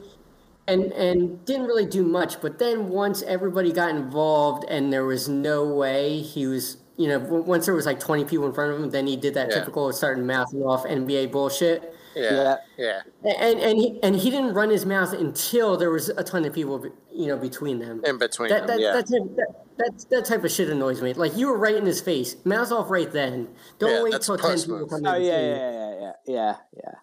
and 0.68 0.92
and 0.92 1.44
didn't 1.44 1.66
really 1.66 1.86
do 1.86 2.04
much. 2.04 2.40
But 2.40 2.58
then 2.58 2.88
once 2.88 3.22
everybody 3.22 3.72
got 3.72 3.90
involved 3.90 4.64
and 4.68 4.92
there 4.92 5.04
was 5.04 5.28
no 5.28 5.66
way 5.74 6.20
he 6.20 6.46
was, 6.46 6.78
you 6.96 7.08
know, 7.08 7.18
once 7.18 7.66
there 7.66 7.74
was 7.74 7.86
like 7.86 8.00
twenty 8.00 8.24
people 8.24 8.46
in 8.46 8.52
front 8.52 8.72
of 8.72 8.80
him, 8.80 8.90
then 8.90 9.06
he 9.06 9.16
did 9.16 9.34
that 9.34 9.48
Yeah. 9.50 9.56
typical 9.60 9.92
starting 9.92 10.26
mouthing 10.26 10.62
off 10.62 10.84
NBA 10.84 11.26
bullshit. 11.32 11.94
Yeah, 12.14 12.56
yeah. 12.76 13.00
And 13.24 13.60
and 13.60 13.78
he 13.78 13.98
and 14.02 14.16
he 14.16 14.30
didn't 14.30 14.54
run 14.54 14.70
his 14.70 14.84
mouth 14.84 15.12
until 15.12 15.76
there 15.76 15.90
was 15.90 16.08
a 16.10 16.22
ton 16.22 16.44
of 16.44 16.52
people, 16.52 16.84
you 17.10 17.26
know, 17.26 17.36
between 17.36 17.78
them. 17.78 18.02
In 18.04 18.18
between 18.18 18.50
that, 18.50 18.66
them, 18.66 18.78
that, 18.78 18.80
yeah. 18.80 18.92
That's 18.92 19.10
that, 19.10 19.54
that, 19.78 20.06
that 20.10 20.24
type 20.24 20.44
of 20.44 20.50
shit 20.50 20.68
annoys 20.68 21.00
me. 21.02 21.12
Like 21.14 21.36
you 21.36 21.48
were 21.48 21.58
right 21.58 21.74
in 21.74 21.86
his 21.86 22.00
face, 22.00 22.36
mouth 22.44 22.72
off 22.72 22.90
right 22.90 23.10
then. 23.10 23.48
Don't 23.78 23.90
yeah, 23.90 24.02
wait 24.02 24.22
till 24.22 24.36
ten 24.36 24.58
people 24.58 24.86
come 24.86 25.02
oh, 25.06 25.14
in. 25.14 25.14
Oh 25.14 25.16
yeah, 25.16 25.40
yeah, 25.40 25.70
yeah, 26.00 26.12
yeah, 26.26 26.56
yeah, 26.76 26.94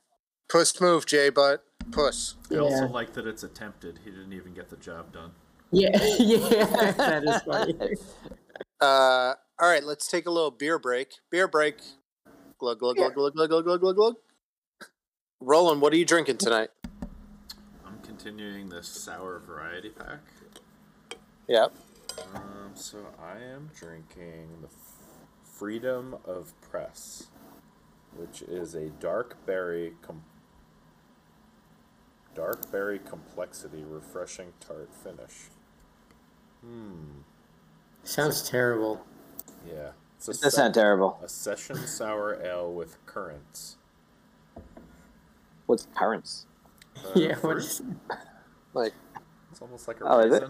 Puss 0.49 0.79
move, 0.79 1.05
Jay, 1.05 1.29
but 1.29 1.63
puss. 1.91 2.35
I 2.51 2.57
also 2.57 2.87
like 2.87 3.13
that 3.13 3.27
it's 3.27 3.43
attempted. 3.43 3.99
He 4.03 4.11
didn't 4.11 4.33
even 4.33 4.53
get 4.53 4.69
the 4.69 4.77
job 4.77 5.13
done. 5.13 5.31
Yeah, 5.71 5.89
yeah, 6.19 6.91
that 6.93 7.23
is 7.23 7.41
funny. 7.43 7.75
uh, 8.81 9.33
all 9.61 9.69
right, 9.69 9.83
let's 9.83 10.07
take 10.07 10.25
a 10.25 10.31
little 10.31 10.51
beer 10.51 10.79
break. 10.79 11.13
Beer 11.29 11.47
break. 11.47 11.77
Glug 12.57 12.79
glug 12.79 12.97
glug 12.97 13.13
glug 13.13 13.33
glug 13.33 13.49
glug 13.49 13.79
glug 13.79 13.95
glug. 13.95 14.15
Roland, 15.41 15.81
what 15.81 15.93
are 15.93 15.97
you 15.97 16.05
drinking 16.05 16.37
tonight? 16.37 16.69
I'm 17.85 17.99
continuing 18.03 18.69
this 18.69 18.87
sour 18.87 19.39
variety 19.39 19.89
pack. 19.89 20.19
Yep. 21.47 21.73
Um, 22.35 22.71
so 22.73 22.97
I 23.21 23.37
am 23.41 23.69
drinking 23.73 24.49
the 24.61 24.67
F- 24.67 25.17
Freedom 25.57 26.17
of 26.25 26.53
Press, 26.61 27.27
which 28.15 28.41
is 28.41 28.75
a 28.75 28.89
dark 28.89 29.37
berry 29.45 29.93
com- 30.01 30.23
dark 32.35 32.69
berry 32.71 32.99
complexity 32.99 33.83
refreshing 33.87 34.51
tart 34.59 34.89
finish. 34.93 35.47
Hmm. 36.61 37.21
Sounds 38.03 38.47
terrible. 38.47 39.05
Yeah. 39.65 39.91
It's 40.17 40.27
a, 40.27 40.31
That 40.31 40.37
se- 40.37 40.49
sounds 40.49 40.73
terrible. 40.75 41.17
a 41.23 41.29
session 41.29 41.77
sour 41.87 42.39
ale 42.43 42.71
with 42.73 43.03
currants. 43.05 43.77
What's 45.69 45.85
parents? 45.93 46.47
Uh, 46.97 47.11
yeah, 47.13 47.35
what 47.35 47.61
fruit. 47.61 47.81
Like, 48.73 48.93
It's 49.51 49.61
almost 49.61 49.87
like 49.87 50.01
a 50.01 50.03
Oh, 50.03 50.19
is 50.21 50.33
it? 50.33 50.43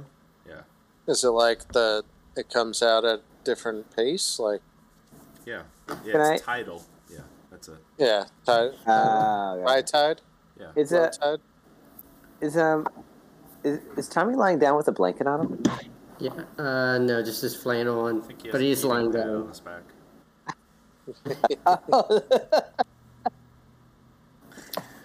Yeah. 0.48 0.62
is 1.08 1.24
it 1.26 1.30
like 1.30 1.68
the 1.74 2.06
it 2.38 2.50
comes 2.50 2.82
out 2.82 3.04
at 3.04 3.22
different 3.44 3.94
pace? 3.94 4.40
Like, 4.40 4.62
Yeah. 5.46 5.64
Yeah, 6.06 6.12
Can 6.14 6.22
it's 6.22 6.42
I- 6.48 6.64
tidal. 6.64 6.84
Yeah, 7.12 7.20
that's 7.52 7.68
it. 7.68 7.80
yeah, 7.98 8.24
tide, 8.46 8.72
Uh, 8.88 9.56
okay. 9.58 9.64
high 9.70 9.82
tide, 9.82 10.22
Yeah. 10.58 10.72
Is 10.78 10.94
low 10.94 11.04
it 11.04 11.18
tide. 11.22 11.40
is 12.40 12.56
um 12.56 12.88
is, 13.66 13.80
is 13.98 14.08
Tommy 14.08 14.36
lying 14.36 14.58
down 14.60 14.78
with 14.78 14.88
a 14.88 14.94
blanket 14.94 15.28
on 15.28 15.42
him? 15.42 15.64
yeah, 16.20 16.32
uh, 16.58 16.98
no, 16.98 17.22
just 17.22 17.42
his 17.42 17.58
flannel 17.58 18.00
on, 18.06 18.24
he 18.42 18.50
but 18.52 18.62
he's 18.62 18.86
lying 18.86 19.12
pad 19.12 19.28
on 19.28 19.28
down. 19.28 19.48
his 19.50 19.60
back. 19.60 19.84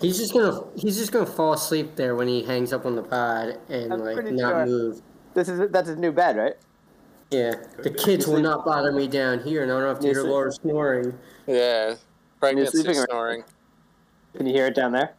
He's 0.05 0.19
just 0.19 0.33
gonna, 0.33 0.61
he's 0.77 0.97
just 0.97 1.13
gonna 1.13 1.27
fall 1.27 1.53
asleep 1.55 1.97
there 1.97 2.15
when 2.15 2.29
he 2.29 2.43
hangs 2.43 2.73
up 2.73 2.85
on 2.87 2.95
the 2.97 3.03
pod 3.03 3.59
and 3.69 3.93
I'm 3.93 4.01
like 4.01 4.25
not 4.33 4.51
sure. 4.51 4.67
move. 4.67 5.03
This 5.35 5.49
is 5.49 5.71
that's 5.71 5.89
his 5.89 5.97
new 5.99 6.13
bed, 6.13 6.37
right? 6.37 6.55
Yeah, 7.31 7.55
the 7.83 7.91
kids 7.91 8.27
will 8.27 8.41
not 8.41 8.65
bother 8.65 8.93
me 8.93 9.09
down 9.09 9.41
here, 9.41 9.63
and 9.63 9.73
I 9.73 9.81
don't 9.81 9.89
have 9.89 9.99
to 10.01 10.07
Yes, 10.07 10.17
hear 10.17 10.25
sir. 10.25 10.31
Laura 10.31 10.53
snoring. 10.53 11.19
Yeah, 11.47 11.95
pregnancy 12.39 12.79
sleeping 12.79 12.97
around. 12.99 13.07
snoring. 13.09 13.45
Can 14.37 14.47
you 14.47 14.53
hear 14.53 14.67
it 14.67 14.75
down 14.75 14.93
there? 14.93 15.15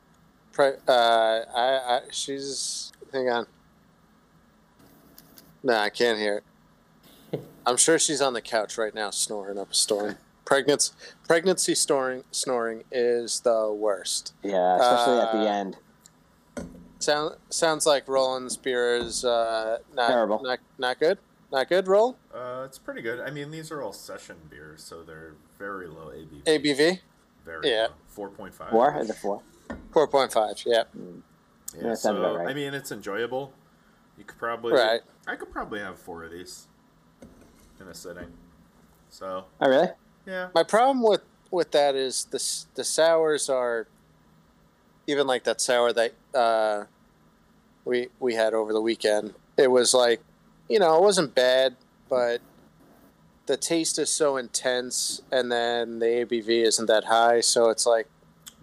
Pre- 0.53 0.73
uh, 0.87 0.91
I, 0.91 1.41
I, 1.55 2.01
she's. 2.11 2.91
Hang 3.11 3.29
on. 3.29 3.47
No, 5.63 5.73
I 5.75 5.89
can't 5.89 6.19
hear 6.19 6.43
it. 7.33 7.43
I'm 7.65 7.75
sure 7.77 7.97
she's 7.99 8.21
on 8.21 8.33
the 8.33 8.41
couch 8.41 8.77
right 8.77 8.93
now, 8.93 9.09
snoring 9.09 9.57
up 9.57 9.71
a 9.71 9.73
storm. 9.73 10.17
Pregnancy, 10.45 10.93
pregnancy 11.27 11.73
snoring, 11.75 12.23
snoring 12.31 12.83
is 12.91 13.39
the 13.41 13.73
worst. 13.73 14.33
Yeah, 14.43 14.75
especially 14.75 15.19
at 15.19 15.27
Uh, 15.29 15.43
the 15.43 15.49
end. 15.49 15.77
Sound 16.99 17.35
sounds 17.49 17.85
like 17.85 18.07
Roland's 18.07 18.55
beer 18.57 18.95
is 18.95 19.25
uh, 19.25 19.79
not 19.93 20.07
Terrible. 20.07 20.41
not 20.43 20.59
not 20.77 20.99
good. 20.99 21.17
Not 21.51 21.69
good, 21.69 21.87
Roll 21.87 22.17
Uh, 22.33 22.63
it's 22.65 22.77
pretty 22.79 23.01
good. 23.01 23.19
I 23.19 23.29
mean, 23.29 23.51
these 23.51 23.71
are 23.71 23.81
all 23.81 23.93
session 23.93 24.35
beers, 24.49 24.83
so 24.83 25.03
they're 25.03 25.33
very 25.59 25.87
low 25.87 26.07
ABV. 26.11 26.43
ABV 26.45 26.99
Very 27.45 27.69
yeah. 27.71 27.81
low. 27.83 27.93
Four 28.07 28.29
point 28.29 28.53
five. 28.53 28.69
Four 28.71 28.97
is 28.99 29.09
it 29.09 29.15
four? 29.17 29.41
four 29.91 30.07
point 30.07 30.31
five. 30.33 30.55
Yeah, 30.65 30.83
Yeah, 31.75 31.89
that 31.89 31.97
so 31.97 32.35
right. 32.37 32.47
I 32.47 32.53
mean, 32.53 32.73
it's 32.73 32.91
enjoyable. 32.91 33.53
You 34.17 34.23
could 34.23 34.37
probably. 34.37 34.73
Right. 34.73 35.01
I 35.27 35.35
could 35.35 35.51
probably 35.51 35.79
have 35.79 35.97
four 35.99 36.23
of 36.23 36.31
these 36.31 36.67
in 37.79 37.87
a 37.87 37.93
sitting. 37.93 38.31
So 39.09 39.45
Oh, 39.61 39.69
really? 39.69 39.89
Yeah. 40.25 40.49
My 40.53 40.63
problem 40.63 41.01
with 41.03 41.21
with 41.51 41.71
that 41.71 41.95
is 41.95 42.25
the 42.25 42.43
the 42.75 42.83
sours 42.83 43.49
are 43.49 43.87
even 45.07 45.27
like 45.27 45.43
that 45.43 45.61
sour 45.61 45.93
that 45.93 46.13
uh, 46.33 46.85
we 47.85 48.09
we 48.19 48.35
had 48.35 48.53
over 48.53 48.73
the 48.73 48.81
weekend. 48.81 49.33
It 49.57 49.71
was 49.71 49.93
like, 49.93 50.21
you 50.67 50.79
know, 50.79 50.95
it 50.97 51.01
wasn't 51.01 51.33
bad, 51.33 51.75
but 52.09 52.41
the 53.45 53.55
taste 53.57 53.99
is 53.99 54.09
so 54.09 54.37
intense, 54.37 55.21
and 55.31 55.51
then 55.51 55.99
the 55.99 56.05
ABV 56.05 56.49
isn't 56.65 56.87
that 56.87 57.05
high, 57.05 57.41
so 57.41 57.69
it's 57.69 57.85
like 57.85 58.07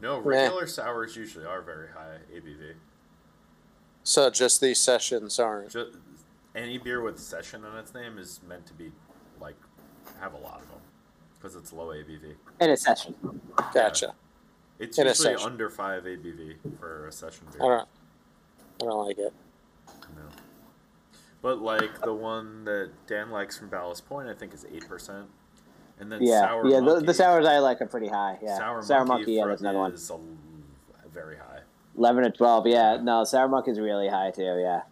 No, 0.01 0.19
regular 0.19 0.67
sours 0.67 1.17
usually 1.17 1.47
are 1.47 1.63
very 1.63 1.89
high 1.89 2.19
ABV. 2.35 2.75
so. 4.03 4.29
Just 4.29 4.61
these 4.61 4.81
sessions 4.81 5.39
aren't. 5.39 5.71
Just, 5.71 5.97
any 6.55 6.77
beer 6.77 7.01
with 7.01 7.19
session 7.19 7.65
in 7.65 7.79
its 7.79 7.95
name 7.95 8.19
is 8.19 8.41
meant 8.47 8.67
to 8.67 8.75
be 8.75 8.93
like 9.41 9.57
have 10.21 10.35
a 10.35 10.39
lot 10.39 10.61
of 10.61 10.69
them 10.69 10.72
because 11.43 11.57
it's 11.57 11.73
low 11.73 11.89
ABV. 11.89 12.35
In 12.61 12.71
a 12.71 12.77
session. 12.77 13.15
Gotcha. 13.75 14.15
It's 14.79 14.99
In 14.99 15.07
a 15.07 15.11
usually 15.11 15.35
session. 15.35 15.47
under 15.51 15.69
five 15.69 16.05
ABV 16.05 16.57
for 16.79 17.09
a 17.09 17.13
session 17.13 17.47
beer. 17.53 17.63
I 17.65 17.69
don't. 17.79 17.89
I 18.81 18.85
don't 18.85 19.07
like 19.07 19.19
it. 19.19 19.33
No. 20.17 20.23
But 21.41 21.61
like 21.61 22.01
the 22.03 22.13
one 22.15 22.65
that 22.65 22.91
Dan 23.07 23.31
likes 23.31 23.59
from 23.59 23.69
Ballast 23.69 24.09
Point, 24.09 24.29
I 24.29 24.35
think 24.35 24.55
is 24.55 24.65
eight 24.73 24.89
percent, 24.89 25.27
and 25.99 26.11
then 26.11 26.23
Yeah, 26.23 26.41
sour 26.41 26.67
yeah. 26.67 26.77
The, 26.77 26.83
monkey, 26.83 27.07
the 27.07 27.15
sours 27.15 27.47
I 27.47 27.59
like 27.59 27.81
are 27.81 27.87
pretty 27.87 28.09
high. 28.09 28.39
Yeah, 28.43 28.57
sour, 28.57 29.05
monkey. 29.05 29.33
yeah, 29.33 29.47
that's 29.47 29.61
another 29.61 29.79
one. 29.79 29.93
is 29.93 30.11
a, 30.11 30.19
very 31.13 31.37
high. 31.37 31.61
Eleven 31.99 32.25
or 32.25 32.31
twelve. 32.31 32.67
Yeah, 32.67 32.99
no, 33.03 33.25
sour 33.25 33.49
monkey 33.49 33.73
is 33.73 33.81
really 33.81 34.09
high 34.09 34.31
too. 34.31 34.43
Yeah. 34.61 34.83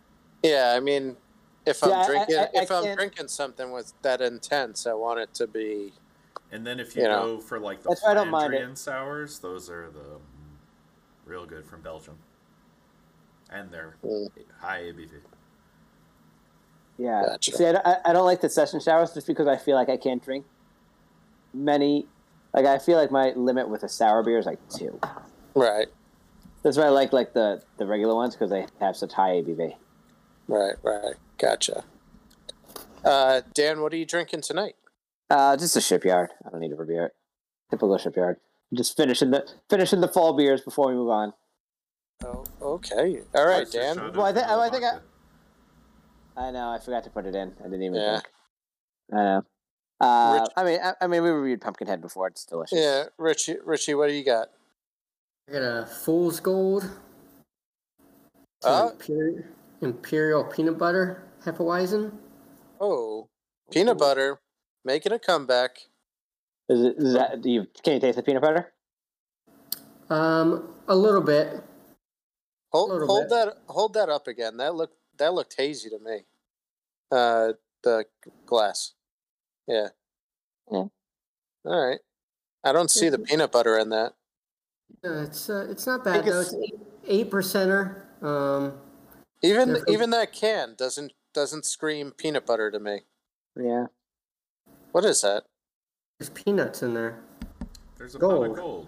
Yeah, 0.43 0.75
I 0.77 0.81
mean, 0.81 1.17
if 1.67 1.83
I- 1.85 1.91
I'm 1.93 2.07
drinking, 2.07 2.37
I- 2.37 2.43
I 2.43 2.49
if 2.63 2.71
I'm 2.71 2.83
can't- 2.85 2.99
drinking 2.99 3.29
something 3.29 3.71
with 3.73 3.93
that 4.03 4.21
intense, 4.21 4.87
I 4.87 4.93
want 4.95 5.21
it 5.21 5.33
to 5.35 5.47
be. 5.47 5.93
And 6.53 6.67
then 6.67 6.81
if 6.81 6.97
you, 6.97 7.03
You 7.03 7.09
know. 7.09 7.23
go 7.37 7.41
for 7.41 7.61
like 7.61 7.83
the 7.83 7.91
That's 7.91 8.05
I 8.05 8.15
don't 8.15 8.31
mind. 8.31 8.53
Flandrian 8.53 8.77
sours, 8.77 9.39
those 9.39 9.71
are 9.71 9.91
the 9.91 10.19
real 11.25 11.47
good 11.47 11.65
from 11.65 11.81
Belgium, 11.83 12.19
and 13.51 13.71
they're 13.71 13.95
Mm. 14.05 14.29
high 14.61 14.81
ABV. 14.83 15.21
Yeah. 16.99 17.23
Gotcha. 17.27 17.53
See, 17.57 17.67
I, 17.67 17.73
don't- 17.73 17.87
I, 17.87 17.97
I 18.07 18.13
don't 18.13 18.27
like 18.27 18.41
the 18.41 18.49
session 18.49 18.81
showers 18.81 19.13
just 19.15 19.27
because 19.27 19.47
I 19.47 19.57
feel 19.57 19.77
like 19.77 19.89
I 19.89 19.97
can't 19.97 20.23
drink 20.23 20.45
many. 21.55 22.07
Like 22.53 22.67
I 22.67 22.79
feel 22.79 22.99
like 22.99 23.11
my 23.13 23.31
limit 23.37 23.69
with 23.69 23.85
a 23.85 23.89
sour 23.89 24.23
beer 24.23 24.39
is 24.39 24.47
like 24.47 24.59
two. 24.69 24.99
Right, 25.55 25.89
That's 26.63 26.77
why 26.77 26.85
I 26.85 26.89
like 26.89 27.13
like 27.13 27.33
the 27.33 27.63
the 27.77 27.87
regular 27.87 28.15
ones 28.15 28.35
because 28.35 28.51
they 28.51 28.67
have 28.81 28.97
such 28.97 29.13
high 29.13 29.41
ABV. 29.41 29.77
right, 30.49 30.75
right. 30.83 31.15
Gotcha. 31.39 31.85
Uh, 33.05 33.41
Dan, 33.55 33.81
what 33.81 33.93
are 33.93 33.97
you 33.97 34.05
drinking 34.05 34.43
tonight? 34.43 34.75
Uh, 35.31 35.57
just 35.57 35.77
a 35.77 35.81
shipyard. 35.81 36.31
I 36.45 36.51
don't 36.51 36.61
need 36.61 36.73
a 36.73 36.85
beer. 36.85 37.13
Typical 37.71 37.97
shipyard. 37.99 38.37
Just 38.75 38.97
finishing 38.97 39.31
the 39.31 39.49
finishing 39.69 40.01
the 40.01 40.09
fall 40.09 40.33
beers 40.33 40.61
before 40.61 40.89
we 40.89 40.95
move 40.95 41.09
on. 41.11 41.33
Oh, 42.25 42.45
okay. 42.61 43.23
All 43.35 43.47
right, 43.47 43.61
Oyster 43.63 43.81
Dan. 43.81 44.13
Well, 44.15 44.27
I 44.27 44.31
of 44.31 44.37
thi- 44.37 44.43
oh, 44.47 44.61
I 44.61 44.71
think 44.71 44.85
I- 44.85 44.99
I 46.37 46.51
know. 46.51 46.71
I 46.71 46.79
forgot 46.79 47.05
to 47.05 47.11
put 47.11 47.27
it 47.27 47.35
in. 47.35 47.53
I 47.61 47.65
didn't 47.65 47.83
even 47.83 48.01
Yeah. 48.01 48.15
think. 48.21 48.33
I 49.13 49.17
know. 49.17 49.43
Uh, 50.01 50.39
Rich- 50.41 50.53
I 50.57 50.65
mean, 50.65 50.81
I, 50.83 50.95
I 51.03 51.07
mean, 51.07 51.23
we 51.23 51.31
reviewed 51.31 51.61
Pumpkinhead 51.61 52.01
before. 52.01 52.29
It's 52.29 52.45
delicious. 52.45 52.79
Yeah, 52.79 53.05
Richie. 53.19 53.57
Richie, 53.65 53.95
what 53.95 54.09
do 54.09 54.15
you 54.15 54.25
got? 54.25 54.49
I 55.49 55.53
got 55.53 55.63
a 55.63 55.87
Fool's 55.87 56.41
Gold. 56.41 56.89
some 58.63 58.73
Uh, 58.73 58.91
Imperial, 58.91 59.45
Imperial 59.81 60.45
peanut 60.45 60.79
butter 60.79 61.23
Hefeweizen. 61.45 62.13
oh, 62.81 63.29
peanut 63.71 63.99
butter 63.99 64.41
making 64.85 65.13
a 65.13 65.19
comeback. 65.19 65.79
Is, 66.69 66.81
it, 66.85 66.95
is 66.99 67.15
that? 67.15 67.43
Do 67.43 67.51
you 67.51 67.67
can 67.83 67.95
you 67.95 68.01
taste 68.01 68.17
the 68.17 68.23
peanut 68.23 68.43
butter? 68.43 68.73
Um, 70.09 70.69
a 70.89 70.95
little 70.95 71.21
bit. 71.21 71.63
Hold, 72.73 72.91
Little 72.91 73.07
hold 73.09 73.23
bit. 73.25 73.31
that. 73.31 73.57
Hold 73.69 73.95
that 73.95 74.09
up 74.09 74.29
again. 74.29 74.57
That 74.59 74.75
looked. 74.75 74.97
That 75.19 75.35
looked 75.35 75.55
hazy 75.59 75.91
to 75.91 75.99
me. 75.99 76.25
Uh, 77.11 77.53
the 77.83 78.05
glass. 78.47 78.93
Yeah. 79.67 79.89
Yeah. 80.71 80.85
All 81.65 81.89
right. 81.89 81.99
I 82.63 82.73
don't 82.73 82.91
see 82.91 83.09
the 83.09 83.19
peanut 83.19 83.51
butter 83.53 83.79
in 83.79 83.89
that. 83.91 84.15
Uh, 85.05 85.23
it's 85.23 85.49
uh, 85.51 85.67
it's 85.71 85.87
not 85.87 86.05
bad 86.05 86.25
though. 86.25 86.41
it's- 86.41 86.53
It's 86.53 86.73
eight, 86.73 86.81
eight 87.07 87.31
percenter. 87.31 88.03
Um, 88.23 88.79
Even 89.43 89.79
even 89.89 90.11
that 90.11 90.33
can 90.33 90.75
doesn't 90.77 91.13
doesn't 91.35 91.65
scream 91.65 92.13
peanut 92.17 92.47
butter 92.47 92.71
to 92.71 92.79
me. 92.79 93.01
Yeah. 93.57 93.87
What 94.93 95.05
is 95.05 95.21
that? 95.23 95.45
there's 96.19 96.31
peanuts 96.31 96.83
in 96.83 96.93
there. 96.95 97.19
There's 97.97 98.15
a 98.15 98.19
pot 98.19 98.29
Gold. 98.29 98.47
of 98.51 98.57
gold. 98.57 98.87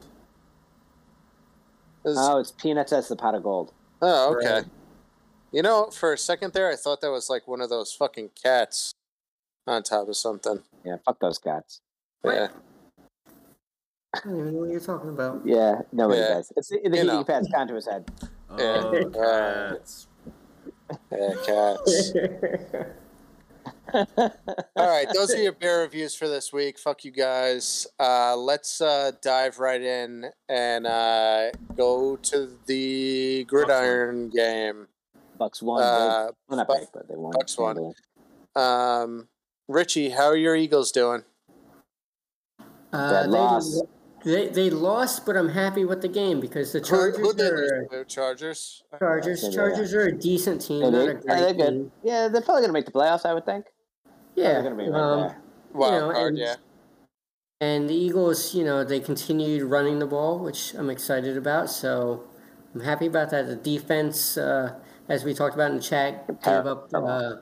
Is- 2.05 2.17
Oh, 2.19 2.39
it's 2.39 2.51
peanuts 2.53 2.93
as 2.93 3.09
the 3.09 3.17
pot 3.17 3.35
of 3.35 3.43
gold. 3.43 3.73
oh, 4.03 4.37
okay. 4.37 4.53
Right. 4.55 4.65
You 5.53 5.63
know, 5.63 5.87
for 5.91 6.13
a 6.13 6.19
second 6.19 6.53
there, 6.55 6.71
I 6.71 6.77
thought 6.77 7.01
that 7.03 7.11
was 7.11 7.29
like 7.31 7.47
one 7.47 7.61
of 7.61 7.69
those 7.71 7.93
fucking 7.93 8.31
cats 8.43 8.93
on 9.67 9.83
top 9.83 10.09
of 10.09 10.17
something. 10.17 10.63
Yeah. 10.85 10.97
Fuck 11.05 11.21
those 11.21 11.39
cats. 11.39 11.81
Yeah. 12.25 12.49
I 14.15 14.21
don't 14.25 14.39
even 14.41 14.53
know 14.55 14.61
what 14.61 14.71
you're 14.71 14.81
talking 14.81 15.11
about. 15.11 15.43
Yeah. 15.45 15.83
Nobody 15.93 16.21
Yeah. 16.21 16.29
does. 16.35 16.53
It's 16.57 16.69
the, 16.69 16.77
the 16.79 16.83
You 16.85 16.91
heating 16.93 17.07
know. 17.07 17.25
pad's 17.25 17.49
gone 17.49 17.69
to 17.69 17.75
his 17.75 17.87
head. 17.87 18.11
Oh, 18.51 18.57
Uh, 18.59 19.73
cats. 19.79 20.07
Yeah, 21.11 21.35
cats. 21.47 22.13
All 23.95 24.31
right, 24.77 25.07
those 25.15 25.33
are 25.35 25.43
your 25.43 25.53
beer 25.53 25.83
reviews 25.83 26.15
for 26.15 26.29
this 26.29 26.53
week. 26.53 26.79
Fuck 26.79 27.05
you 27.05 27.11
guys. 27.11 27.87
Uh, 28.01 28.37
let's 28.37 28.81
uh, 28.81 29.13
dive 29.23 29.59
right 29.59 29.81
in 29.83 30.27
and 30.49 30.87
uh, 30.87 31.51
go 31.77 32.17
to 32.17 32.57
the 32.67 33.45
gridiron 33.45 34.31
game. 34.31 34.89
Bucks 35.39 35.63
won. 35.63 35.83
Uh, 35.83 36.31
well, 36.49 36.57
not 36.59 36.69
Buck- 36.69 36.79
big, 36.81 36.89
but 36.93 37.09
they 37.09 37.17
won. 37.17 37.33
Bucks 37.33 37.57
won. 37.59 37.93
um, 38.57 39.29
Richie, 39.69 40.11
how 40.11 40.25
are 40.27 40.37
your 40.37 40.57
Eagles 40.57 40.93
doing? 40.93 41.25
Uh, 42.93 43.23
they, 43.23 43.29
loss. 43.29 43.83
They 44.25 44.49
they 44.49 44.71
lost, 44.71 45.27
but 45.27 45.37
I'm 45.37 45.49
happy 45.49 45.85
with 45.85 46.01
the 46.03 46.09
game 46.09 46.39
because 46.41 46.73
the 46.73 46.81
Chargers 46.81 47.17
who 47.19 47.33
they 47.33 47.51
lose 47.51 47.71
are 47.73 47.87
to? 47.87 48.05
Chargers. 48.05 48.83
Chargers. 48.99 49.49
Chargers 49.55 49.95
are 49.95 50.03
a 50.07 50.13
decent 50.13 50.61
team, 50.61 50.83
Yeah, 50.83 50.91
not 50.91 50.99
they, 50.99 50.99
a 50.99 51.07
yeah, 51.07 51.13
great 51.15 51.27
they're 51.41 51.55
good. 51.55 51.71
team. 51.71 51.93
Yeah, 52.05 52.29
they're 52.29 52.43
probably 52.43 52.63
gonna 52.63 52.73
make 52.73 52.85
the 52.87 52.93
playoffs. 52.93 53.25
I 53.27 53.35
would 53.35 53.45
think. 53.47 53.67
Yeah, 54.35 54.55
they're 54.55 54.63
gonna 54.63 54.77
be 54.77 54.91
um. 54.91 55.35
Wild 55.73 55.93
know, 55.93 56.13
card, 56.13 56.29
and- 56.29 56.39
yeah. 56.39 56.55
And 57.61 57.89
the 57.89 57.95
Eagles, 57.95 58.55
you 58.55 58.65
know, 58.65 58.83
they 58.83 58.99
continued 58.99 59.63
running 59.63 60.01
the 60.01 60.07
ball, 60.07 60.41
which 60.41 60.75
I'm 60.75 60.91
excited 60.91 61.37
about. 61.37 61.71
So 61.71 62.25
I'm 62.75 62.81
happy 62.81 63.07
about 63.07 63.31
that. 63.31 63.47
The 63.47 63.55
defense, 63.55 64.37
uh, 64.37 64.75
as 65.09 65.23
we 65.25 65.33
talked 65.33 65.55
about 65.55 65.71
in 65.71 65.77
the 65.77 65.83
chat, 65.83 66.27
gave 66.43 66.67
up, 66.67 66.89
uh, 66.93 67.35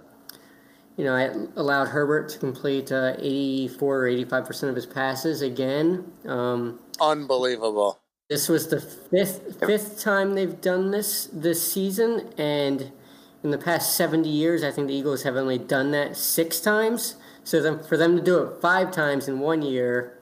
you 0.98 1.04
know, 1.04 1.16
it 1.16 1.34
allowed 1.56 1.88
Herbert 1.88 2.28
to 2.30 2.38
complete 2.38 2.92
uh, 2.92 3.14
84 3.18 4.04
or 4.04 4.08
85% 4.10 4.68
of 4.68 4.76
his 4.76 4.84
passes 4.84 5.40
again. 5.40 6.04
Um, 6.26 6.80
Unbelievable. 7.00 7.98
this 8.28 8.46
was 8.46 8.68
the 8.68 8.78
fifth 8.82 9.58
fifth 9.66 10.00
time 10.02 10.34
they've 10.34 10.60
done 10.60 10.90
this 10.90 11.30
this 11.32 11.72
season, 11.72 12.28
and 12.36 12.92
in 13.42 13.50
the 13.50 13.58
past 13.58 13.96
70 13.96 14.28
years, 14.28 14.62
I 14.62 14.70
think 14.70 14.88
the 14.88 14.94
Eagles 14.94 15.22
have 15.22 15.36
only 15.36 15.58
done 15.58 15.90
that 15.92 16.16
six 16.16 16.60
times. 16.60 17.16
So 17.44 17.60
then 17.62 17.82
for 17.82 17.96
them 17.96 18.16
to 18.16 18.22
do 18.22 18.38
it 18.42 18.60
five 18.60 18.90
times 18.90 19.28
in 19.28 19.40
one 19.40 19.62
year 19.62 20.18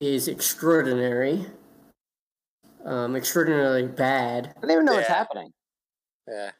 is 0.00 0.26
extraordinary, 0.28 1.46
um, 2.84 3.14
extraordinarily 3.16 3.86
bad. 3.86 4.52
I 4.56 4.60
don't 4.62 4.70
even 4.72 4.84
know 4.84 4.94
what's 4.94 5.08
happening. 5.08 5.52
Yeah. 6.28 6.50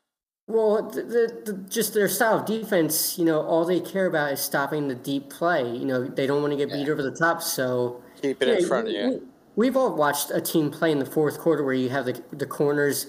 Well, 0.47 0.83
the, 0.91 1.03
the, 1.03 1.43
the, 1.53 1.53
just 1.69 1.95
their 1.95 2.09
style 2.09 2.39
of 2.39 2.47
defense, 2.47 3.19
you 3.19 3.25
know, 3.25 3.41
all 3.41 3.65
they 3.65 3.81
care 3.81 4.07
about 4.07 4.33
is 4.33 4.41
stopping 4.41 4.89
the 4.89 4.95
deep 4.95 5.31
play. 5.31 5.69
You 5.75 5.87
know, 5.87 6.05
they 6.07 6.27
don't 6.27 6.43
want 6.43 6.53
to 6.53 6.57
get 6.59 6.71
beat 6.71 6.89
over 6.89 7.03
the 7.03 7.11
top, 7.17 7.43
so 7.43 8.03
Keep 8.21 8.43
it 8.43 8.49
Yeah, 8.49 8.55
in 8.57 8.67
front 8.67 8.89
of 8.89 8.93
you. 8.95 9.09
we- 9.09 9.21
We've 9.57 9.77
all 9.77 9.95
watched 9.95 10.33
a 10.33 10.41
team 10.41 10.69
play 10.73 10.91
in 10.91 10.99
the 10.99 11.07
fourth 11.07 11.39
quarter 11.39 11.63
where 11.63 11.75
you 11.75 11.89
have 11.91 12.07
the 12.07 12.21
the 12.33 12.45
corners 12.45 13.07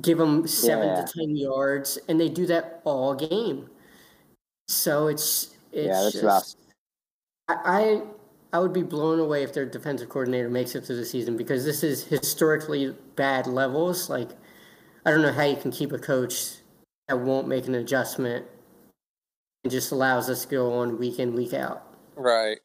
give 0.00 0.18
them 0.18 0.46
seven 0.46 0.88
Yeah. 0.88 1.04
to 1.04 1.12
ten 1.12 1.36
yards, 1.36 1.98
and 2.08 2.20
they 2.20 2.28
do 2.28 2.46
that 2.46 2.80
all 2.84 3.14
game. 3.14 3.68
So 4.68 5.08
it's 5.08 5.56
it's 5.72 5.86
yeah, 5.86 6.02
that's 6.02 6.12
just, 6.12 6.24
rough. 6.24 6.54
I 7.48 8.02
I 8.52 8.58
would 8.58 8.72
be 8.72 8.82
blown 8.82 9.18
away 9.18 9.42
if 9.42 9.52
their 9.52 9.66
defensive 9.66 10.08
coordinator 10.08 10.48
makes 10.48 10.74
it 10.74 10.84
through 10.84 10.96
the 10.96 11.04
season 11.04 11.36
because 11.36 11.64
this 11.64 11.82
is 11.82 12.04
historically 12.04 12.94
bad 13.16 13.46
levels. 13.46 14.08
Like 14.10 14.30
I 15.04 15.10
don't 15.10 15.22
know 15.22 15.32
how 15.32 15.44
you 15.44 15.56
can 15.56 15.70
keep 15.70 15.92
a 15.92 15.98
coach 15.98 16.56
that 17.08 17.18
won't 17.18 17.48
make 17.48 17.66
an 17.66 17.74
adjustment 17.74 18.46
and 19.64 19.70
just 19.70 19.92
allows 19.92 20.28
us 20.28 20.42
to 20.42 20.48
go 20.48 20.72
on 20.74 20.98
week 20.98 21.18
in 21.18 21.34
week 21.34 21.54
out. 21.54 21.84
Right. 22.16 22.58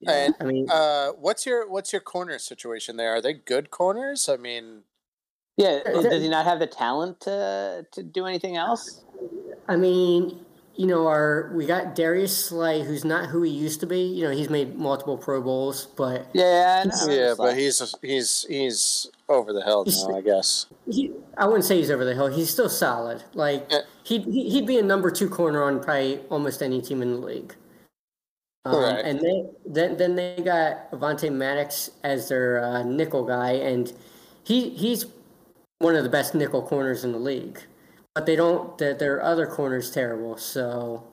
Yeah. 0.00 0.26
And 0.26 0.34
I 0.40 0.44
mean, 0.44 0.68
uh, 0.70 1.10
what's 1.12 1.46
your 1.46 1.68
what's 1.70 1.92
your 1.92 2.02
corner 2.02 2.38
situation 2.38 2.96
there? 2.96 3.14
Are 3.14 3.20
they 3.22 3.34
good 3.34 3.70
corners? 3.70 4.28
I 4.28 4.36
mean, 4.36 4.82
Yeah, 5.56 5.80
does 5.84 6.22
he 6.22 6.28
not 6.28 6.44
have 6.46 6.58
the 6.58 6.66
talent 6.66 7.20
to 7.20 7.86
to 7.92 8.02
do 8.02 8.26
anything 8.26 8.56
else? 8.56 9.02
I 9.68 9.76
mean, 9.76 10.44
you 10.76 10.86
know, 10.86 11.06
our 11.06 11.52
we 11.54 11.66
got 11.66 11.94
Darius 11.94 12.36
Slay, 12.46 12.82
who's 12.82 13.04
not 13.04 13.28
who 13.28 13.42
he 13.42 13.50
used 13.50 13.80
to 13.80 13.86
be. 13.86 14.00
You 14.00 14.24
know, 14.24 14.30
he's 14.30 14.48
made 14.48 14.76
multiple 14.76 15.16
Pro 15.18 15.42
Bowls, 15.42 15.86
but 15.94 16.26
Yeah, 16.32 16.84
I 16.84 16.88
know. 16.88 17.12
yeah, 17.14 17.34
but 17.36 17.56
he's 17.56 17.94
he's 18.00 18.46
he's 18.48 19.10
over 19.28 19.52
the 19.52 19.62
hill 19.62 19.84
now, 19.84 20.16
I 20.16 20.20
guess. 20.22 20.66
he, 20.90 21.10
I 21.36 21.46
wouldn't 21.46 21.64
say 21.64 21.76
he's 21.76 21.90
over 21.90 22.04
the 22.04 22.14
hill. 22.14 22.28
He's 22.28 22.50
still 22.50 22.68
solid. 22.70 23.22
Like 23.34 23.66
Yeah. 23.70 23.80
he'd 24.04 24.24
he- 24.24 24.48
he'd 24.50 24.66
be 24.66 24.78
a 24.78 24.82
number 24.82 25.10
two 25.10 25.28
corner 25.28 25.62
on 25.62 25.80
probably 25.80 26.20
almost 26.30 26.62
any 26.62 26.80
team 26.80 27.02
in 27.02 27.12
the 27.20 27.26
league. 27.26 27.54
Um, 28.64 28.76
Right. 28.76 29.04
And 29.04 29.20
they 29.20 29.44
then 29.66 29.96
then 29.98 30.14
they 30.16 30.40
got 30.42 30.90
Avonte 30.92 31.30
Maddox 31.30 31.90
as 32.02 32.28
their 32.28 32.64
uh, 32.64 32.82
nickel 32.84 33.24
guy, 33.24 33.52
and 33.52 33.92
he 34.44 34.70
he's 34.70 35.04
one 35.82 35.96
of 35.96 36.04
the 36.04 36.10
best 36.10 36.34
nickel 36.34 36.62
corners 36.62 37.04
in 37.04 37.12
the 37.12 37.18
league. 37.18 37.60
But 38.14 38.26
they 38.26 38.36
don't. 38.36 38.76
Their, 38.78 38.94
their 38.94 39.22
other 39.22 39.46
corner's 39.46 39.90
terrible. 39.90 40.36
So 40.36 41.12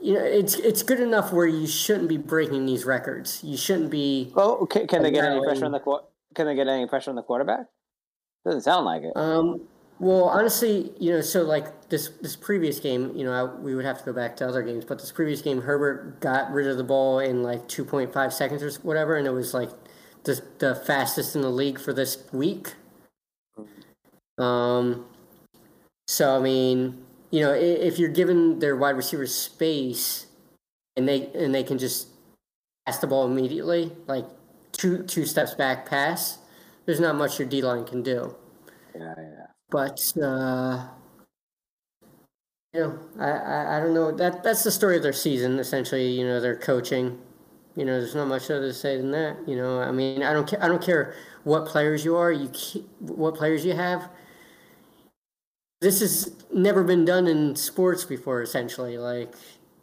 you 0.00 0.14
know, 0.14 0.22
it's 0.22 0.56
it's 0.56 0.82
good 0.82 1.00
enough 1.00 1.32
where 1.32 1.46
you 1.46 1.66
shouldn't 1.66 2.08
be 2.08 2.18
breaking 2.18 2.66
these 2.66 2.84
records. 2.84 3.42
You 3.42 3.56
shouldn't 3.56 3.90
be. 3.90 4.32
Oh, 4.36 4.66
can, 4.66 4.86
can 4.86 5.02
they 5.02 5.10
get 5.10 5.24
any 5.24 5.40
pressure 5.42 5.64
on 5.64 5.72
the 5.72 5.80
qu- 5.80 6.00
Can 6.34 6.46
they 6.46 6.54
get 6.54 6.68
any 6.68 6.86
pressure 6.86 7.10
on 7.10 7.16
the 7.16 7.22
quarterback? 7.22 7.66
Doesn't 8.44 8.62
sound 8.62 8.84
like 8.84 9.02
it. 9.02 9.16
Um, 9.16 9.62
well, 9.98 10.24
honestly, 10.24 10.92
you 10.98 11.12
know, 11.12 11.22
so 11.22 11.42
like 11.42 11.88
this 11.88 12.08
this 12.20 12.36
previous 12.36 12.78
game, 12.78 13.16
you 13.16 13.24
know, 13.24 13.32
I, 13.32 13.44
we 13.44 13.74
would 13.74 13.86
have 13.86 13.98
to 13.98 14.04
go 14.04 14.12
back 14.12 14.36
to 14.38 14.48
other 14.48 14.62
games, 14.62 14.84
but 14.84 14.98
this 14.98 15.12
previous 15.12 15.40
game, 15.40 15.62
Herbert 15.62 16.20
got 16.20 16.52
rid 16.52 16.66
of 16.66 16.76
the 16.76 16.84
ball 16.84 17.20
in 17.20 17.42
like 17.42 17.66
2.5 17.66 18.32
seconds 18.32 18.62
or 18.62 18.70
whatever, 18.82 19.16
and 19.16 19.26
it 19.26 19.30
was 19.30 19.54
like 19.54 19.70
the 20.24 20.42
the 20.58 20.74
fastest 20.74 21.34
in 21.34 21.40
the 21.40 21.50
league 21.50 21.80
for 21.80 21.94
this 21.94 22.22
week. 22.32 22.74
Um, 24.38 25.06
so 26.06 26.36
I 26.36 26.40
mean, 26.40 27.04
you 27.30 27.40
know, 27.40 27.52
if 27.52 27.98
you're 27.98 28.10
giving 28.10 28.58
their 28.58 28.76
wide 28.76 28.96
receivers 28.96 29.34
space, 29.34 30.26
and 30.96 31.08
they 31.08 31.26
and 31.34 31.54
they 31.54 31.62
can 31.64 31.78
just 31.78 32.08
pass 32.86 32.98
the 32.98 33.06
ball 33.06 33.26
immediately, 33.26 33.92
like 34.06 34.26
two 34.72 35.02
two 35.04 35.24
steps 35.24 35.54
back 35.54 35.88
pass, 35.88 36.38
there's 36.86 37.00
not 37.00 37.16
much 37.16 37.38
your 37.38 37.48
D 37.48 37.62
line 37.62 37.84
can 37.84 38.02
do 38.02 38.34
Yeah, 38.94 39.14
yeah. 39.16 39.46
but 39.70 40.12
uh, 40.22 40.86
you 42.72 42.80
know, 42.80 42.98
I, 43.18 43.30
I 43.30 43.76
I 43.76 43.80
don't 43.80 43.94
know 43.94 44.10
that 44.12 44.42
that's 44.42 44.64
the 44.64 44.70
story 44.70 44.96
of 44.96 45.02
their 45.02 45.12
season. 45.12 45.58
Essentially, 45.58 46.06
you 46.10 46.24
know, 46.26 46.40
their 46.40 46.56
coaching. 46.56 47.18
You 47.76 47.84
know, 47.84 47.98
there's 47.98 48.14
not 48.14 48.28
much 48.28 48.44
other 48.50 48.68
to 48.68 48.74
say 48.74 48.96
than 48.96 49.10
that. 49.12 49.36
You 49.48 49.56
know, 49.56 49.80
I 49.80 49.90
mean, 49.90 50.22
I 50.22 50.32
don't 50.32 50.46
care. 50.48 50.62
I 50.62 50.68
don't 50.68 50.82
care 50.82 51.14
what 51.42 51.66
players 51.66 52.04
you 52.04 52.16
are. 52.16 52.30
You 52.30 52.48
ke- 52.48 52.84
what 53.00 53.34
players 53.34 53.64
you 53.64 53.74
have. 53.74 54.08
This 55.84 56.00
has 56.00 56.34
never 56.50 56.82
been 56.82 57.04
done 57.04 57.26
in 57.26 57.54
sports 57.54 58.04
before. 58.04 58.40
Essentially, 58.40 58.96
like 58.96 59.34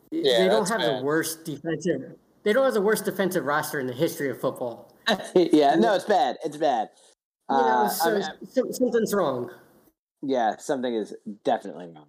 Yeah, 0.09 0.39
they 0.39 0.47
don't 0.47 0.67
have 0.67 0.79
bad. 0.79 0.99
the 0.99 1.03
worst 1.05 1.45
defensive. 1.45 2.15
They 2.43 2.53
don't 2.53 2.65
have 2.65 2.73
the 2.73 2.81
worst 2.81 3.05
defensive 3.05 3.45
roster 3.45 3.79
in 3.79 3.85
the 3.85 3.93
history 3.93 4.29
of 4.31 4.41
football. 4.41 4.91
yeah, 5.35 5.75
no, 5.75 5.93
it's 5.93 6.05
bad. 6.05 6.37
It's 6.43 6.57
bad. 6.57 6.89
You 7.51 7.57
know, 7.57 7.63
Uh, 7.63 7.83
I 7.85 7.87
so 7.89 8.13
mean, 8.15 8.23
some- 8.49 8.73
something's 8.73 9.13
wrong. 9.13 9.51
yeah, 10.23 10.57
something 10.57 10.91
is 10.93 11.13
definitely 11.43 11.87
wrong. 11.93 12.07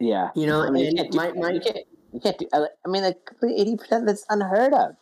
Yeah. 0.00 0.30
You 0.34 0.46
know, 0.46 0.62
I 0.62 0.70
mean, 0.70 0.86
you 0.86 0.94
can't 0.96 1.12
do, 1.12 1.18
my, 1.18 1.32
my 1.32 1.50
you 1.50 1.60
can't, 1.60 1.78
you 2.14 2.20
can't 2.20 2.38
do. 2.38 2.48
I 2.54 2.66
mean, 2.88 3.02
like 3.02 3.20
eighty 3.44 3.76
percent. 3.76 4.06
That's 4.06 4.24
unheard 4.30 4.72
of. 4.72 4.96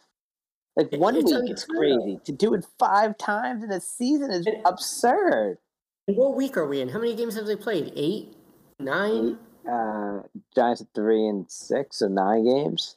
Like 0.76 0.92
one 0.98 1.14
it's 1.16 1.32
week, 1.32 1.48
it's 1.50 1.64
crazy. 1.64 2.18
To 2.24 2.32
do 2.32 2.54
it 2.54 2.66
five 2.78 3.16
times 3.18 3.62
in 3.62 3.70
a 3.70 3.80
season 3.80 4.30
is 4.32 4.46
absurd. 4.64 5.58
What 6.14 6.36
week 6.36 6.56
are 6.56 6.66
we 6.66 6.80
in? 6.80 6.88
How 6.88 6.98
many 6.98 7.14
games 7.14 7.34
have 7.36 7.46
they 7.46 7.56
played? 7.56 7.92
Eight, 7.96 8.36
nine? 8.78 9.38
Uh, 9.70 10.20
Giants 10.54 10.80
at 10.80 10.88
three 10.94 11.26
and 11.26 11.50
six, 11.50 11.98
so 11.98 12.08
nine 12.08 12.44
games. 12.44 12.96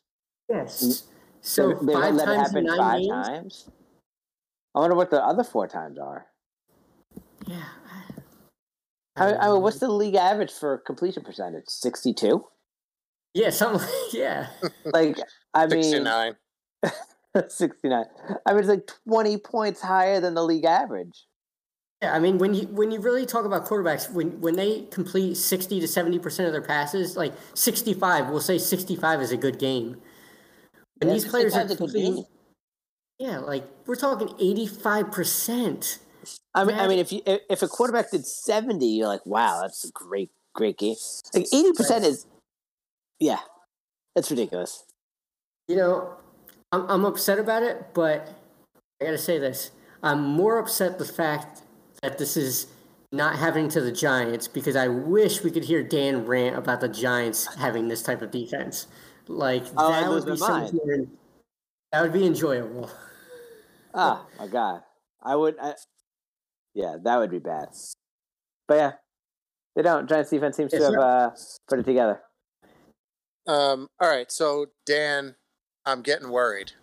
Yes. 0.50 1.04
So 1.42 1.74
They- 1.74 1.86
they 1.88 1.94
five 1.94 2.16
let 2.16 2.26
times 2.26 2.38
in 2.38 2.40
happen 2.46 2.64
nine 2.66 2.78
five 2.78 3.00
games. 3.02 3.10
times. 3.28 3.70
I 4.76 4.80
wonder 4.80 4.96
what 4.96 5.10
the 5.12 5.24
other 5.24 5.44
four 5.44 5.68
times 5.68 6.00
are. 6.00 6.28
Yeah. 7.48 7.64
I, 9.16 9.34
I 9.36 9.52
mean, 9.52 9.62
what's 9.62 9.80
the 9.80 9.90
league 9.90 10.16
average 10.16 10.52
for 10.52 10.78
completion 10.80 11.24
percentage? 11.24 11.66
Sixty-two. 11.68 12.46
Yeah, 13.36 13.50
something. 13.52 13.88
Yeah. 14.14 14.48
Like, 14.86 15.18
I 15.54 15.68
mean, 15.68 15.84
69. 15.84 16.36
69. 17.48 18.06
I 18.46 18.52
mean, 18.54 18.60
it's 18.60 18.70
like 18.70 18.88
20 19.08 19.38
points 19.38 19.82
higher 19.82 20.20
than 20.20 20.34
the 20.36 20.44
league 20.44 20.66
average. 20.66 21.26
Yeah, 22.04 22.14
I 22.14 22.20
mean 22.20 22.38
when 22.38 22.54
you 22.54 22.68
when 22.68 22.92
you 22.92 23.00
really 23.00 23.26
talk 23.26 23.46
about 23.46 23.66
quarterbacks, 23.66 24.12
when 24.12 24.42
when 24.42 24.58
they 24.58 24.82
complete 24.92 25.38
sixty 25.38 25.80
to 25.80 25.88
seventy 25.88 26.20
percent 26.20 26.48
of 26.48 26.52
their 26.52 26.62
passes, 26.62 27.16
like 27.16 27.32
sixty 27.54 27.94
five, 27.94 28.28
we'll 28.28 28.42
say 28.42 28.58
sixty 28.58 28.98
five 28.98 29.22
is 29.22 29.32
a 29.32 29.38
good 29.38 29.58
game. 29.58 30.02
And 31.00 31.10
Yeah, 31.10 31.14
these 31.14 31.26
players 31.26 31.56
are 31.56 31.66
65 31.66 31.72
is 31.72 31.78
completing, 31.78 32.26
yeah, 33.20 33.38
like 33.38 33.64
we're 33.86 33.96
talking 33.96 34.36
eighty 34.38 34.68
five 34.68 35.14
percent. 35.14 36.00
I 36.54 36.66
mean, 36.66 36.78
I 36.78 36.90
mean, 36.90 37.00
if 37.00 37.14
you 37.14 37.22
if 37.26 37.62
a 37.62 37.70
quarterback 37.70 38.12
did 38.12 38.26
70, 38.26 38.86
you're 38.86 39.08
like, 39.08 39.26
wow, 39.26 39.62
that's 39.62 39.86
a 39.86 39.92
great, 39.92 40.30
great 40.54 40.78
game. 40.78 40.98
Like 41.34 41.46
80% 41.46 42.04
is, 42.04 42.26
yeah, 43.22 43.40
that's 44.14 44.30
ridiculous. 44.30 44.84
You 45.70 45.78
know, 45.78 46.18
I'm 46.74 46.86
I'm 46.90 47.06
upset 47.06 47.40
about 47.40 47.64
it, 47.64 47.94
but 47.94 48.28
I 49.02 49.06
gotta 49.06 49.18
say 49.18 49.40
this: 49.40 49.72
I'm 50.02 50.22
more 50.22 50.60
upset 50.60 51.00
the 51.00 51.06
fact 51.06 51.62
that 52.04 52.18
this 52.18 52.38
is 52.38 52.68
not 53.12 53.38
happening 53.38 53.70
to 53.70 53.82
the 53.82 53.92
Giants 53.92 54.48
because 54.48 54.76
I 54.76 54.88
wish 54.90 55.42
we 55.42 55.50
could 55.50 55.64
hear 55.64 55.82
Dan 55.82 56.26
rant 56.26 56.58
about 56.58 56.82
the 56.82 56.90
Giants 56.90 57.56
having 57.56 57.88
this 57.88 58.04
type 58.04 58.22
of 58.22 58.30
defense. 58.30 58.88
Like 59.28 59.64
Oh, 59.78 59.90
that 59.90 60.10
would 60.10 60.26
be 60.26 60.38
my 60.40 60.50
mind. 60.50 60.70
something 60.70 61.12
that 61.92 62.02
would 62.02 62.14
be 62.14 62.26
enjoyable. 62.26 62.92
Oh, 63.94 64.28
my 64.40 64.48
God. 64.48 64.82
I 65.24 65.36
would, 65.36 65.56
I, 65.60 65.74
yeah, 66.74 66.98
that 67.02 67.18
would 67.18 67.32
be 67.32 67.40
bad. 67.40 67.70
But 68.68 68.76
yeah, 68.76 68.92
they 69.76 69.82
don't. 69.82 70.10
Giants 70.10 70.30
defense 70.30 70.58
seems 70.58 70.72
to 70.72 70.84
have 70.84 70.94
uh, 70.96 71.30
put 71.70 71.80
it 71.80 71.86
together. 71.86 72.22
Um, 73.48 73.88
all 74.00 74.10
right, 74.10 74.30
so 74.32 74.68
Dan, 74.86 75.36
I'm 75.86 76.02
getting 76.02 76.30
worried. 76.30 76.74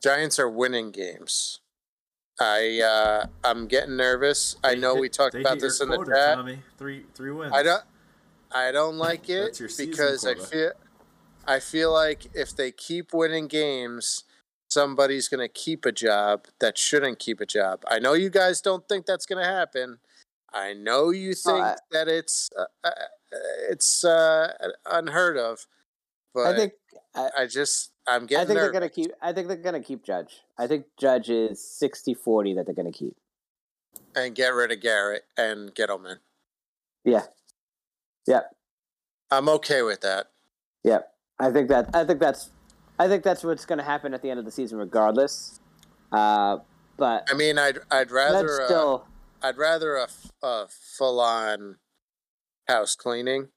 Giants 0.00 0.38
are 0.38 0.48
winning 0.48 0.92
games. 0.92 1.60
I 2.38 2.80
uh, 2.80 3.26
I'm 3.44 3.66
getting 3.66 3.96
nervous. 3.96 4.56
I 4.62 4.74
know 4.74 4.94
hit- 4.94 5.00
we 5.00 5.08
talked 5.08 5.34
about 5.34 5.60
this 5.60 5.80
in 5.80 5.88
the 5.88 5.96
quota, 5.96 6.10
chat. 6.10 6.36
Tommy. 6.36 6.58
Three 6.78 7.04
three 7.14 7.30
wins. 7.30 7.52
I 7.54 7.62
don't 7.62 7.82
I 8.52 8.72
don't 8.72 8.98
like 8.98 9.28
it 9.28 9.44
That's 9.44 9.60
your 9.60 9.68
season 9.68 9.90
because 9.90 10.26
I 10.26 10.34
feel 10.34 10.72
I 11.46 11.60
feel 11.60 11.92
like 11.92 12.26
if 12.34 12.54
they 12.54 12.72
keep 12.72 13.14
winning 13.14 13.46
games, 13.46 14.24
somebody's 14.68 15.28
going 15.28 15.46
to 15.46 15.52
keep 15.52 15.84
a 15.86 15.92
job 15.92 16.46
that 16.60 16.76
shouldn't 16.76 17.18
keep 17.18 17.40
a 17.40 17.46
job. 17.46 17.82
I 17.88 17.98
know 17.98 18.12
you 18.14 18.30
guys 18.30 18.60
don't 18.60 18.86
think 18.88 19.06
that's 19.06 19.26
going 19.26 19.42
to 19.42 19.48
happen. 19.50 19.98
I 20.52 20.74
know 20.74 21.10
you 21.10 21.34
think 21.34 21.64
I- 21.64 21.76
that 21.92 22.08
it's 22.08 22.50
uh, 22.58 22.64
uh, 22.84 22.90
it's 23.70 24.04
uh, 24.04 24.52
unheard 24.84 25.36
of, 25.36 25.66
but 26.34 26.46
I 26.46 26.56
think, 26.56 26.72
I, 27.14 27.30
I 27.38 27.46
just 27.46 27.92
I'm 28.08 28.24
I 28.24 28.26
getting 28.26 28.46
think 28.48 28.58
they're 28.60 28.70
going 28.72 28.82
to 28.82 28.88
keep, 28.88 29.10
I 29.20 29.32
think 29.32 29.48
they're 29.48 29.56
going 29.56 29.80
to 29.80 29.86
keep 29.86 30.04
Judge. 30.04 30.42
I 30.58 30.66
think 30.66 30.86
Judge 30.98 31.28
is 31.28 31.60
60 31.66 32.14
40 32.14 32.54
that 32.54 32.66
they're 32.66 32.74
going 32.74 32.90
to 32.90 32.96
keep. 32.96 33.16
and 34.14 34.34
get 34.34 34.48
rid 34.54 34.70
of 34.72 34.80
Garrett 34.80 35.24
and 35.36 35.74
Gettleman. 35.74 36.18
Yeah. 37.04 37.22
Yep. 38.26 38.54
I'm 39.30 39.48
okay 39.48 39.82
with 39.82 40.00
that. 40.02 40.30
Yep. 40.84 41.12
I 41.38 41.50
think 41.50 41.68
that 41.68 41.90
I 41.94 42.04
think 42.04 42.20
that's 42.20 42.50
I 42.98 43.08
think 43.08 43.22
that's 43.24 43.42
what's 43.44 43.64
going 43.66 43.78
to 43.78 43.84
happen 43.84 44.14
at 44.14 44.22
the 44.22 44.30
end 44.30 44.38
of 44.38 44.44
the 44.44 44.50
season, 44.50 44.78
regardless. 44.78 45.60
Uh, 46.12 46.58
but 46.96 47.28
I 47.30 47.34
mean, 47.34 47.58
I'd 47.58 47.78
I'd 47.90 48.10
rather 48.10 48.62
uh, 48.62 48.66
still 48.66 49.06
I'd 49.42 49.58
rather 49.58 49.96
a, 49.96 50.08
a 50.42 50.66
full 50.68 51.20
on 51.20 51.76
house 52.68 52.94
cleaning. 52.96 53.48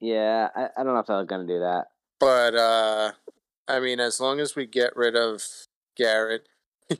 Yeah, 0.00 0.48
I, 0.56 0.68
I 0.76 0.82
don't 0.84 0.94
know 0.94 0.98
if 1.00 1.06
they're 1.06 1.24
gonna 1.24 1.46
do 1.46 1.60
that. 1.60 1.86
But 2.18 2.54
uh 2.54 3.12
I 3.68 3.80
mean 3.80 4.00
as 4.00 4.20
long 4.20 4.40
as 4.40 4.54
we 4.56 4.66
get 4.66 4.94
rid 4.96 5.16
of 5.16 5.42
Garrett 5.96 6.48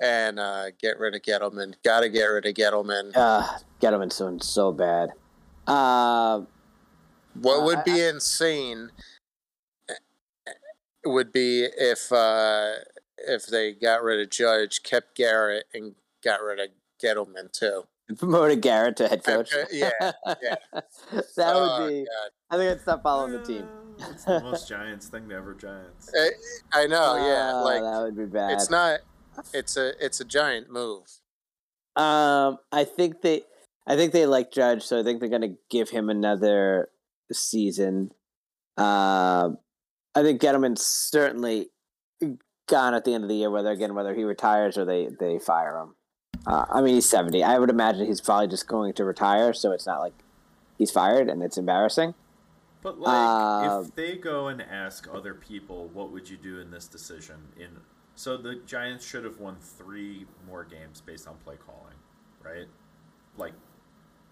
and 0.00 0.38
uh 0.40 0.70
get 0.80 0.98
rid 0.98 1.14
of 1.14 1.22
Gettleman. 1.22 1.74
Gotta 1.84 2.08
get 2.08 2.24
rid 2.24 2.46
of 2.46 2.54
Gettleman. 2.54 3.12
Uh 3.14 3.46
Gettleman's 3.80 4.16
doing 4.18 4.40
so 4.40 4.72
bad. 4.72 5.10
Uh, 5.66 6.42
What 7.40 7.64
would 7.64 7.78
I- 7.78 7.82
be 7.82 8.00
insane 8.02 8.90
would 11.04 11.32
be 11.32 11.64
if 11.76 12.10
uh, 12.10 12.72
if 13.18 13.46
they 13.46 13.72
got 13.72 14.02
rid 14.02 14.20
of 14.20 14.30
Judge, 14.30 14.82
kept 14.82 15.14
Garrett, 15.16 15.66
and 15.72 15.94
got 16.24 16.42
rid 16.42 16.58
of 16.58 16.68
Gettleman 17.02 17.52
too. 17.52 17.84
promoted 18.18 18.60
Garrett 18.62 18.96
to 18.98 19.08
head 19.08 19.24
coach. 19.24 19.52
yeah, 19.72 19.90
yeah. 20.00 20.54
that 21.36 21.52
Oh, 21.54 21.82
would 21.84 21.88
be. 21.90 22.04
God. 22.04 22.30
I 22.50 22.56
think 22.56 22.72
I'd 22.72 22.80
stop 22.80 23.02
following 23.02 23.32
the 23.32 23.42
team. 23.44 23.62
Uh, 23.62 24.06
It's 24.12 24.24
the 24.24 24.40
most 24.40 24.68
Giants 24.68 25.08
thing 25.08 25.28
to 25.30 25.34
ever 25.34 25.54
Giants. 25.54 26.12
Eh, 26.14 26.28
I 26.72 26.86
know. 26.86 27.16
Yeah, 27.16 27.52
Oh, 27.54 27.64
like 27.64 27.80
that 27.82 28.00
would 28.02 28.16
be 28.16 28.26
bad. 28.26 28.52
it's 28.52 28.68
not. 28.70 29.00
It's 29.54 29.76
a 29.76 29.92
it's 30.04 30.20
a 30.20 30.24
giant 30.24 30.70
move. 30.70 31.04
Um, 31.96 32.58
I 32.72 32.84
think 32.84 33.22
they, 33.22 33.42
I 33.86 33.96
think 33.96 34.12
they 34.12 34.26
like 34.26 34.52
Judge, 34.52 34.82
so 34.82 35.00
I 35.00 35.02
think 35.02 35.20
they're 35.20 35.30
gonna 35.30 35.54
give 35.70 35.88
him 35.90 36.10
another 36.10 36.90
season. 37.32 38.12
Um, 38.76 39.56
I 40.14 40.22
think 40.22 40.40
Gettleman's 40.42 40.82
certainly 40.84 41.70
gone 42.68 42.94
at 42.94 43.04
the 43.04 43.14
end 43.14 43.24
of 43.24 43.28
the 43.30 43.36
year, 43.36 43.50
whether 43.50 43.70
again 43.70 43.94
whether 43.94 44.14
he 44.14 44.24
retires 44.24 44.76
or 44.76 44.84
they 44.84 45.08
they 45.18 45.38
fire 45.38 45.78
him. 45.80 45.94
Uh, 46.46 46.64
I 46.70 46.80
mean, 46.80 46.94
he's 46.94 47.08
seventy. 47.08 47.42
I 47.42 47.58
would 47.58 47.70
imagine 47.70 48.06
he's 48.06 48.20
probably 48.20 48.48
just 48.48 48.68
going 48.68 48.92
to 48.94 49.04
retire, 49.04 49.52
so 49.52 49.72
it's 49.72 49.86
not 49.86 50.00
like 50.00 50.14
he's 50.78 50.90
fired 50.90 51.28
and 51.28 51.42
it's 51.42 51.58
embarrassing. 51.58 52.14
But 52.82 53.00
like, 53.00 53.12
Uh, 53.12 53.82
if 53.84 53.94
they 53.96 54.16
go 54.16 54.46
and 54.46 54.62
ask 54.62 55.08
other 55.12 55.34
people, 55.34 55.88
what 55.88 56.12
would 56.12 56.28
you 56.28 56.36
do 56.36 56.60
in 56.60 56.70
this 56.70 56.86
decision? 56.86 57.48
In 57.58 57.80
so 58.14 58.36
the 58.36 58.54
Giants 58.54 59.04
should 59.04 59.24
have 59.24 59.40
won 59.40 59.56
three 59.60 60.26
more 60.46 60.64
games 60.64 61.00
based 61.00 61.26
on 61.26 61.36
play 61.44 61.56
calling, 61.56 61.96
right? 62.42 62.68
Like, 63.36 63.52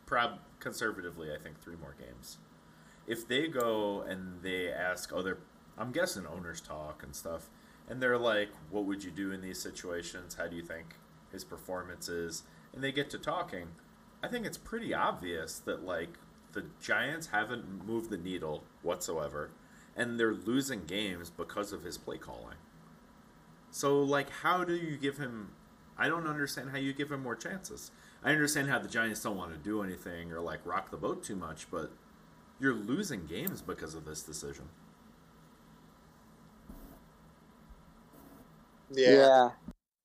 prob 0.07 0.39
conservatively, 0.61 1.35
I 1.35 1.39
think 1.39 1.61
three 1.61 1.77
more 1.77 1.95
games. 1.99 2.39
If 3.07 3.27
they 3.29 3.49
go 3.49 4.03
and 4.03 4.41
they 4.43 4.73
ask 4.73 5.13
other, 5.13 5.39
I'm 5.77 5.91
guessing 5.91 6.27
owners 6.27 6.61
talk 6.61 7.03
and 7.03 7.15
stuff, 7.15 7.51
and 7.89 8.01
they're 8.01 8.17
like, 8.17 8.51
"What 8.71 8.85
would 8.85 9.05
you 9.05 9.11
do 9.11 9.33
in 9.33 9.43
these 9.43 9.61
situations? 9.61 10.37
How 10.37 10.47
do 10.47 10.57
you 10.57 10.63
think 10.63 10.97
his 11.35 11.45
performances. 11.45 12.45
And 12.73 12.83
they 12.83 12.93
get 12.93 13.11
to 13.11 13.19
talking, 13.19 13.69
I 14.23 14.29
think 14.29 14.47
it's 14.47 14.57
pretty 14.57 14.95
obvious 14.95 15.59
that 15.59 15.85
like 15.85 16.19
the 16.55 16.65
Giants 16.81 17.27
haven't 17.27 17.87
moved 17.87 18.09
the 18.09 18.17
needle 18.17 18.65
whatsoever, 18.83 19.51
and 19.95 20.19
they're 20.19 20.33
losing 20.33 20.87
games 20.87 21.29
because 21.29 21.73
of 21.73 21.83
his 21.83 21.99
play 21.99 22.17
calling. 22.17 22.57
So, 23.71 24.01
like, 24.01 24.31
how 24.31 24.65
do 24.65 24.75
you 24.75 24.97
give 24.97 25.19
him? 25.19 25.51
I 25.99 26.09
don't 26.09 26.27
understand 26.27 26.71
how 26.71 26.79
you 26.79 26.93
give 26.93 27.13
him 27.13 27.23
more 27.23 27.37
chances. 27.37 27.91
I 28.23 28.31
understand 28.31 28.69
how 28.69 28.79
the 28.79 28.89
Giants 28.89 29.23
don't 29.23 29.37
want 29.37 29.53
to 29.53 29.59
do 29.59 29.83
anything 29.83 30.33
or 30.33 30.41
like 30.41 30.65
rock 30.65 30.91
the 30.91 30.97
boat 30.97 31.23
too 31.23 31.37
much, 31.37 31.71
but 31.71 31.93
you're 32.59 32.75
losing 32.75 33.27
games 33.27 33.61
because 33.61 33.95
of 33.95 34.05
this 34.05 34.23
decision. 34.23 34.69
Yeah. 38.91 39.51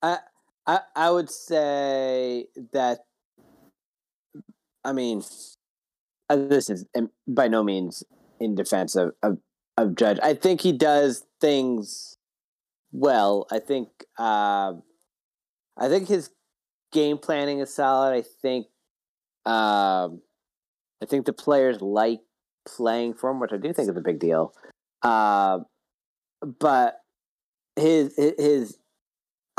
I 0.01 0.19
I 0.67 0.79
I 0.95 1.11
would 1.11 1.29
say 1.29 2.47
that 2.73 2.99
I 4.83 4.93
mean 4.93 5.23
uh, 6.29 6.35
this 6.35 6.69
is 6.69 6.85
um, 6.95 7.09
by 7.27 7.47
no 7.47 7.63
means 7.63 8.03
in 8.39 8.55
defense 8.55 8.95
of, 8.95 9.13
of 9.23 9.37
of 9.77 9.95
Judge. 9.95 10.19
I 10.21 10.33
think 10.33 10.61
he 10.61 10.71
does 10.71 11.25
things 11.41 12.17
well. 12.91 13.47
I 13.51 13.59
think 13.59 13.89
um 14.17 14.83
I 15.77 15.87
think 15.87 16.07
his 16.07 16.29
game 16.91 17.17
planning 17.17 17.59
is 17.59 17.73
solid. 17.73 18.15
I 18.15 18.23
think 18.41 18.67
um 19.45 20.21
I 21.01 21.05
think 21.05 21.25
the 21.25 21.33
players 21.33 21.81
like 21.81 22.19
playing 22.67 23.13
for 23.13 23.29
him, 23.29 23.39
which 23.39 23.53
I 23.53 23.57
do 23.57 23.73
think 23.73 23.89
is 23.89 23.97
a 23.97 24.01
big 24.01 24.19
deal. 24.19 24.53
Uh, 25.01 25.59
but 26.59 27.01
his 27.75 28.13
his 28.17 28.77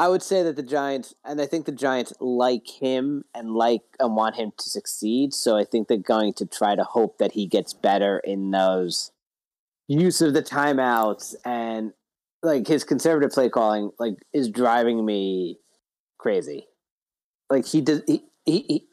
I 0.01 0.09
would 0.09 0.23
say 0.23 0.43
that 0.45 0.57
the 0.57 0.63
Giants 0.63 1.15
and 1.27 1.43
I 1.43 1.45
think 1.45 1.67
the 1.67 1.73
Giants 1.73 2.15
like 2.21 2.67
him 2.67 3.23
and 3.35 3.53
like 3.53 3.83
and 3.99 4.17
want 4.17 4.37
him 4.37 4.51
to 4.57 4.71
succeed. 4.71 5.35
So 5.35 5.59
I 5.59 5.65
think 5.65 5.89
they're 5.89 5.99
going 5.99 6.33
to 6.35 6.47
try 6.47 6.75
to 6.75 6.85
hope 6.85 7.19
that 7.19 7.33
he 7.33 7.47
gets 7.47 7.75
better 7.75 8.19
in 8.19 8.51
those 8.51 9.13
use 9.89 10.23
of 10.23 10.33
the 10.33 10.43
timeouts 10.43 11.35
and 11.45 11.93
like 12.43 12.67
his 12.67 12.83
conservative 12.83 13.31
play 13.31 13.51
calling 13.51 13.91
like 13.99 14.15
is 14.33 14.49
driving 14.49 15.05
me 15.05 15.59
crazy. 16.17 16.65
Like 17.51 17.67
he 17.67 17.83
does 17.83 18.01
he 18.07 18.25
he 18.47 18.65
he, 18.69 18.87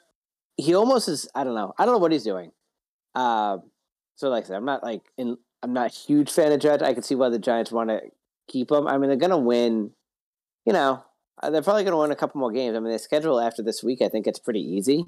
he 0.57 0.75
almost 0.75 1.07
is 1.07 1.29
I 1.33 1.45
don't 1.45 1.55
know. 1.55 1.73
I 1.77 1.85
don't 1.85 1.93
know 1.93 1.99
what 1.99 2.11
he's 2.11 2.25
doing. 2.25 2.51
Um 3.15 3.61
so 4.17 4.27
like 4.27 4.43
I 4.43 4.47
said, 4.47 4.57
I'm 4.57 4.65
not 4.65 4.83
like 4.83 5.03
in 5.17 5.37
I'm 5.63 5.71
not 5.71 5.89
a 5.89 5.95
huge 5.95 6.29
fan 6.29 6.51
of 6.51 6.59
Judge. 6.59 6.81
I 6.81 6.93
can 6.93 7.03
see 7.03 7.15
why 7.15 7.29
the 7.29 7.39
Giants 7.39 7.71
want 7.71 7.91
to 7.91 8.01
keep 8.49 8.69
him. 8.69 8.89
I 8.89 8.97
mean, 8.97 9.07
they're 9.07 9.15
gonna 9.17 9.37
win. 9.37 9.91
You 10.67 10.73
know, 10.73 11.01
uh, 11.41 11.49
they're 11.49 11.61
probably 11.61 11.85
gonna 11.85 11.97
win 11.97 12.11
a 12.11 12.15
couple 12.15 12.41
more 12.41 12.51
games. 12.51 12.75
I 12.75 12.81
mean, 12.81 12.91
the 12.91 12.99
schedule 12.99 13.39
after 13.39 13.63
this 13.63 13.81
week, 13.81 14.01
I 14.01 14.09
think 14.09 14.27
it's 14.27 14.37
pretty 14.37 14.59
easy. 14.59 15.05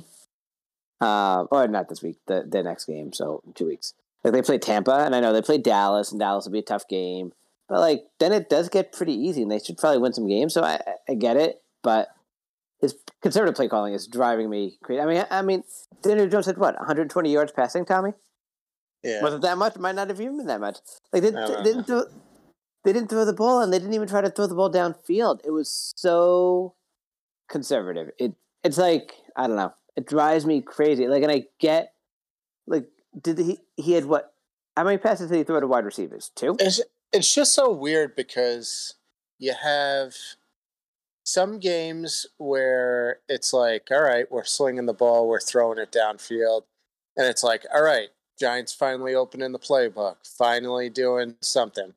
Uh, 1.02 1.44
or 1.52 1.68
not 1.68 1.90
this 1.90 2.02
week, 2.02 2.16
the 2.28 2.46
the 2.48 2.64
next 2.64 2.86
game. 2.86 3.12
So 3.12 3.44
two 3.56 3.66
weeks, 3.66 3.94
like 4.24 4.32
they 4.32 4.42
play 4.42 4.58
Tampa, 4.58 5.04
and 5.04 5.14
I 5.14 5.20
know 5.20 5.34
they 5.34 5.42
play 5.42 5.58
Dallas, 5.58 6.12
and 6.12 6.20
Dallas 6.20 6.46
will 6.46 6.54
be 6.54 6.60
a 6.60 6.62
tough 6.62 6.88
game. 6.88 7.34
But 7.68 7.82
like 7.82 8.06
then 8.20 8.32
it 8.32 8.50
does 8.50 8.70
get 8.70 8.94
pretty 8.94 9.14
easy, 9.14 9.42
and 9.42 9.52
they 9.52 9.60
should 9.60 9.78
probably 9.78 10.00
win 10.00 10.14
some 10.14 10.28
games. 10.30 10.54
So 10.54 10.64
I 10.64 10.80
I- 11.10 11.16
get 11.16 11.36
it, 11.36 11.62
but 11.84 12.08
his 12.80 12.96
conservative 13.22 13.56
play 13.56 13.68
calling 13.68 13.94
is 13.94 14.08
driving 14.08 14.50
me 14.50 14.78
crazy. 14.82 15.02
I 15.02 15.06
mean, 15.06 15.26
I, 15.30 15.42
mean, 15.42 15.64
Daniel 16.02 16.30
Jones 16.30 16.46
had 16.46 16.58
what 16.58 16.78
120 16.78 17.34
yards 17.34 17.52
passing, 17.52 17.84
Tommy. 17.84 18.14
Yeah. 19.04 19.22
Was 19.22 19.34
it 19.34 19.42
that 19.42 19.58
much? 19.58 19.76
Might 19.76 19.96
not 19.96 20.08
have 20.08 20.22
even 20.22 20.38
been 20.38 20.48
that 20.48 20.62
much. 20.62 20.78
Like 21.12 21.24
they, 21.24 21.30
I 21.30 21.32
don't 21.32 21.64
they 21.66 21.72
didn't 21.72 21.84
throw, 21.86 22.06
they 22.84 22.94
didn't 22.94 23.10
throw 23.10 23.26
the 23.26 23.34
ball, 23.34 23.62
and 23.62 23.72
they 23.74 23.80
didn't 23.80 23.94
even 23.94 24.08
try 24.08 24.22
to 24.22 24.30
throw 24.30 24.48
the 24.48 24.56
ball 24.56 24.72
downfield. 24.72 25.42
It 25.44 25.52
was 25.52 25.94
so 25.96 26.76
conservative. 27.50 28.12
It 28.18 28.34
it's 28.64 28.78
like 28.78 29.14
I 29.36 29.48
don't 29.48 29.56
know. 29.56 29.74
It 29.96 30.06
drives 30.08 30.46
me 30.46 30.62
crazy. 30.62 31.08
Like, 31.08 31.24
and 31.24 31.32
I 31.32 31.46
get 31.60 31.94
like, 32.68 32.88
did 33.22 33.38
he 33.38 33.60
he 33.76 33.94
had 33.94 34.06
what? 34.06 34.34
How 34.78 34.84
many 34.84 34.98
passes 34.98 35.30
did 35.30 35.38
he 35.38 35.44
throw 35.44 35.60
to 35.60 35.68
wide 35.68 35.86
receivers? 35.86 36.32
Two. 36.36 36.56
It's 36.60 36.82
it's 37.12 37.34
just 37.34 37.54
so 37.54 37.72
weird 37.72 38.16
because 38.16 38.96
you 39.40 39.54
have 39.62 40.14
some 41.24 41.60
games 41.60 42.26
where 42.38 43.20
it's 43.28 43.54
like, 43.54 43.88
all 43.92 44.02
right, 44.02 44.26
we're 44.32 44.44
slinging 44.44 44.86
the 44.86 44.94
ball, 44.94 45.28
we're 45.28 45.40
throwing 45.40 45.78
it 45.78 45.92
downfield, 45.92 46.64
and 47.16 47.28
it's 47.28 47.44
like, 47.44 47.66
all 47.74 47.84
right, 47.84 48.10
Giants 48.40 48.74
finally 48.74 49.14
opening 49.16 49.52
the 49.52 49.60
playbook, 49.60 50.16
finally 50.38 50.90
doing 50.90 51.36
something, 51.42 51.94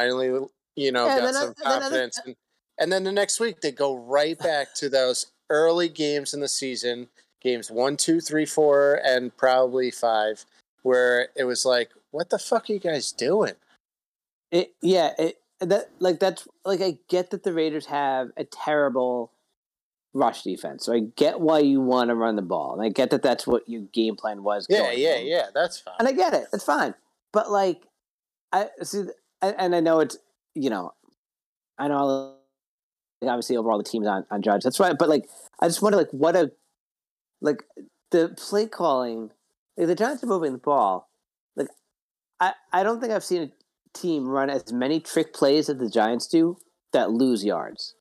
finally, 0.00 0.46
you 0.76 0.92
know, 0.92 1.06
Yeah, 1.06 1.18
got 1.18 1.24
then 1.26 1.36
I- 1.36 1.40
some 1.40 1.54
then 1.58 1.66
I- 1.66 1.78
confidence, 1.80 2.18
uh 2.18 2.22
and, 2.26 2.36
and 2.78 2.92
then 2.92 3.04
the 3.04 3.12
next 3.12 3.38
week 3.40 3.60
they 3.60 3.72
go 3.72 3.94
right 3.98 4.38
back 4.38 4.74
to 4.76 4.88
those 4.88 5.26
early 5.50 5.90
games 5.90 6.32
in 6.32 6.40
the 6.40 6.48
season, 6.48 7.08
games 7.42 7.70
one, 7.70 7.98
two, 7.98 8.20
three, 8.20 8.46
four, 8.46 8.98
and 9.04 9.36
probably 9.36 9.90
five, 9.90 10.46
where 10.82 11.28
it 11.36 11.44
was 11.44 11.66
like, 11.66 11.90
what 12.12 12.30
the 12.30 12.38
fuck 12.38 12.70
are 12.70 12.72
you 12.72 12.78
guys 12.78 13.12
doing? 13.12 13.52
It, 14.50 14.72
yeah, 14.80 15.12
it, 15.18 15.36
that 15.60 15.90
like 15.98 16.18
that's 16.20 16.48
like 16.64 16.80
I 16.80 16.96
get 17.08 17.30
that 17.30 17.42
the 17.42 17.52
Raiders 17.52 17.86
have 17.86 18.30
a 18.38 18.44
terrible 18.44 19.30
rush 20.14 20.42
defense, 20.42 20.86
so 20.86 20.92
I 20.94 21.00
get 21.16 21.38
why 21.40 21.58
you 21.60 21.80
want 21.80 22.08
to 22.08 22.14
run 22.14 22.34
the 22.36 22.42
ball, 22.42 22.72
and 22.72 22.82
I 22.82 22.88
get 22.88 23.10
that 23.10 23.22
that's 23.22 23.46
what 23.46 23.68
your 23.68 23.82
game 23.92 24.16
plan 24.16 24.42
was. 24.42 24.66
Yeah, 24.70 24.78
going 24.84 24.98
yeah, 24.98 25.16
in. 25.16 25.26
yeah. 25.26 25.46
That's 25.54 25.78
fine. 25.78 25.94
and 25.98 26.08
I 26.08 26.12
get 26.12 26.32
it. 26.34 26.46
It's 26.52 26.64
fine, 26.64 26.94
but 27.32 27.50
like, 27.50 27.82
I 28.52 28.68
see, 28.82 29.04
and 29.42 29.54
and 29.58 29.74
I 29.74 29.80
know 29.80 30.00
it's 30.00 30.18
you 30.54 30.70
know, 30.70 30.92
I 31.78 31.88
know 31.88 32.34
like, 33.20 33.30
obviously 33.30 33.56
overall 33.56 33.78
the 33.78 33.84
team's 33.84 34.06
on 34.06 34.24
on 34.30 34.42
Judge. 34.42 34.62
That's 34.62 34.80
right, 34.80 34.96
but 34.98 35.08
like, 35.08 35.26
I 35.60 35.66
just 35.66 35.82
wonder 35.82 35.98
like 35.98 36.10
what 36.10 36.36
a 36.36 36.52
like 37.40 37.62
the 38.10 38.34
play 38.36 38.66
calling. 38.66 39.30
Like, 39.76 39.86
the 39.86 39.94
Giants 39.94 40.22
are 40.22 40.26
moving 40.26 40.52
the 40.52 40.58
ball. 40.58 41.08
Like, 41.56 41.68
I 42.38 42.52
I 42.72 42.82
don't 42.82 43.00
think 43.00 43.12
I've 43.12 43.24
seen 43.24 43.42
a 43.42 43.98
team 43.98 44.28
run 44.28 44.50
as 44.50 44.72
many 44.72 45.00
trick 45.00 45.32
plays 45.32 45.68
as 45.68 45.78
the 45.78 45.90
Giants 45.90 46.26
do 46.26 46.56
that 46.92 47.10
lose 47.10 47.44
yards. 47.44 47.94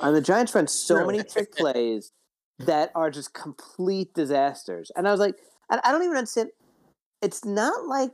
And 0.00 0.14
the 0.14 0.20
Giants 0.20 0.54
run 0.54 0.66
so 0.66 1.06
many 1.06 1.22
trick 1.22 1.52
plays 1.56 2.12
that 2.58 2.90
are 2.94 3.10
just 3.10 3.34
complete 3.34 4.14
disasters. 4.14 4.90
And 4.96 5.08
I 5.08 5.10
was 5.10 5.20
like, 5.20 5.36
I, 5.70 5.80
I 5.84 5.92
don't 5.92 6.02
even 6.02 6.16
understand. 6.16 6.50
It's 7.22 7.44
not 7.44 7.86
like 7.86 8.10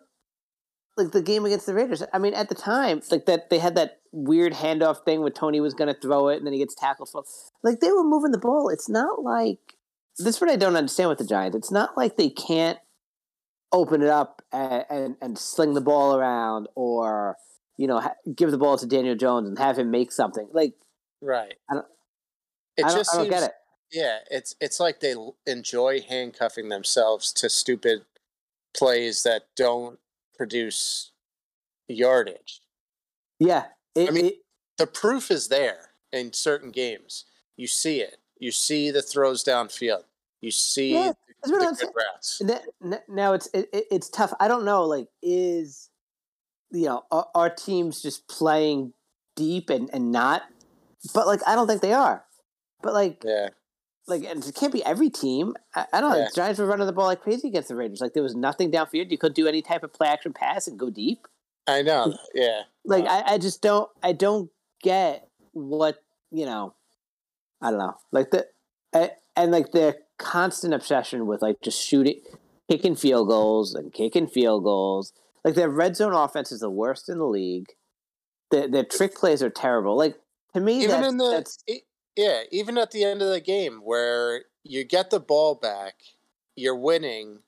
like 0.97 1.13
the 1.13 1.23
game 1.23 1.45
against 1.45 1.67
the 1.67 1.75
Raiders. 1.75 2.03
I 2.13 2.19
mean, 2.19 2.35
at 2.35 2.49
the 2.49 2.55
time, 2.55 3.01
like 3.11 3.27
that 3.27 3.51
they 3.51 3.59
had 3.59 3.75
that 3.77 4.01
weird 4.13 4.53
handoff 4.53 5.05
thing 5.05 5.21
where 5.21 5.31
Tony 5.31 5.61
was 5.61 5.75
going 5.75 5.93
to 5.93 5.99
throw 5.99 6.29
it 6.29 6.37
and 6.37 6.47
then 6.47 6.53
he 6.53 6.59
gets 6.59 6.75
tackled 6.75 7.09
for. 7.09 7.25
Like 7.63 7.81
they 7.81 7.91
were 7.91 8.05
moving 8.05 8.33
the 8.33 8.39
ball. 8.39 8.69
It's 8.69 8.89
not 8.89 9.23
like 9.23 9.77
this. 10.19 10.37
Is 10.37 10.41
what 10.41 10.51
I 10.51 10.57
don't 10.57 10.77
understand 10.77 11.09
with 11.09 11.19
the 11.19 11.25
Giants. 11.27 11.57
It's 11.57 11.71
not 11.71 11.97
like 11.97 12.17
they 12.17 12.29
can't 12.29 12.79
open 13.73 14.03
it 14.03 14.09
up 14.09 14.43
and, 14.53 14.85
and, 14.91 15.17
and 15.23 15.39
sling 15.39 15.73
the 15.75 15.81
ball 15.81 16.15
around 16.15 16.69
or 16.75 17.37
you 17.79 17.87
know 17.87 18.01
ha- 18.01 18.15
give 18.37 18.51
the 18.51 18.59
ball 18.59 18.77
to 18.77 18.87
Daniel 18.87 19.15
Jones 19.17 19.49
and 19.49 19.59
have 19.59 19.79
him 19.79 19.91
make 19.91 20.13
something 20.13 20.49
like 20.53 20.75
Right. 21.23 21.55
I 21.71 21.75
don't- 21.75 21.87
It 22.77 22.85
I 22.85 22.89
don't, 22.89 22.97
just 22.99 23.15
I 23.15 23.17
don't 23.17 23.25
seems, 23.27 23.35
get 23.41 23.43
it. 23.45 23.53
Yeah, 23.93 24.19
it's 24.31 24.55
it's 24.61 24.79
like 24.81 25.01
they 25.01 25.15
enjoy 25.47 26.01
handcuffing 26.03 26.69
themselves 26.69 27.33
to 27.35 27.49
stupid 27.49 28.05
plays 28.77 29.23
that 29.23 29.47
don't 29.57 29.99
produce 30.37 31.13
yardage. 31.89 32.61
Yeah, 33.39 33.67
it, 33.95 34.09
I 34.09 34.13
mean- 34.13 34.27
it- 34.27 34.39
The 34.79 34.87
proof 34.87 35.31
is 35.31 35.49
there 35.49 35.91
in 36.13 36.33
certain 36.33 36.71
games. 36.71 37.25
You 37.57 37.67
see 37.67 38.01
it. 38.01 38.19
You 38.39 38.51
see 38.51 38.91
the 38.91 39.03
throws 39.03 39.45
downfield. 39.45 40.05
You 40.41 40.51
see 40.51 40.95
Yeah, 40.95 41.13
the, 41.45 41.51
the 41.51 41.77
good 41.79 41.91
routes. 41.95 42.43
Now 43.09 43.35
it's 43.35 43.47
it, 43.55 43.69
it- 43.73 43.87
it's 43.91 44.09
tough. 44.09 44.33
I 44.41 44.49
don't 44.49 44.65
know. 44.65 44.85
Like, 44.85 45.09
is 45.23 45.91
you 46.71 46.87
know 46.87 47.05
are, 47.11 47.29
are 47.35 47.51
teams 47.51 48.01
just 48.03 48.27
playing 48.29 48.93
deep 49.37 49.71
and 49.71 49.91
and 49.93 50.11
not? 50.11 50.43
But 51.15 51.27
like, 51.27 51.41
I 51.47 51.55
don't 51.55 51.67
think 51.67 51.83
they 51.83 51.93
are. 51.93 52.25
But 52.83 52.95
like, 52.95 53.23
Yeah. 53.25 53.49
Like, 54.07 54.25
and 54.25 54.45
it 54.45 54.55
can't 54.55 54.73
be 54.73 54.85
every 54.85 55.11
team. 55.11 55.55
I, 55.75 55.87
I 55.93 56.01
don't 56.01 56.11
know. 56.11 56.19
Yeah. 56.19 56.29
The 56.29 56.37
Giants 56.37 56.61
were 56.61 56.67
running 56.67 56.87
the 56.87 56.93
ball 56.93 57.07
like 57.07 57.21
crazy 57.21 57.49
against 57.49 57.69
the 57.69 57.77
Raiders. 57.77 58.01
Like, 58.01 58.15
there 58.15 58.23
was 58.23 58.35
nothing 58.35 58.71
downfield. 58.71 59.11
You 59.11 59.19
couldn't 59.19 59.37
do 59.37 59.47
any 59.47 59.63
type 59.63 59.83
of 59.83 59.93
play 59.93 60.09
action 60.09 60.33
pass 60.33 60.67
and 60.67 60.79
go 60.79 60.91
deep. 60.91 61.27
I 61.67 61.83
know. 61.83 62.15
Yeah. 62.35 62.63
Like, 62.85 63.07
I, 63.07 63.35
I 63.35 63.39
just 63.39 63.63
don't. 63.63 63.89
I 64.03 64.13
don't 64.13 64.51
get 64.83 65.29
what 65.53 66.03
you 66.31 66.47
know. 66.47 66.75
I 67.61 67.71
don't 67.71 67.79
know. 67.79 67.95
Like 68.11 68.31
the 68.31 68.49
and, 68.93 69.11
and 69.37 69.53
like 69.53 69.73
their 69.73 69.97
constant 70.19 70.75
obsession 70.75 71.27
with 71.27 71.43
like 71.43 71.61
just 71.63 71.81
shooting, 71.81 72.21
kicking 72.69 72.97
field 72.97 73.29
goals 73.29 73.75
and 73.75 73.93
kicking 73.93 74.27
field 74.27 74.65
goals. 74.65 75.13
Like 75.45 75.55
their 75.55 75.71
red 75.71 75.97
zone 75.97 76.13
offense 76.13 76.53
is 76.53 76.61
the 76.61 76.71
worst 76.71 77.09
in 77.09 77.19
the 77.19 77.27
league. 77.27 77.69
Their 78.51 78.69
their 78.69 78.85
trick 78.85 79.15
plays 79.15 79.43
are 79.43 79.51
terrible. 79.51 79.97
Like 79.97 80.17
to 80.55 80.61
me, 80.61 80.83
Even 80.83 81.01
that's, 81.01 81.09
in 81.09 81.17
the 81.17 81.81
yeah, 82.17 82.43
even 82.51 82.79
at 82.79 82.91
the 82.91 83.05
end 83.05 83.23
of 83.23 83.29
the 83.31 83.41
game 83.41 83.81
where 83.85 84.45
you 84.65 84.85
get 84.85 85.11
the 85.11 85.21
ball 85.21 85.55
back, 85.55 85.95
you're 86.57 86.77
winning, 86.77 87.39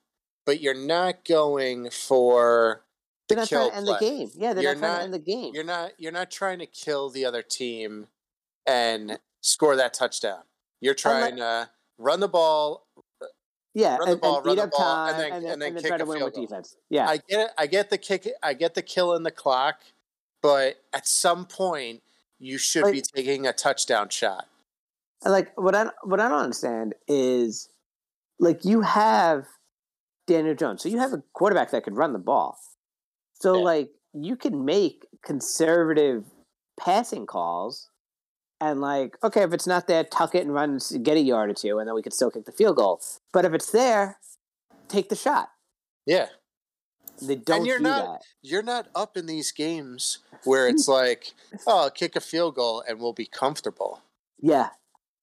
but 0.47 0.61
you're 0.61 0.75
not 0.75 1.25
going 1.25 1.91
for 1.91 2.85
the 3.29 3.35
they're 3.35 3.43
not 3.43 3.49
trying 3.49 3.71
to 3.71 3.77
end 3.77 3.87
play. 3.87 3.95
the 3.99 4.01
game. 4.01 4.31
Yeah, 4.35 4.53
they're 4.55 4.63
You're 4.65 4.75
not 4.75 4.81
trying 4.81 4.91
not- 4.93 4.99
to 4.99 5.05
end 5.05 5.15
the 5.15 5.19
game. 5.19 5.55
You're 5.55 5.65
not 5.65 5.93
you're 5.99 6.13
not 6.13 6.31
trying 6.31 6.59
to 6.59 6.67
kill 6.67 7.11
the 7.11 7.25
other 7.25 7.43
team 7.43 8.07
and 8.67 9.19
score 9.41 9.77
that 9.77 9.95
touchdown. 9.95 10.43
You're 10.81 10.93
like- 10.93 10.99
trying 10.99 11.37
to 11.37 11.71
run 11.99 12.21
the 12.21 12.29
ball. 12.29 12.87
Yeah, 13.77 13.97
run 13.97 14.07
the 14.07 14.13
and, 14.13 14.21
ball, 14.21 14.37
and 14.39 14.47
run 14.47 14.57
the 14.57 14.63
up 14.65 14.71
ball, 14.71 14.79
time 14.79 15.09
and 15.15 15.19
then- 15.21 15.33
and 15.33 15.47
and 15.53 15.63
then 15.63 15.75
kick 15.77 15.87
try 15.87 15.97
a 15.97 15.99
to 15.99 16.05
win 16.07 16.19
field 16.19 16.27
with 16.29 16.35
goal. 16.37 16.47
defense. 16.47 16.77
Yeah, 16.91 17.09
I 17.09 17.17
get 17.17 17.41
it. 17.41 17.51
I 17.59 17.67
get 17.67 17.91
the 17.91 17.99
kick. 17.99 18.29
I 18.43 18.55
get 18.55 18.75
the 18.75 18.83
kill 18.83 19.15
in 19.15 19.23
the 19.25 19.31
clock, 19.33 19.81
but 20.43 20.77
at 20.93 21.09
some 21.09 21.45
point 21.47 22.03
you 22.39 22.57
should 22.59 22.91
be 22.93 23.01
taking 23.01 23.47
a 23.47 23.53
touchdown 23.53 24.11
shot. 24.11 24.47
And, 25.25 25.33
like 25.33 25.53
what 25.57 25.75
I 25.75 25.91
what 26.03 26.21
I 26.21 26.29
don't 26.29 26.39
understand 26.43 26.95
is 27.09 27.69
like 28.39 28.65
you 28.65 28.83
have 28.83 29.47
Daniel 30.27 30.55
Jones, 30.55 30.83
so 30.83 30.89
you 30.89 30.99
have 30.99 31.13
a 31.13 31.23
quarterback 31.33 31.71
that 31.71 31.85
could 31.85 31.97
run 31.97 32.13
the 32.13 32.19
ball. 32.19 32.59
So 33.35 33.57
Yeah. 33.59 33.65
like 33.65 33.91
you 34.13 34.37
can 34.37 34.65
make 34.65 35.07
conservative 35.25 36.25
passing 36.79 37.27
calls, 37.27 37.91
and 38.61 38.81
like 38.81 39.17
okay, 39.23 39.43
if 39.43 39.53
it's 39.53 39.67
not 39.67 39.87
there, 39.87 40.05
tuck 40.05 40.35
it 40.35 40.43
and 40.45 40.53
run, 40.55 40.79
get 41.03 41.17
a 41.17 41.21
yard 41.21 41.51
or 41.51 41.55
two, 41.55 41.79
and 41.79 41.89
then 41.89 41.95
we 41.95 42.03
could 42.03 42.13
still 42.15 42.31
kick 42.31 42.45
the 42.45 42.53
field 42.53 42.77
goal. 42.77 43.01
But 43.33 43.45
if 43.45 43.53
it's 43.53 43.71
there, 43.71 44.19
take 44.89 45.09
the 45.09 45.17
shot. 45.17 45.51
Yeah. 46.07 46.29
They 47.23 47.37
don't 47.37 47.59
and 47.59 47.67
you're 47.67 47.79
do 47.79 47.85
not- 47.85 48.05
that. 48.07 48.23
you're 48.43 48.63
not 48.63 48.89
up 48.95 49.17
in 49.17 49.27
these 49.27 49.53
games 49.53 50.19
where 50.43 50.67
it's 50.67 50.89
like, 50.89 51.33
oh, 51.67 51.89
kick 51.95 52.17
a 52.17 52.21
field 52.21 52.57
goal 52.57 52.83
and 52.89 52.99
we'll 52.99 53.13
be 53.13 53.27
comfortable. 53.27 54.01
Yeah. 54.41 54.71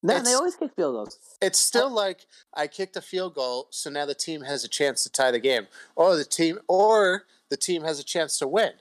No, 0.02 0.16
and 0.16 0.26
they 0.26 0.32
always 0.34 0.56
kick 0.56 0.72
field 0.74 0.94
goals. 0.94 1.18
It's 1.40 1.58
still 1.58 1.90
like 1.90 2.26
I 2.54 2.66
kicked 2.66 2.96
a 2.96 3.00
field 3.00 3.34
goal, 3.34 3.68
so 3.70 3.88
now 3.88 4.04
the 4.04 4.14
team 4.14 4.42
has 4.42 4.64
a 4.64 4.68
chance 4.68 5.02
to 5.04 5.10
tie 5.10 5.30
the 5.30 5.38
game, 5.38 5.68
or 5.94 6.16
the 6.16 6.24
team, 6.24 6.58
or 6.68 7.24
the 7.50 7.56
team 7.56 7.82
has 7.84 8.00
a 8.00 8.04
chance 8.04 8.38
to 8.38 8.48
win. 8.48 8.72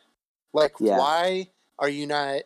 Like, 0.54 0.74
Yeah. 0.80 0.98
why 0.98 1.50
are 1.78 1.90
you 1.90 2.08
not? 2.08 2.42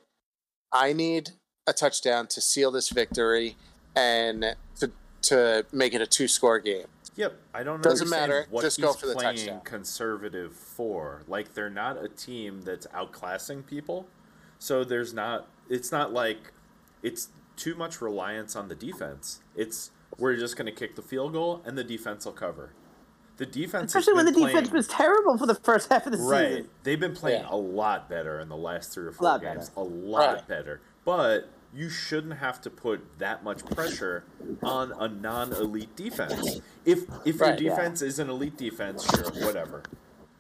I 0.74 0.92
need 0.94 1.32
a 1.68 1.74
touchdown 1.74 2.28
to 2.28 2.42
seal 2.42 2.70
this 2.72 2.90
victory 2.90 3.56
and 3.96 4.56
to 4.80 4.92
to 5.24 5.66
make 5.72 5.94
it 5.94 6.02
a 6.02 6.08
two 6.08 6.28
score 6.28 6.60
game. 6.60 6.88
Yep, 7.16 7.34
I 7.54 7.64
don't 7.64 7.78
know. 7.78 7.90
Doesn't 7.90 8.10
matter, 8.10 8.46
what 8.50 8.62
just 8.62 8.76
he's 8.76 8.86
go 8.86 8.92
for 8.92 9.08
the 9.08 9.14
playing 9.16 9.38
touchdown. 9.38 9.62
conservative 9.64 10.54
for. 10.54 11.24
Like 11.28 11.54
they're 11.54 11.70
not 11.70 12.04
a 12.04 12.10
team 12.10 12.62
that's 12.64 12.86
outclassing 12.88 13.66
people, 13.66 14.08
so 14.60 14.84
there's 14.84 15.14
not. 15.14 15.48
It's 15.70 15.92
not 15.94 16.12
like 16.12 16.52
it's 17.02 17.30
too 17.56 17.76
much 17.76 18.02
reliance 18.02 18.56
on 18.56 18.68
the 18.68 18.76
defense. 18.76 19.42
It's 19.56 19.92
we're 20.18 20.36
just 20.36 20.56
going 20.56 20.66
to 20.68 20.72
kick 20.72 20.96
the 20.96 21.02
field 21.02 21.34
goal 21.34 21.62
and 21.66 21.78
the 21.78 21.84
defense 21.84 22.26
will 22.26 22.34
cover. 22.34 22.72
The 23.38 23.46
defense, 23.46 23.94
Especially 23.94 24.14
when 24.14 24.26
the 24.26 24.32
been 24.32 24.46
defense 24.48 24.72
was 24.72 24.88
terrible 24.88 25.38
for 25.38 25.46
the 25.46 25.56
first 25.56 25.90
half 25.90 26.06
of 26.06 26.14
the 26.14 26.18
right. 26.20 26.48
season. 26.48 26.62
Right? 26.64 26.70
They've 26.84 27.00
been 27.00 27.14
playing 27.16 27.42
Yeah. 27.42 27.50
a 27.52 27.58
lot 27.58 28.08
better 28.10 28.40
in 28.40 28.48
the 28.48 28.56
last 28.56 28.94
three 28.94 29.06
or 29.08 29.12
four 29.12 29.26
lot 29.26 29.42
games. 29.42 29.70
better. 29.70 29.82
A 29.82 29.84
lot 29.84 30.36
Right. 30.36 30.48
better. 30.48 30.82
But 31.04 31.50
you 31.74 31.90
shouldn't 31.90 32.36
have 32.36 32.62
to 32.62 32.70
put 32.70 33.20
that 33.20 33.44
much 33.44 33.66
pressure 33.66 34.24
on 34.64 34.94
a 34.94 35.10
non-elite 35.10 35.94
defense. 35.98 36.62
If 36.86 37.04
if 37.26 37.42
Right, 37.42 37.60
your 37.60 37.72
yeah. 37.72 37.76
defense 37.76 38.02
is 38.02 38.20
an 38.20 38.30
elite 38.30 38.56
defense, 38.56 39.04
sure, 39.14 39.30
whatever. 39.46 39.84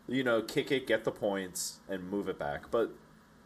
You 0.07 0.23
know, 0.23 0.41
kick 0.41 0.71
it, 0.71 0.87
get 0.87 1.03
the 1.03 1.11
points, 1.11 1.79
and 1.89 2.09
move 2.09 2.29
it 2.29 2.39
back. 2.39 2.71
But 2.71 2.91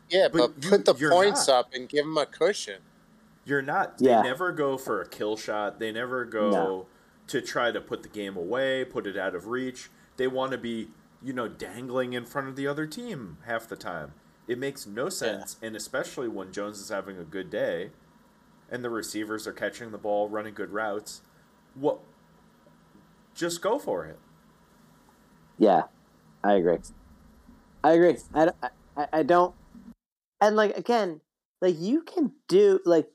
Yeah, 0.10 0.28
But 0.32 0.54
but, 0.56 0.64
you- 0.64 0.70
put 0.70 0.86
the 0.86 0.94
points 0.94 1.48
not. 1.48 1.56
up 1.56 1.74
and 1.74 1.88
give 1.90 2.06
them 2.06 2.18
a 2.18 2.26
cushion. 2.28 2.82
You're 3.50 3.62
not. 3.62 3.96
Yeah. 4.00 4.22
They 4.22 4.30
never 4.30 4.52
go 4.52 4.78
for 4.78 5.02
a 5.02 5.08
kill 5.08 5.36
shot. 5.36 5.80
They 5.80 5.92
never 5.92 6.24
go 6.26 6.52
No. 6.52 6.86
to 7.28 7.42
try 7.42 7.72
to 7.72 7.82
put 7.82 8.04
the 8.04 8.10
game 8.10 8.38
away, 8.38 8.86
put 8.86 9.08
it 9.08 9.18
out 9.18 9.36
of 9.36 9.48
reach. 9.48 9.90
They 10.18 10.28
want 10.28 10.52
to 10.52 10.58
be, 10.58 10.90
you 11.22 11.34
know, 11.34 11.48
dangling 11.48 12.14
in 12.14 12.26
front 12.26 12.48
of 12.48 12.56
the 12.56 12.68
other 12.68 12.86
team 12.86 13.38
half 13.46 13.68
the 13.68 13.76
time. 13.76 14.14
It 14.48 14.58
makes 14.58 14.88
no 14.88 15.10
sense, 15.10 15.58
and 15.62 15.76
especially 15.76 16.28
when 16.28 16.52
Jones 16.52 16.80
is 16.80 16.90
having 16.90 17.18
a 17.18 17.24
good 17.24 17.50
day, 17.50 17.92
and 18.72 18.84
the 18.84 18.90
receivers 18.90 19.46
are 19.46 19.54
catching 19.54 19.92
the 19.92 19.98
ball, 19.98 20.28
running 20.30 20.54
good 20.54 20.72
routes. 20.72 21.22
What? 21.76 22.00
Just 23.36 23.62
go 23.62 23.78
for 23.78 24.06
it. 24.06 24.18
Yeah, 25.58 25.84
I 26.44 26.54
agree. 26.54 26.78
I 27.84 27.92
agree. 27.92 28.18
I, 28.34 28.52
I, 28.98 29.08
I 29.14 29.24
don't. 29.24 29.54
And 30.42 30.56
like 30.56 30.76
again, 30.78 31.22
like 31.62 31.76
you 31.80 32.02
can 32.02 32.32
do 32.48 32.80
like, 32.86 33.10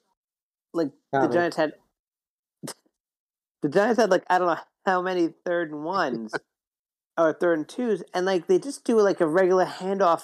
the. 1.23 1.29
Giants 1.29 1.57
had. 1.57 1.73
The 3.62 3.71
Giants 3.71 3.99
had 3.99 4.11
like 4.11 4.25
I 4.29 4.39
don't 4.39 4.49
know 4.49 4.59
how 4.85 5.01
many 5.01 5.31
third 5.47 5.71
and 5.71 5.85
ones, 5.85 6.35
or 7.17 7.33
third 7.33 7.59
and 7.59 7.69
twos, 7.69 8.03
and 8.12 8.27
like 8.27 8.47
they 8.47 8.59
just 8.59 8.85
do 8.85 9.01
like 9.01 9.23
a 9.23 9.27
regular 9.27 9.65
handoff 9.65 10.23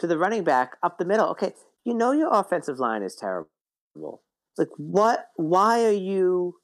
to 0.00 0.08
the 0.08 0.18
running 0.18 0.42
back 0.42 0.76
up 0.82 0.98
the 0.98 1.04
middle. 1.04 1.28
Okay, 1.28 1.52
you 1.84 1.94
know 1.94 2.10
your 2.10 2.32
offensive 2.32 2.80
line 2.80 3.02
is 3.02 3.14
terrible. 3.14 4.22
Like 4.58 4.70
what? 4.76 5.28
Why 5.36 5.84
are 5.84 5.92
you? 5.92 6.56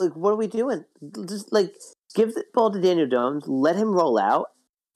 Like 0.00 0.16
what 0.16 0.32
are 0.32 0.36
we 0.36 0.48
doing? 0.48 0.84
Just 1.28 1.52
like 1.52 1.72
give 2.16 2.34
the 2.34 2.44
ball 2.52 2.72
to 2.72 2.80
Daniel 2.80 3.06
Jones, 3.06 3.44
let 3.46 3.76
him 3.76 3.92
roll 3.92 4.18
out, 4.18 4.46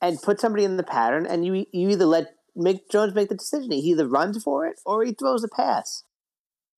and 0.01 0.21
put 0.21 0.41
somebody 0.41 0.65
in 0.65 0.77
the 0.77 0.83
pattern, 0.83 1.27
and 1.27 1.47
you 1.47 1.67
you 1.73 1.91
either 1.91 2.07
let 2.07 2.35
make 2.57 2.91
Jones 2.91 3.15
make 3.15 3.29
the 3.29 3.37
decision. 3.37 3.71
He 3.71 3.91
either 3.91 4.09
runs 4.09 4.43
for 4.43 4.67
it 4.67 4.81
or 4.85 5.05
he 5.05 5.13
throws 5.13 5.45
a 5.45 5.49
pass. 5.49 6.05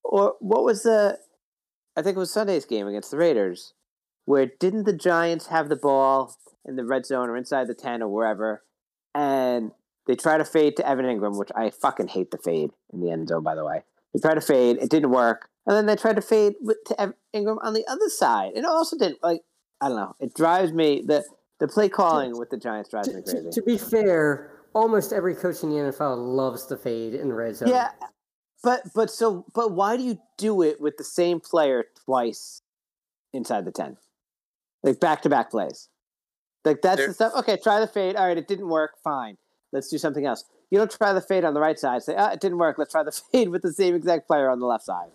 Or 0.04 0.34
what 0.40 0.64
was 0.64 0.82
the? 0.82 1.18
I 1.96 2.02
think 2.02 2.16
it 2.16 2.20
was 2.20 2.32
Sunday's 2.32 2.64
game 2.64 2.86
against 2.86 3.10
the 3.10 3.16
Raiders, 3.16 3.72
where 4.24 4.46
didn't 4.60 4.84
the 4.84 4.92
Giants 4.96 5.46
have 5.46 5.68
the 5.68 5.76
ball 5.76 6.36
in 6.64 6.76
the 6.76 6.84
red 6.84 7.06
zone 7.06 7.28
or 7.28 7.36
inside 7.36 7.66
the 7.68 7.74
ten 7.74 8.02
or 8.02 8.08
wherever, 8.08 8.62
and 9.14 9.70
they 10.06 10.14
try 10.16 10.36
to 10.36 10.44
fade 10.44 10.76
to 10.76 10.86
Evan 10.88 11.04
Engram, 11.06 11.38
which 11.38 11.50
I 11.54 11.70
fucking 11.70 12.08
hate 12.08 12.30
the 12.30 12.38
fade 12.38 12.70
in 12.92 13.00
the 13.00 13.10
end 13.10 13.28
zone. 13.28 13.42
By 13.42 13.54
the 13.54 13.64
way, 13.64 13.82
they 14.12 14.20
tried 14.20 14.34
to 14.34 14.40
fade, 14.40 14.76
it 14.78 14.90
didn't 14.90 15.10
work, 15.10 15.48
and 15.66 15.76
then 15.76 15.86
they 15.86 15.96
tried 15.96 16.16
to 16.16 16.22
fade 16.22 16.54
to 16.86 17.00
Ev- 17.00 17.14
Engram 17.34 17.58
on 17.62 17.72
the 17.74 17.86
other 17.88 18.08
side, 18.08 18.52
it 18.54 18.64
also 18.64 18.96
didn't. 18.98 19.22
Like 19.22 19.40
I 19.80 19.88
don't 19.88 19.96
know, 19.96 20.14
it 20.20 20.34
drives 20.34 20.72
me 20.72 21.02
the 21.06 21.24
the 21.60 21.68
play 21.68 21.88
calling 21.88 22.36
with 22.36 22.50
the 22.50 22.58
Giants 22.58 22.90
drives 22.90 23.08
me 23.08 23.14
To, 23.14 23.22
crazy. 23.22 23.44
to, 23.44 23.50
to 23.52 23.62
be 23.62 23.78
fair, 23.78 24.50
almost 24.74 25.12
every 25.12 25.34
coach 25.36 25.62
in 25.62 25.70
the 25.70 25.76
NFL 25.76 26.16
loves 26.34 26.66
the 26.66 26.76
fade 26.76 27.14
in 27.14 27.28
the 27.28 27.34
red 27.34 27.54
zone. 27.56 27.68
Yeah, 27.68 27.90
but 28.64 28.92
but 28.94 29.10
so 29.10 29.44
but 29.54 29.72
why 29.72 29.96
do 29.96 30.02
you 30.02 30.18
do 30.38 30.62
it 30.62 30.80
with 30.80 30.96
the 30.96 31.04
same 31.04 31.38
player 31.38 31.84
twice 32.04 32.62
inside 33.32 33.64
the 33.64 33.70
ten, 33.70 33.98
like 34.82 34.98
back 34.98 35.22
to 35.22 35.28
back 35.28 35.50
plays? 35.50 35.88
Like 36.64 36.80
that's 36.82 36.96
There- 36.96 37.08
the 37.08 37.14
stuff. 37.14 37.32
Okay, 37.36 37.58
try 37.62 37.78
the 37.78 37.86
fade. 37.86 38.16
All 38.16 38.26
right, 38.26 38.38
it 38.38 38.48
didn't 38.48 38.68
work. 38.68 38.92
Fine, 39.04 39.36
let's 39.72 39.88
do 39.88 39.98
something 39.98 40.24
else. 40.24 40.44
You 40.70 40.78
don't 40.78 40.90
try 40.90 41.12
the 41.12 41.20
fade 41.20 41.44
on 41.44 41.54
the 41.54 41.60
right 41.60 41.78
side. 41.78 42.02
Say, 42.02 42.14
ah, 42.16 42.32
it 42.32 42.40
didn't 42.40 42.58
work. 42.58 42.78
Let's 42.78 42.90
try 42.90 43.04
the 43.04 43.12
fade 43.32 43.50
with 43.50 43.62
the 43.62 43.72
same 43.72 43.94
exact 43.94 44.26
player 44.26 44.50
on 44.50 44.58
the 44.58 44.66
left 44.66 44.84
side. 44.84 45.10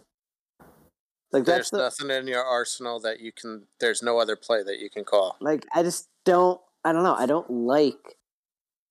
Like 1.31 1.45
that's 1.45 1.69
There's 1.69 1.99
the, 1.99 2.05
nothing 2.05 2.17
in 2.17 2.27
your 2.27 2.43
arsenal 2.43 2.99
that 3.01 3.19
you 3.19 3.31
can. 3.31 3.63
There's 3.79 4.01
no 4.01 4.19
other 4.19 4.35
play 4.35 4.63
that 4.63 4.79
you 4.79 4.89
can 4.89 5.03
call. 5.03 5.37
like 5.41 5.65
I 5.73 5.83
just 5.83 6.07
don't 6.23 6.61
I 6.83 6.93
don't 6.93 7.03
know. 7.03 7.15
I 7.15 7.25
don't 7.25 7.49
like. 7.49 8.17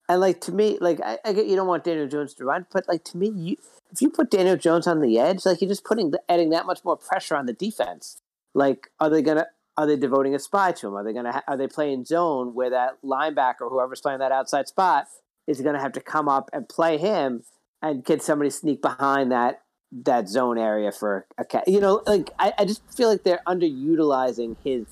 And 0.09 0.21
like 0.21 0.41
to 0.43 0.53
me, 0.53 0.79
like 0.81 1.01
I, 1.05 1.19
I 1.25 1.33
get 1.33 1.47
you 1.47 1.57
don't 1.57 1.67
want 1.67 1.85
Daniel 1.85 2.07
Jones 2.09 2.35
to 2.35 2.45
run, 2.45 2.67
but 2.73 2.87
like 2.89 3.05
to 3.05 3.17
me, 3.19 3.31
you 3.35 3.57
if 3.91 4.03
you 4.03 4.11
put 4.11 4.31
Daniel 4.31 4.57
Jones 4.57 4.87
on 4.87 5.01
the 5.01 5.19
edge, 5.19 5.47
like 5.47 5.61
you're 5.61 5.69
just 5.69 5.85
putting 5.85 6.13
adding 6.29 6.51
that 6.51 6.67
much 6.67 6.85
more 6.85 6.97
pressure 6.97 7.37
on 7.37 7.47
the 7.47 7.53
defense. 7.53 8.21
Like, 8.55 8.91
are 9.01 9.11
they 9.11 9.23
gonna 9.23 9.47
are 9.77 9.87
they 9.87 9.97
devoting 9.97 10.35
a 10.35 10.39
spy 10.39 10.73
to 10.73 10.89
him? 10.89 10.95
Are 10.95 11.05
they 11.05 11.13
gonna 11.13 11.43
are 11.47 11.57
they 11.57 11.69
playing 11.69 12.05
zone 12.05 12.55
where 12.55 12.71
that 12.71 12.99
linebacker, 13.03 13.71
whoever's 13.71 14.01
playing 14.01 14.19
that 14.19 14.33
outside 14.33 14.69
spot, 14.69 15.07
is 15.47 15.61
gonna 15.61 15.81
have 15.81 15.93
to 15.93 16.01
come 16.01 16.29
up 16.29 16.51
and 16.53 16.69
play 16.69 16.99
him, 16.99 17.45
and 17.81 18.05
can 18.05 18.21
somebody 18.21 18.51
sneak 18.51 18.83
behind 18.83 19.33
that 19.33 19.63
that 20.05 20.29
zone 20.29 20.59
area 20.59 20.93
for 20.93 21.27
a 21.39 21.45
cat? 21.45 21.67
You 21.67 21.81
know, 21.81 22.03
like 22.07 22.31
I, 22.39 22.53
I 22.59 22.65
just 22.65 22.83
feel 22.95 23.09
like 23.09 23.23
they're 23.23 23.43
underutilizing 23.47 24.57
his. 24.65 24.87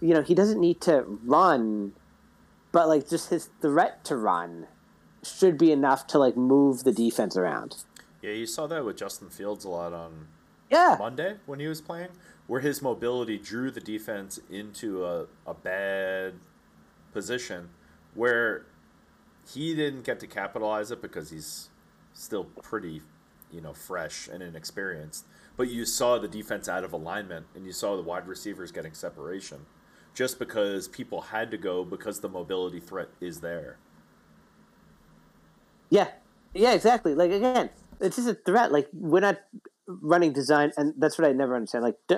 You 0.00 0.14
know, 0.14 0.22
he 0.22 0.34
doesn't 0.34 0.60
need 0.60 0.80
to 0.82 1.04
run, 1.24 1.92
but 2.72 2.88
like 2.88 3.08
just 3.08 3.30
his 3.30 3.50
threat 3.60 4.04
to 4.06 4.16
run 4.16 4.66
should 5.22 5.56
be 5.56 5.70
enough 5.70 6.08
to 6.08 6.18
like 6.18 6.36
move 6.36 6.82
the 6.82 6.92
defense 6.92 7.36
around. 7.36 7.76
Yeah, 8.22 8.32
you 8.32 8.46
saw 8.46 8.66
that 8.68 8.84
with 8.84 8.96
Justin 8.96 9.30
Fields 9.30 9.64
a 9.64 9.68
lot 9.68 9.92
on 9.92 10.28
Yeah, 10.70 10.96
Monday 10.98 11.36
when 11.46 11.60
he 11.60 11.66
was 11.66 11.80
playing, 11.80 12.08
where 12.46 12.60
his 12.60 12.82
mobility 12.82 13.38
drew 13.38 13.70
the 13.70 13.80
defense 13.80 14.40
into 14.50 15.04
a, 15.04 15.26
a 15.46 15.54
bad 15.54 16.34
position 17.12 17.70
where 18.14 18.66
he 19.52 19.74
didn't 19.74 20.04
get 20.04 20.20
to 20.20 20.26
capitalize 20.26 20.90
it 20.90 21.02
because 21.02 21.30
he's 21.30 21.70
still 22.14 22.44
pretty, 22.44 23.02
you 23.50 23.60
know, 23.60 23.72
fresh 23.74 24.28
and 24.28 24.42
inexperienced. 24.42 25.26
But 25.56 25.68
you 25.68 25.84
saw 25.84 26.18
the 26.18 26.28
defense 26.28 26.68
out 26.68 26.84
of 26.84 26.92
alignment 26.92 27.46
and 27.54 27.66
you 27.66 27.72
saw 27.72 27.96
the 27.96 28.02
wide 28.02 28.26
receivers 28.28 28.72
getting 28.72 28.94
separation 28.94 29.66
just 30.14 30.38
because 30.38 30.88
people 30.88 31.22
had 31.22 31.50
to 31.50 31.58
go 31.58 31.84
because 31.84 32.20
the 32.20 32.28
mobility 32.28 32.80
threat 32.80 33.08
is 33.20 33.40
there. 33.40 33.78
Yeah, 35.90 36.08
yeah, 36.54 36.72
exactly. 36.72 37.14
Like 37.14 37.30
again, 37.30 37.70
it's 38.00 38.16
just 38.16 38.28
a 38.28 38.34
threat. 38.34 38.72
Like 38.72 38.88
we're 38.92 39.20
not 39.20 39.38
running 39.86 40.32
design, 40.32 40.72
and 40.76 40.94
that's 40.98 41.18
what 41.18 41.26
I 41.28 41.32
never 41.32 41.54
understand. 41.54 41.84
Like 41.84 41.96
d- 42.08 42.16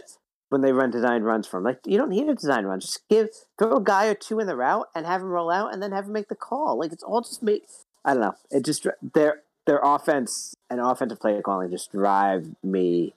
when 0.51 0.61
they 0.61 0.73
run 0.73 0.91
design 0.91 1.23
runs 1.23 1.47
from, 1.47 1.65
like 1.65 1.81
you 1.87 1.97
don't 1.99 2.11
need 2.11 2.29
a 2.29 2.35
design 2.35 2.65
run. 2.67 2.81
Just 2.81 3.09
give 3.09 3.29
throw 3.59 3.77
a 3.77 3.83
guy 3.83 4.07
or 4.07 4.15
two 4.15 4.39
in 4.41 4.47
the 4.47 4.57
route 4.57 4.89
and 4.95 5.07
have 5.07 5.21
him 5.21 5.29
roll 5.29 5.51
out, 5.51 5.73
and 5.73 5.83
then 5.83 5.93
have 5.93 6.07
him 6.07 6.13
make 6.13 6.29
the 6.29 6.35
call. 6.35 6.79
Like 6.79 6.93
it's 6.93 7.03
all 7.03 7.21
just 7.23 7.43
make. 7.43 7.65
I 8.05 8.13
don't 8.15 8.21
know. 8.23 8.35
It 8.51 8.65
just 8.65 8.87
their 9.15 9.43
their 9.67 9.81
offense 9.83 10.55
and 10.69 10.81
offensive 10.81 11.19
play 11.21 11.41
calling 11.43 11.71
just 11.71 11.91
drive 11.93 12.55
me 12.63 13.15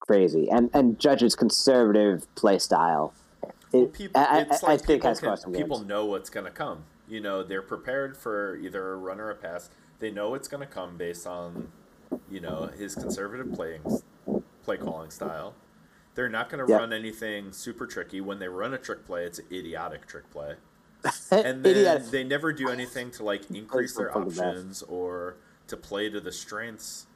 crazy, 0.00 0.50
and 0.50 0.70
and 0.74 0.98
Judge's 0.98 1.34
conservative 1.34 2.26
play 2.34 2.58
style. 2.58 3.14
Well, 3.72 3.84
It, 3.84 3.92
people, 3.92 4.20
I, 4.20 4.40
it's 4.42 4.62
I, 4.62 4.66
like 4.68 4.82
I 4.82 4.84
think 4.84 5.02
people, 5.02 5.08
has 5.08 5.20
can- 5.20 5.52
people 5.52 5.78
games. 5.78 5.88
know 5.88 6.06
what's 6.06 6.30
going 6.30 6.46
to 6.46 6.52
come. 6.52 6.84
You 7.08 7.20
know, 7.20 7.42
they're 7.42 7.62
prepared 7.62 8.16
for 8.16 8.56
either 8.56 8.92
a 8.92 8.96
run 8.96 9.20
or 9.20 9.30
a 9.30 9.34
pass. 9.34 9.68
They 9.98 10.10
know 10.10 10.34
it's 10.34 10.48
going 10.48 10.60
to 10.60 10.66
come 10.72 10.96
based 10.96 11.26
on, 11.26 11.70
you 12.30 12.40
know, 12.40 12.66
his 12.78 12.94
conservative 12.94 13.52
playing 13.52 13.82
play 14.62 14.76
calling 14.76 15.10
style. 15.10 15.54
They're 16.14 16.28
not 16.28 16.48
going 16.48 16.64
to 16.64 16.70
Yeah. 16.70 16.78
run 16.78 16.92
anything 16.92 17.52
super 17.52 17.86
tricky. 17.86 18.20
When 18.20 18.38
they 18.38 18.48
run 18.48 18.72
a 18.72 18.78
trick 18.78 19.04
play, 19.04 19.24
it's 19.24 19.38
an 19.40 19.46
idiotic 19.52 20.06
trick 20.06 20.30
play. 20.30 20.54
And 21.30 21.62
then 21.64 22.02
they 22.10 22.24
never 22.24 22.52
do 22.52 22.68
anything 22.68 23.10
to 23.12 23.24
like 23.24 23.50
increase 23.50 23.94
their 23.94 24.16
options 24.16 24.82
or 24.82 25.36
to 25.66 25.76
play 25.76 26.08
to 26.08 26.20
the 26.20 26.32
strengths 26.32 27.06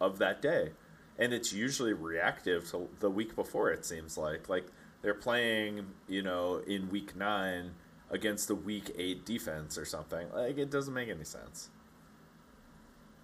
of 0.00 0.18
that 0.18 0.40
day. 0.42 0.72
And 1.18 1.32
it's 1.32 1.52
usually 1.52 1.92
reactive 1.94 2.70
to 2.70 2.88
the 3.00 3.10
week 3.10 3.34
before. 3.34 3.70
It 3.70 3.84
seems 3.84 4.16
like 4.18 4.48
like 4.48 4.66
they're 5.02 5.14
playing, 5.14 5.86
you 6.08 6.22
know, 6.22 6.58
in 6.66 6.88
week 6.90 7.16
nine 7.16 7.72
against 8.10 8.48
the 8.48 8.54
week 8.54 8.92
eight 8.96 9.24
defense 9.24 9.76
or 9.78 9.84
something. 9.84 10.28
Like 10.32 10.58
it 10.58 10.70
doesn't 10.70 10.94
make 10.94 11.08
any 11.08 11.24
sense. 11.24 11.70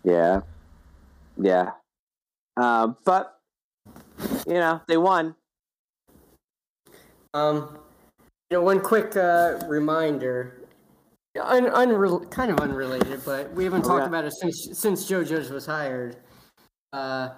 Yeah, 0.02 0.40
yeah. 1.36 1.70
Um, 2.56 2.96
but 3.04 3.38
you 4.46 4.54
know 4.54 4.80
they 4.88 4.96
won. 4.96 5.34
Um, 7.34 7.78
you 8.50 8.58
know, 8.58 8.62
one 8.62 8.80
quick 8.80 9.16
uh, 9.16 9.60
reminder, 9.66 10.60
un- 11.40 11.64
unrel- 11.70 12.30
kind 12.30 12.50
of 12.50 12.60
unrelated, 12.60 13.22
but 13.24 13.50
we 13.54 13.64
haven't 13.64 13.82
talked 13.82 14.00
Okay. 14.02 14.06
about 14.08 14.24
it 14.26 14.32
since 14.34 14.68
since 14.78 15.06
Joe 15.06 15.24
Judge 15.24 15.48
was 15.48 15.64
hired. 15.66 16.16
Uh, 16.92 17.30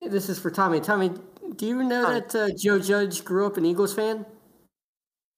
this 0.00 0.28
is 0.28 0.38
for 0.38 0.50
Tommy. 0.50 0.78
Tommy, 0.80 1.10
do 1.56 1.66
you 1.66 1.82
know 1.82 2.06
Hi. 2.06 2.20
that 2.20 2.34
uh, 2.34 2.48
Joe 2.56 2.78
Judge 2.78 3.24
grew 3.24 3.46
up 3.46 3.56
an 3.56 3.66
Eagles 3.66 3.92
fan? 3.94 4.24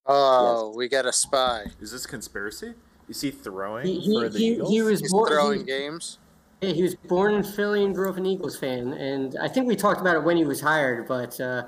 Oh, 0.05 0.71
we 0.75 0.87
got 0.87 1.05
a 1.07 1.13
spy. 1.13 1.65
Is 1.81 1.91
this 1.91 2.05
conspiracy? 2.05 2.73
Is 3.07 3.21
he 3.21 3.31
throwing 3.31 3.87
He 3.87 3.99
he, 3.99 4.13
for 4.21 4.29
the 4.29 4.37
he, 4.37 4.45
Eagles? 4.53 4.69
he 4.69 4.81
was 4.83 4.99
He's 4.99 5.11
born. 5.11 5.29
throwing 5.31 5.59
he- 5.61 5.65
games. 5.65 6.19
Yeah, 6.61 6.71
he 6.71 6.83
was 6.83 6.95
born 6.95 7.33
in 7.35 7.43
Philly 7.43 7.85
and 7.85 7.95
grew 7.95 8.09
up 8.09 8.17
an 8.17 8.25
Eagles 8.25 8.57
fan, 8.57 8.91
and 8.93 9.37
I 9.41 9.47
think 9.47 9.65
we 9.67 9.75
talked 9.77 10.01
about 10.01 10.15
it 10.17 10.23
when 10.23 10.35
he 10.35 10.43
was 10.43 10.59
hired, 10.59 11.07
but 11.07 11.39
uh, 11.39 11.63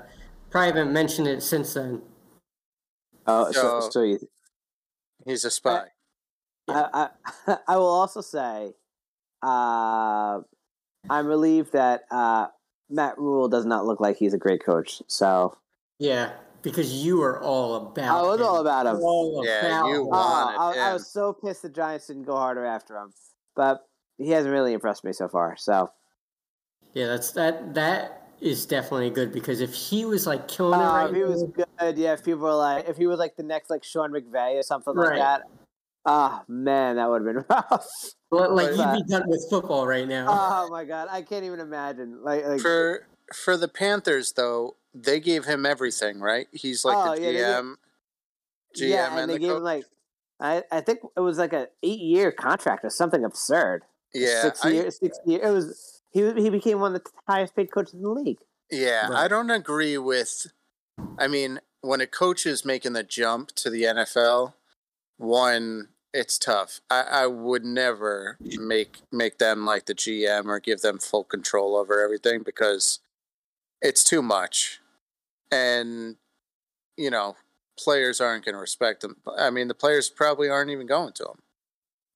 probably 0.50 0.66
haven't 0.66 0.92
mentioned 0.92 1.26
it 1.28 1.42
since 1.42 1.74
then. 1.74 2.02
Oh, 3.26 3.50
so, 3.52 3.80
So- 3.80 3.90
so 3.90 4.02
you, 4.02 4.18
He's 5.24 5.44
a 5.44 5.50
spy. 5.50 5.84
I, 6.68 7.08
I, 7.46 7.56
I 7.68 7.76
will 7.76 7.86
also 7.86 8.20
say, 8.20 8.74
uh, 9.42 10.40
I'm 11.10 11.26
relieved 11.26 11.72
that 11.72 12.02
uh, 12.10 12.48
Matt 12.90 13.18
Rhule 13.18 13.48
does 13.48 13.64
not 13.64 13.86
look 13.86 14.00
like 14.00 14.16
he's 14.16 14.34
a 14.34 14.38
great 14.38 14.64
coach. 14.64 15.00
So 15.06 15.56
Yeah, 16.00 16.32
because 16.62 16.92
you 17.04 17.22
are 17.22 17.40
all 17.40 17.74
about. 17.76 18.18
I 18.18 18.22
was 18.28 18.40
him. 18.40 18.46
all 18.46 18.58
about 18.60 18.86
him. 18.86 18.96
All 18.96 19.42
Yeah, 19.44 19.60
about 19.66 19.88
you 19.88 19.94
him. 20.02 20.06
Oh, 20.06 20.08
wanted 20.10 20.80
I, 20.80 20.90
I 20.90 20.92
was 20.92 21.06
so 21.08 21.32
pissed 21.32 21.62
the 21.62 21.68
Giants 21.68 22.08
didn't 22.08 22.24
go 22.24 22.36
harder 22.36 22.64
after 22.64 22.96
him, 22.96 23.12
but 23.54 23.86
he 24.22 24.30
hasn't 24.30 24.52
really 24.52 24.72
impressed 24.72 25.04
me 25.04 25.12
so 25.12 25.28
far. 25.28 25.56
So 25.56 25.90
Yeah, 26.94 27.06
that's 27.08 27.32
that. 27.32 27.74
That 27.74 28.18
is 28.40 28.66
definitely 28.66 29.10
good 29.10 29.32
because 29.32 29.60
if 29.60 29.72
he 29.72 30.04
was 30.04 30.26
like 30.26 30.48
killing 30.48 30.80
it 30.80 30.84
uh, 30.84 30.92
right 30.92 31.10
if 31.10 31.16
he 31.16 31.22
was 31.22 31.42
now, 31.44 31.64
good, 31.78 31.98
yeah. 31.98 32.12
If 32.14 32.24
people 32.24 32.40
were 32.42 32.54
like, 32.54 32.88
if 32.88 32.96
he 32.96 33.06
was 33.06 33.18
like 33.18 33.36
the 33.36 33.42
next 33.44 33.70
like 33.70 33.84
Sean 33.84 34.10
McVay 34.12 34.58
or 34.58 34.62
something 34.62 34.94
like 34.94 35.16
that, 35.18 35.42
ah 36.06 36.42
man, 36.48 36.96
that 36.96 37.08
would 37.08 37.24
have 37.24 37.34
been 37.34 37.44
rough. 37.50 37.86
well, 38.30 38.54
like 38.54 38.76
but- 38.76 38.96
he'd 38.96 39.04
be 39.04 39.08
done 39.10 39.24
with 39.28 39.46
football 39.48 39.86
right 39.86 40.08
now. 40.08 40.26
oh 40.28 40.68
my 40.70 40.84
god, 40.84 41.08
I 41.10 41.22
can't 41.22 41.44
even 41.44 41.60
imagine. 41.60 42.22
Like, 42.22 42.44
like 42.44 42.60
For 42.60 43.06
for 43.32 43.56
the 43.56 43.68
Panthers 43.68 44.32
though, 44.32 44.76
they 44.94 45.20
gave 45.20 45.44
him 45.44 45.64
everything, 45.64 46.18
right? 46.20 46.48
He's 46.52 46.84
like 46.84 46.96
Oh, 46.96 47.14
the 47.14 47.20
yeah, 47.22 47.26
they 47.28 47.32
did. 47.34 47.44
GM, 47.46 47.74
GM 48.76 48.88
yeah, 48.90 49.10
and, 49.12 49.20
and 49.20 49.30
they 49.30 49.34
the 49.34 49.38
gave 49.38 49.48
coach. 49.50 49.56
him 49.58 49.62
like, 49.62 49.84
I, 50.40 50.62
I 50.72 50.80
think 50.80 50.98
it 51.16 51.20
was 51.20 51.38
like 51.38 51.52
a 51.52 51.68
eight 51.84 52.00
year 52.00 52.32
contract 52.32 52.84
or 52.84 52.90
something 52.90 53.24
absurd. 53.24 53.84
Yeah, 54.14 54.42
six 54.42 54.64
I, 54.64 54.70
years, 54.70 54.98
six 54.98 55.18
years. 55.26 55.42
It 55.44 55.50
was 55.50 56.02
he. 56.10 56.32
He 56.34 56.50
became 56.50 56.80
one 56.80 56.94
of 56.94 57.02
the 57.04 57.10
highest 57.28 57.56
paid 57.56 57.70
coaches 57.70 57.94
in 57.94 58.02
the 58.02 58.10
league. 58.10 58.38
yeah. 58.70 59.08
Right. 59.08 59.24
I 59.24 59.28
don't 59.28 59.50
agree 59.50 59.98
with. 59.98 60.46
I 61.18 61.28
mean, 61.28 61.60
when 61.80 62.00
a 62.00 62.06
coach 62.06 62.46
is 62.46 62.64
making 62.64 62.92
the 62.92 63.02
jump 63.02 63.52
to 63.56 63.70
the 63.70 63.82
NFL, 63.82 64.54
one, 65.18 65.88
it's 66.12 66.38
tough. 66.38 66.80
I, 66.90 67.02
I 67.10 67.26
would 67.26 67.64
never 67.64 68.36
make 68.40 68.98
make 69.10 69.38
them 69.38 69.64
like 69.64 69.86
the 69.86 69.94
GM 69.94 70.46
or 70.46 70.60
give 70.60 70.80
them 70.80 70.98
full 70.98 71.24
control 71.24 71.76
over 71.76 72.02
everything 72.02 72.42
because 72.44 73.00
it's 73.80 74.04
too 74.04 74.22
much, 74.22 74.80
and 75.50 76.16
you 76.96 77.10
know, 77.10 77.36
players 77.78 78.20
aren't 78.20 78.44
going 78.44 78.54
to 78.54 78.60
respect 78.60 79.00
them. 79.00 79.16
I 79.38 79.50
mean, 79.50 79.68
the 79.68 79.74
players 79.74 80.10
probably 80.10 80.48
aren't 80.48 80.70
even 80.70 80.86
going 80.86 81.12
to 81.14 81.24
them. 81.24 81.38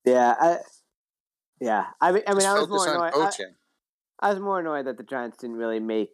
Yeah, 0.05 0.35
I, 0.39 0.57
yeah. 1.59 1.85
I 2.01 2.11
mean, 2.11 2.23
I 2.27 2.33
mean, 2.33 2.45
I 2.45 2.53
was 2.59 2.67
more 2.67 2.87
annoyed. 2.87 3.13
I. 3.15 3.31
I 4.19 4.29
was 4.31 4.39
more 4.39 4.59
annoyed 4.59 4.87
that 4.87 4.97
the 4.97 5.03
Giants 5.03 5.37
didn't 5.37 5.57
really 5.57 5.79
make 5.79 6.09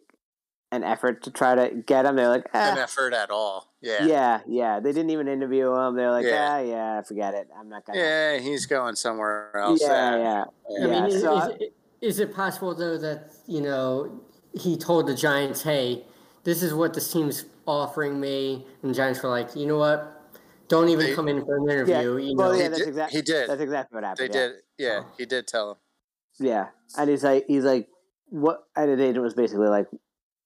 an 0.70 0.84
effort 0.84 1.22
to 1.22 1.30
try 1.30 1.54
to 1.54 1.74
get 1.86 2.04
him. 2.04 2.16
They're 2.16 2.28
like, 2.28 2.46
an 2.52 2.76
eh. 2.76 2.82
effort 2.82 3.14
at 3.14 3.30
all. 3.30 3.72
Yeah. 3.80 4.04
yeah, 4.04 4.40
yeah. 4.46 4.80
They 4.80 4.92
didn't 4.92 5.10
even 5.10 5.28
interview 5.28 5.72
him. 5.74 5.94
They're 5.94 6.10
like, 6.10 6.26
Yeah. 6.26 6.48
ah, 6.50 6.58
yeah, 6.58 7.02
forget 7.02 7.34
it. 7.34 7.48
I'm 7.58 7.68
not 7.68 7.86
gonna. 7.86 7.98
Yeah, 7.98 8.38
he's 8.38 8.66
going 8.66 8.96
somewhere 8.96 9.56
else. 9.56 9.80
yeah, 9.82 9.88
Uh, 9.88 10.16
yeah. 10.18 10.44
I 10.76 10.80
mean, 10.86 10.92
yeah, 10.92 11.06
is, 11.06 11.22
so 11.22 11.36
is, 11.38 11.44
I- 11.44 11.50
it- 11.60 11.76
is 12.00 12.18
it 12.20 12.34
possible 12.34 12.74
though 12.74 12.98
that 12.98 13.30
you 13.46 13.62
know 13.62 14.20
he 14.52 14.76
told 14.76 15.06
the 15.06 15.14
Giants, 15.14 15.62
"Hey, 15.62 16.04
this 16.42 16.62
is 16.62 16.74
what 16.74 16.92
this 16.92 17.10
team's 17.10 17.46
offering 17.66 18.20
me," 18.20 18.66
and 18.82 18.90
the 18.90 18.94
Giants 18.94 19.22
were 19.22 19.30
like, 19.30 19.56
"You 19.56 19.64
know 19.66 19.78
what? 19.78 20.13
Don't 20.68 20.88
even 20.88 21.06
They- 21.06 21.14
come 21.14 21.28
in 21.28 21.44
for 21.44 21.56
an 21.56 21.64
Yeah, 21.66 21.72
interview." 21.74 22.16
You 22.28 22.34
know, 22.34 22.42
well, 22.42 22.56
yeah, 22.56 22.62
He 22.64 22.68
that's 22.68 22.78
did- 22.80 22.88
exactly. 22.88 23.18
he 23.18 23.22
did. 23.22 23.48
That's 23.50 23.60
exactly 23.60 23.94
what 23.96 24.00
They 24.16 24.24
happened. 24.24 24.34
yeah. 24.34 24.46
did. 24.48 24.62
Yeah, 24.78 25.00
Oh. 25.04 25.14
he 25.18 25.26
did 25.26 25.46
tell 25.46 25.70
him. 25.72 25.76
Yeah, 26.38 26.70
and 26.98 27.08
he's 27.10 27.22
like, 27.24 27.44
he's 27.46 27.64
like, 27.64 27.88
what? 28.30 28.64
And 28.76 28.98
the 28.98 29.04
agent 29.04 29.22
was 29.22 29.34
basically 29.34 29.68
like, 29.68 29.86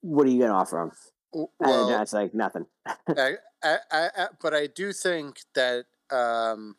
"What 0.03 0.27
are 0.27 0.31
you 0.31 0.41
gonna 0.41 0.53
offer 0.55 0.81
him?" 0.83 0.93
W- 1.33 1.49
And 1.61 1.89
the 1.89 2.09
like 2.17 2.35
nothing. 2.35 2.67
I, 2.87 3.37
I, 3.63 3.79
I, 3.91 4.11
I- 4.17 4.29
but 4.41 4.55
I 4.55 4.67
do 4.67 4.93
think 4.93 5.41
that 5.55 5.87
um, 6.11 6.77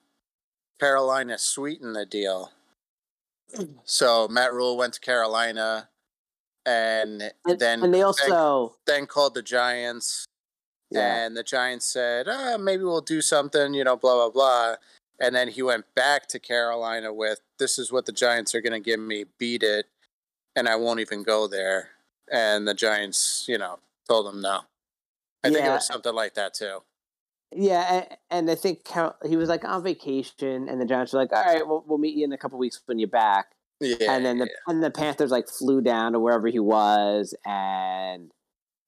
Carolina 0.80 1.38
sweetened 1.38 1.96
the 1.96 2.06
deal. 2.06 2.52
So 3.84 4.28
Matt 4.28 4.54
Rhule 4.54 4.78
went 4.78 4.94
to 4.94 5.00
Carolina, 5.00 5.90
and 6.66 7.34
And, 7.46 7.60
then 7.60 7.84
and 7.84 7.94
they 7.94 8.00
then, 8.00 8.06
also 8.06 8.76
then 8.86 9.08
called 9.08 9.34
the 9.34 9.42
Giants, 9.42 10.26
Yeah. 10.92 11.26
And 11.26 11.38
the 11.38 11.44
Giants 11.44 11.86
said, 11.86 12.28
uh, 12.28 12.58
maybe 12.60 12.84
we'll 12.84 13.02
do 13.02 13.22
something, 13.22 13.74
you 13.74 13.84
know, 13.84 13.96
blah, 13.96 14.16
blah, 14.16 14.30
blah. 14.30 14.76
And 15.20 15.36
then 15.36 15.50
he 15.50 15.62
went 15.62 15.86
back 15.96 16.28
to 16.30 16.40
Carolina 16.40 17.14
with, 17.14 17.42
this 17.60 17.78
is 17.78 17.92
what 17.92 18.06
the 18.06 18.12
Giants 18.12 18.56
are 18.56 18.62
going 18.62 18.74
to 18.74 18.80
give 18.80 19.00
me, 19.00 19.26
beat 19.38 19.64
it. 19.64 19.88
And 20.56 20.68
I 20.68 20.76
won't 20.76 21.00
even 21.00 21.24
go 21.24 21.48
there. 21.48 21.90
And 22.32 22.68
the 22.68 22.74
Giants, 22.74 23.46
you 23.48 23.58
know, 23.58 23.80
told 24.08 24.34
him 24.34 24.42
no. 24.42 24.62
I 25.44 25.50
think 25.50 25.66
it 25.66 25.70
was 25.70 25.88
something 25.88 26.14
like 26.14 26.34
that 26.36 26.54
too. 26.54 26.80
Yeah, 27.56 27.94
and, 27.94 28.18
and 28.30 28.52
I 28.52 28.56
think 28.56 28.82
he 29.26 29.36
was 29.36 29.50
like 29.50 29.66
on 29.66 29.84
vacation, 29.84 30.70
and 30.70 30.80
the 30.80 30.86
Giants 30.86 31.14
were 31.14 31.20
like, 31.20 31.34
"All 31.34 31.44
right, 31.44 31.68
we'll, 31.68 31.84
we'll 31.88 31.98
meet 31.98 32.16
you 32.16 32.24
in 32.24 32.32
a 32.32 32.38
couple 32.38 32.60
weeks 32.60 32.80
when 32.86 33.00
you're 33.00 33.08
back." 33.08 33.48
Yeah. 33.82 34.12
and 34.14 34.26
then 34.26 34.40
the 34.40 34.50
and 34.68 34.84
the 34.84 34.92
Panthers 34.92 35.32
like 35.32 35.48
flew 35.48 35.82
down 35.82 36.12
to 36.12 36.20
wherever 36.20 36.48
he 36.48 36.60
was, 36.60 37.34
and 37.46 38.32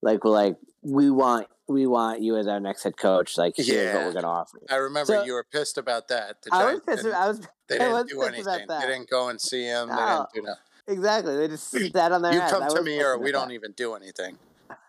like 0.01 0.23
were 0.23 0.31
like, 0.31 0.57
"We 0.81 1.09
want 1.09 1.47
we 1.67 1.85
want 1.87 2.21
you 2.21 2.35
as 2.37 2.47
our 2.47 2.59
next 2.59 2.83
head 2.83 2.97
coach. 2.97 3.37
Like, 3.37 3.53
here's 3.57 3.93
what 3.95 4.05
we're 4.05 4.13
gonna 4.13 4.27
offer." 4.29 4.57
you." 4.61 4.67
I 4.69 4.77
remember 4.77 5.13
So- 5.13 5.23
you 5.23 5.33
were 5.33 5.45
pissed 5.51 5.77
about 5.77 6.07
that. 6.09 6.37
I 6.51 6.73
was 6.73 6.81
pissed. 6.81 7.05
I 7.05 7.27
was 7.27 7.39
They 7.69 7.77
didn't 7.77 7.93
was 7.93 8.05
do 8.05 8.21
anything. 8.23 8.65
They 8.67 8.79
didn't 8.81 9.09
go 9.09 9.29
and 9.29 9.39
see 9.39 9.63
him. 9.63 9.87
They 9.89 9.95
didn't 9.95 10.27
do 10.33 10.41
nothing. 10.41 10.63
exactly. 10.87 11.37
They 11.37 11.47
just 11.47 11.69
sat 11.93 12.11
on 12.11 12.21
their 12.21 12.33
You 12.33 12.39
ass. 12.41 12.51
come 12.51 12.67
to 12.75 12.81
me 12.83 13.01
or 13.01 13.17
we 13.17 13.31
don't 13.31 13.47
that. 13.47 13.53
even 13.53 13.71
do 13.73 13.93
anything. 13.93 14.37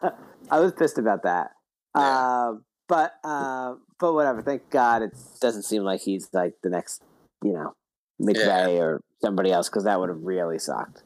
I 0.50 0.58
was 0.60 0.72
pissed 0.72 0.98
about 0.98 1.22
that. 1.22 1.52
Yeah. 1.96 2.46
Um, 2.48 2.64
but 2.88 3.14
uh, 3.22 3.74
but 4.00 4.14
whatever. 4.14 4.42
Thank 4.42 4.68
God 4.70 5.02
it 5.02 5.12
doesn't 5.40 5.62
seem 5.62 5.82
like 5.84 6.00
he's 6.00 6.28
like 6.32 6.54
the 6.62 6.70
next, 6.70 7.02
you 7.44 7.52
know, 7.52 7.74
McVay 8.20 8.80
or 8.80 9.00
somebody 9.22 9.52
else 9.52 9.68
because 9.68 9.84
that 9.84 10.00
would 10.00 10.08
have 10.08 10.22
really 10.22 10.58
sucked. 10.58 11.04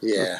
Yeah. 0.00 0.38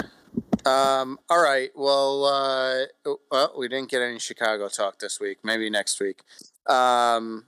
Um, 0.65 1.19
all 1.31 1.41
right. 1.41 1.71
Well, 1.77 2.25
uh, 2.25 2.87
oh, 3.05 3.21
well, 3.31 3.55
we 3.57 3.69
didn't 3.69 3.91
get 3.91 4.03
any 4.03 4.19
Chicago 4.19 4.69
talk 4.69 4.99
this 4.99 5.21
week. 5.21 5.39
Maybe 5.45 5.71
next 5.71 6.01
week. 6.01 6.23
Um, 6.67 7.45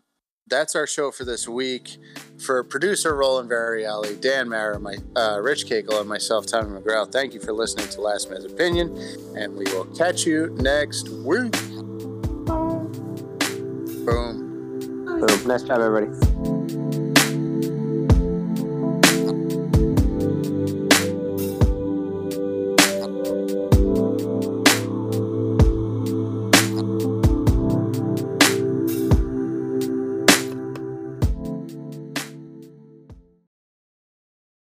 that's 0.46 0.74
our 0.76 0.86
show 0.86 1.10
for 1.10 1.24
this 1.24 1.48
week. 1.48 1.98
For 2.38 2.62
producer 2.64 3.16
Roland 3.16 3.50
Varielli, 3.50 4.20
Dan 4.20 4.48
Mara, 4.48 4.78
my 4.78 4.96
uh, 5.16 5.40
Rich 5.40 5.66
Cagle, 5.66 6.00
and 6.00 6.08
myself, 6.08 6.46
Tommy 6.46 6.80
McGraw. 6.80 7.10
Thank 7.10 7.34
you 7.34 7.40
for 7.40 7.52
listening 7.52 7.88
to 7.88 8.00
Last 8.00 8.30
Man's 8.30 8.44
Opinion, 8.44 8.96
and 9.36 9.54
we 9.56 9.64
will 9.64 9.86
catch 9.96 10.24
you 10.24 10.54
next 10.60 11.08
week. 11.08 11.52
Boom. 14.06 14.36
Boom. 15.04 15.46
Nice 15.46 15.62
job, 15.64 15.80
everybody. 15.80 16.57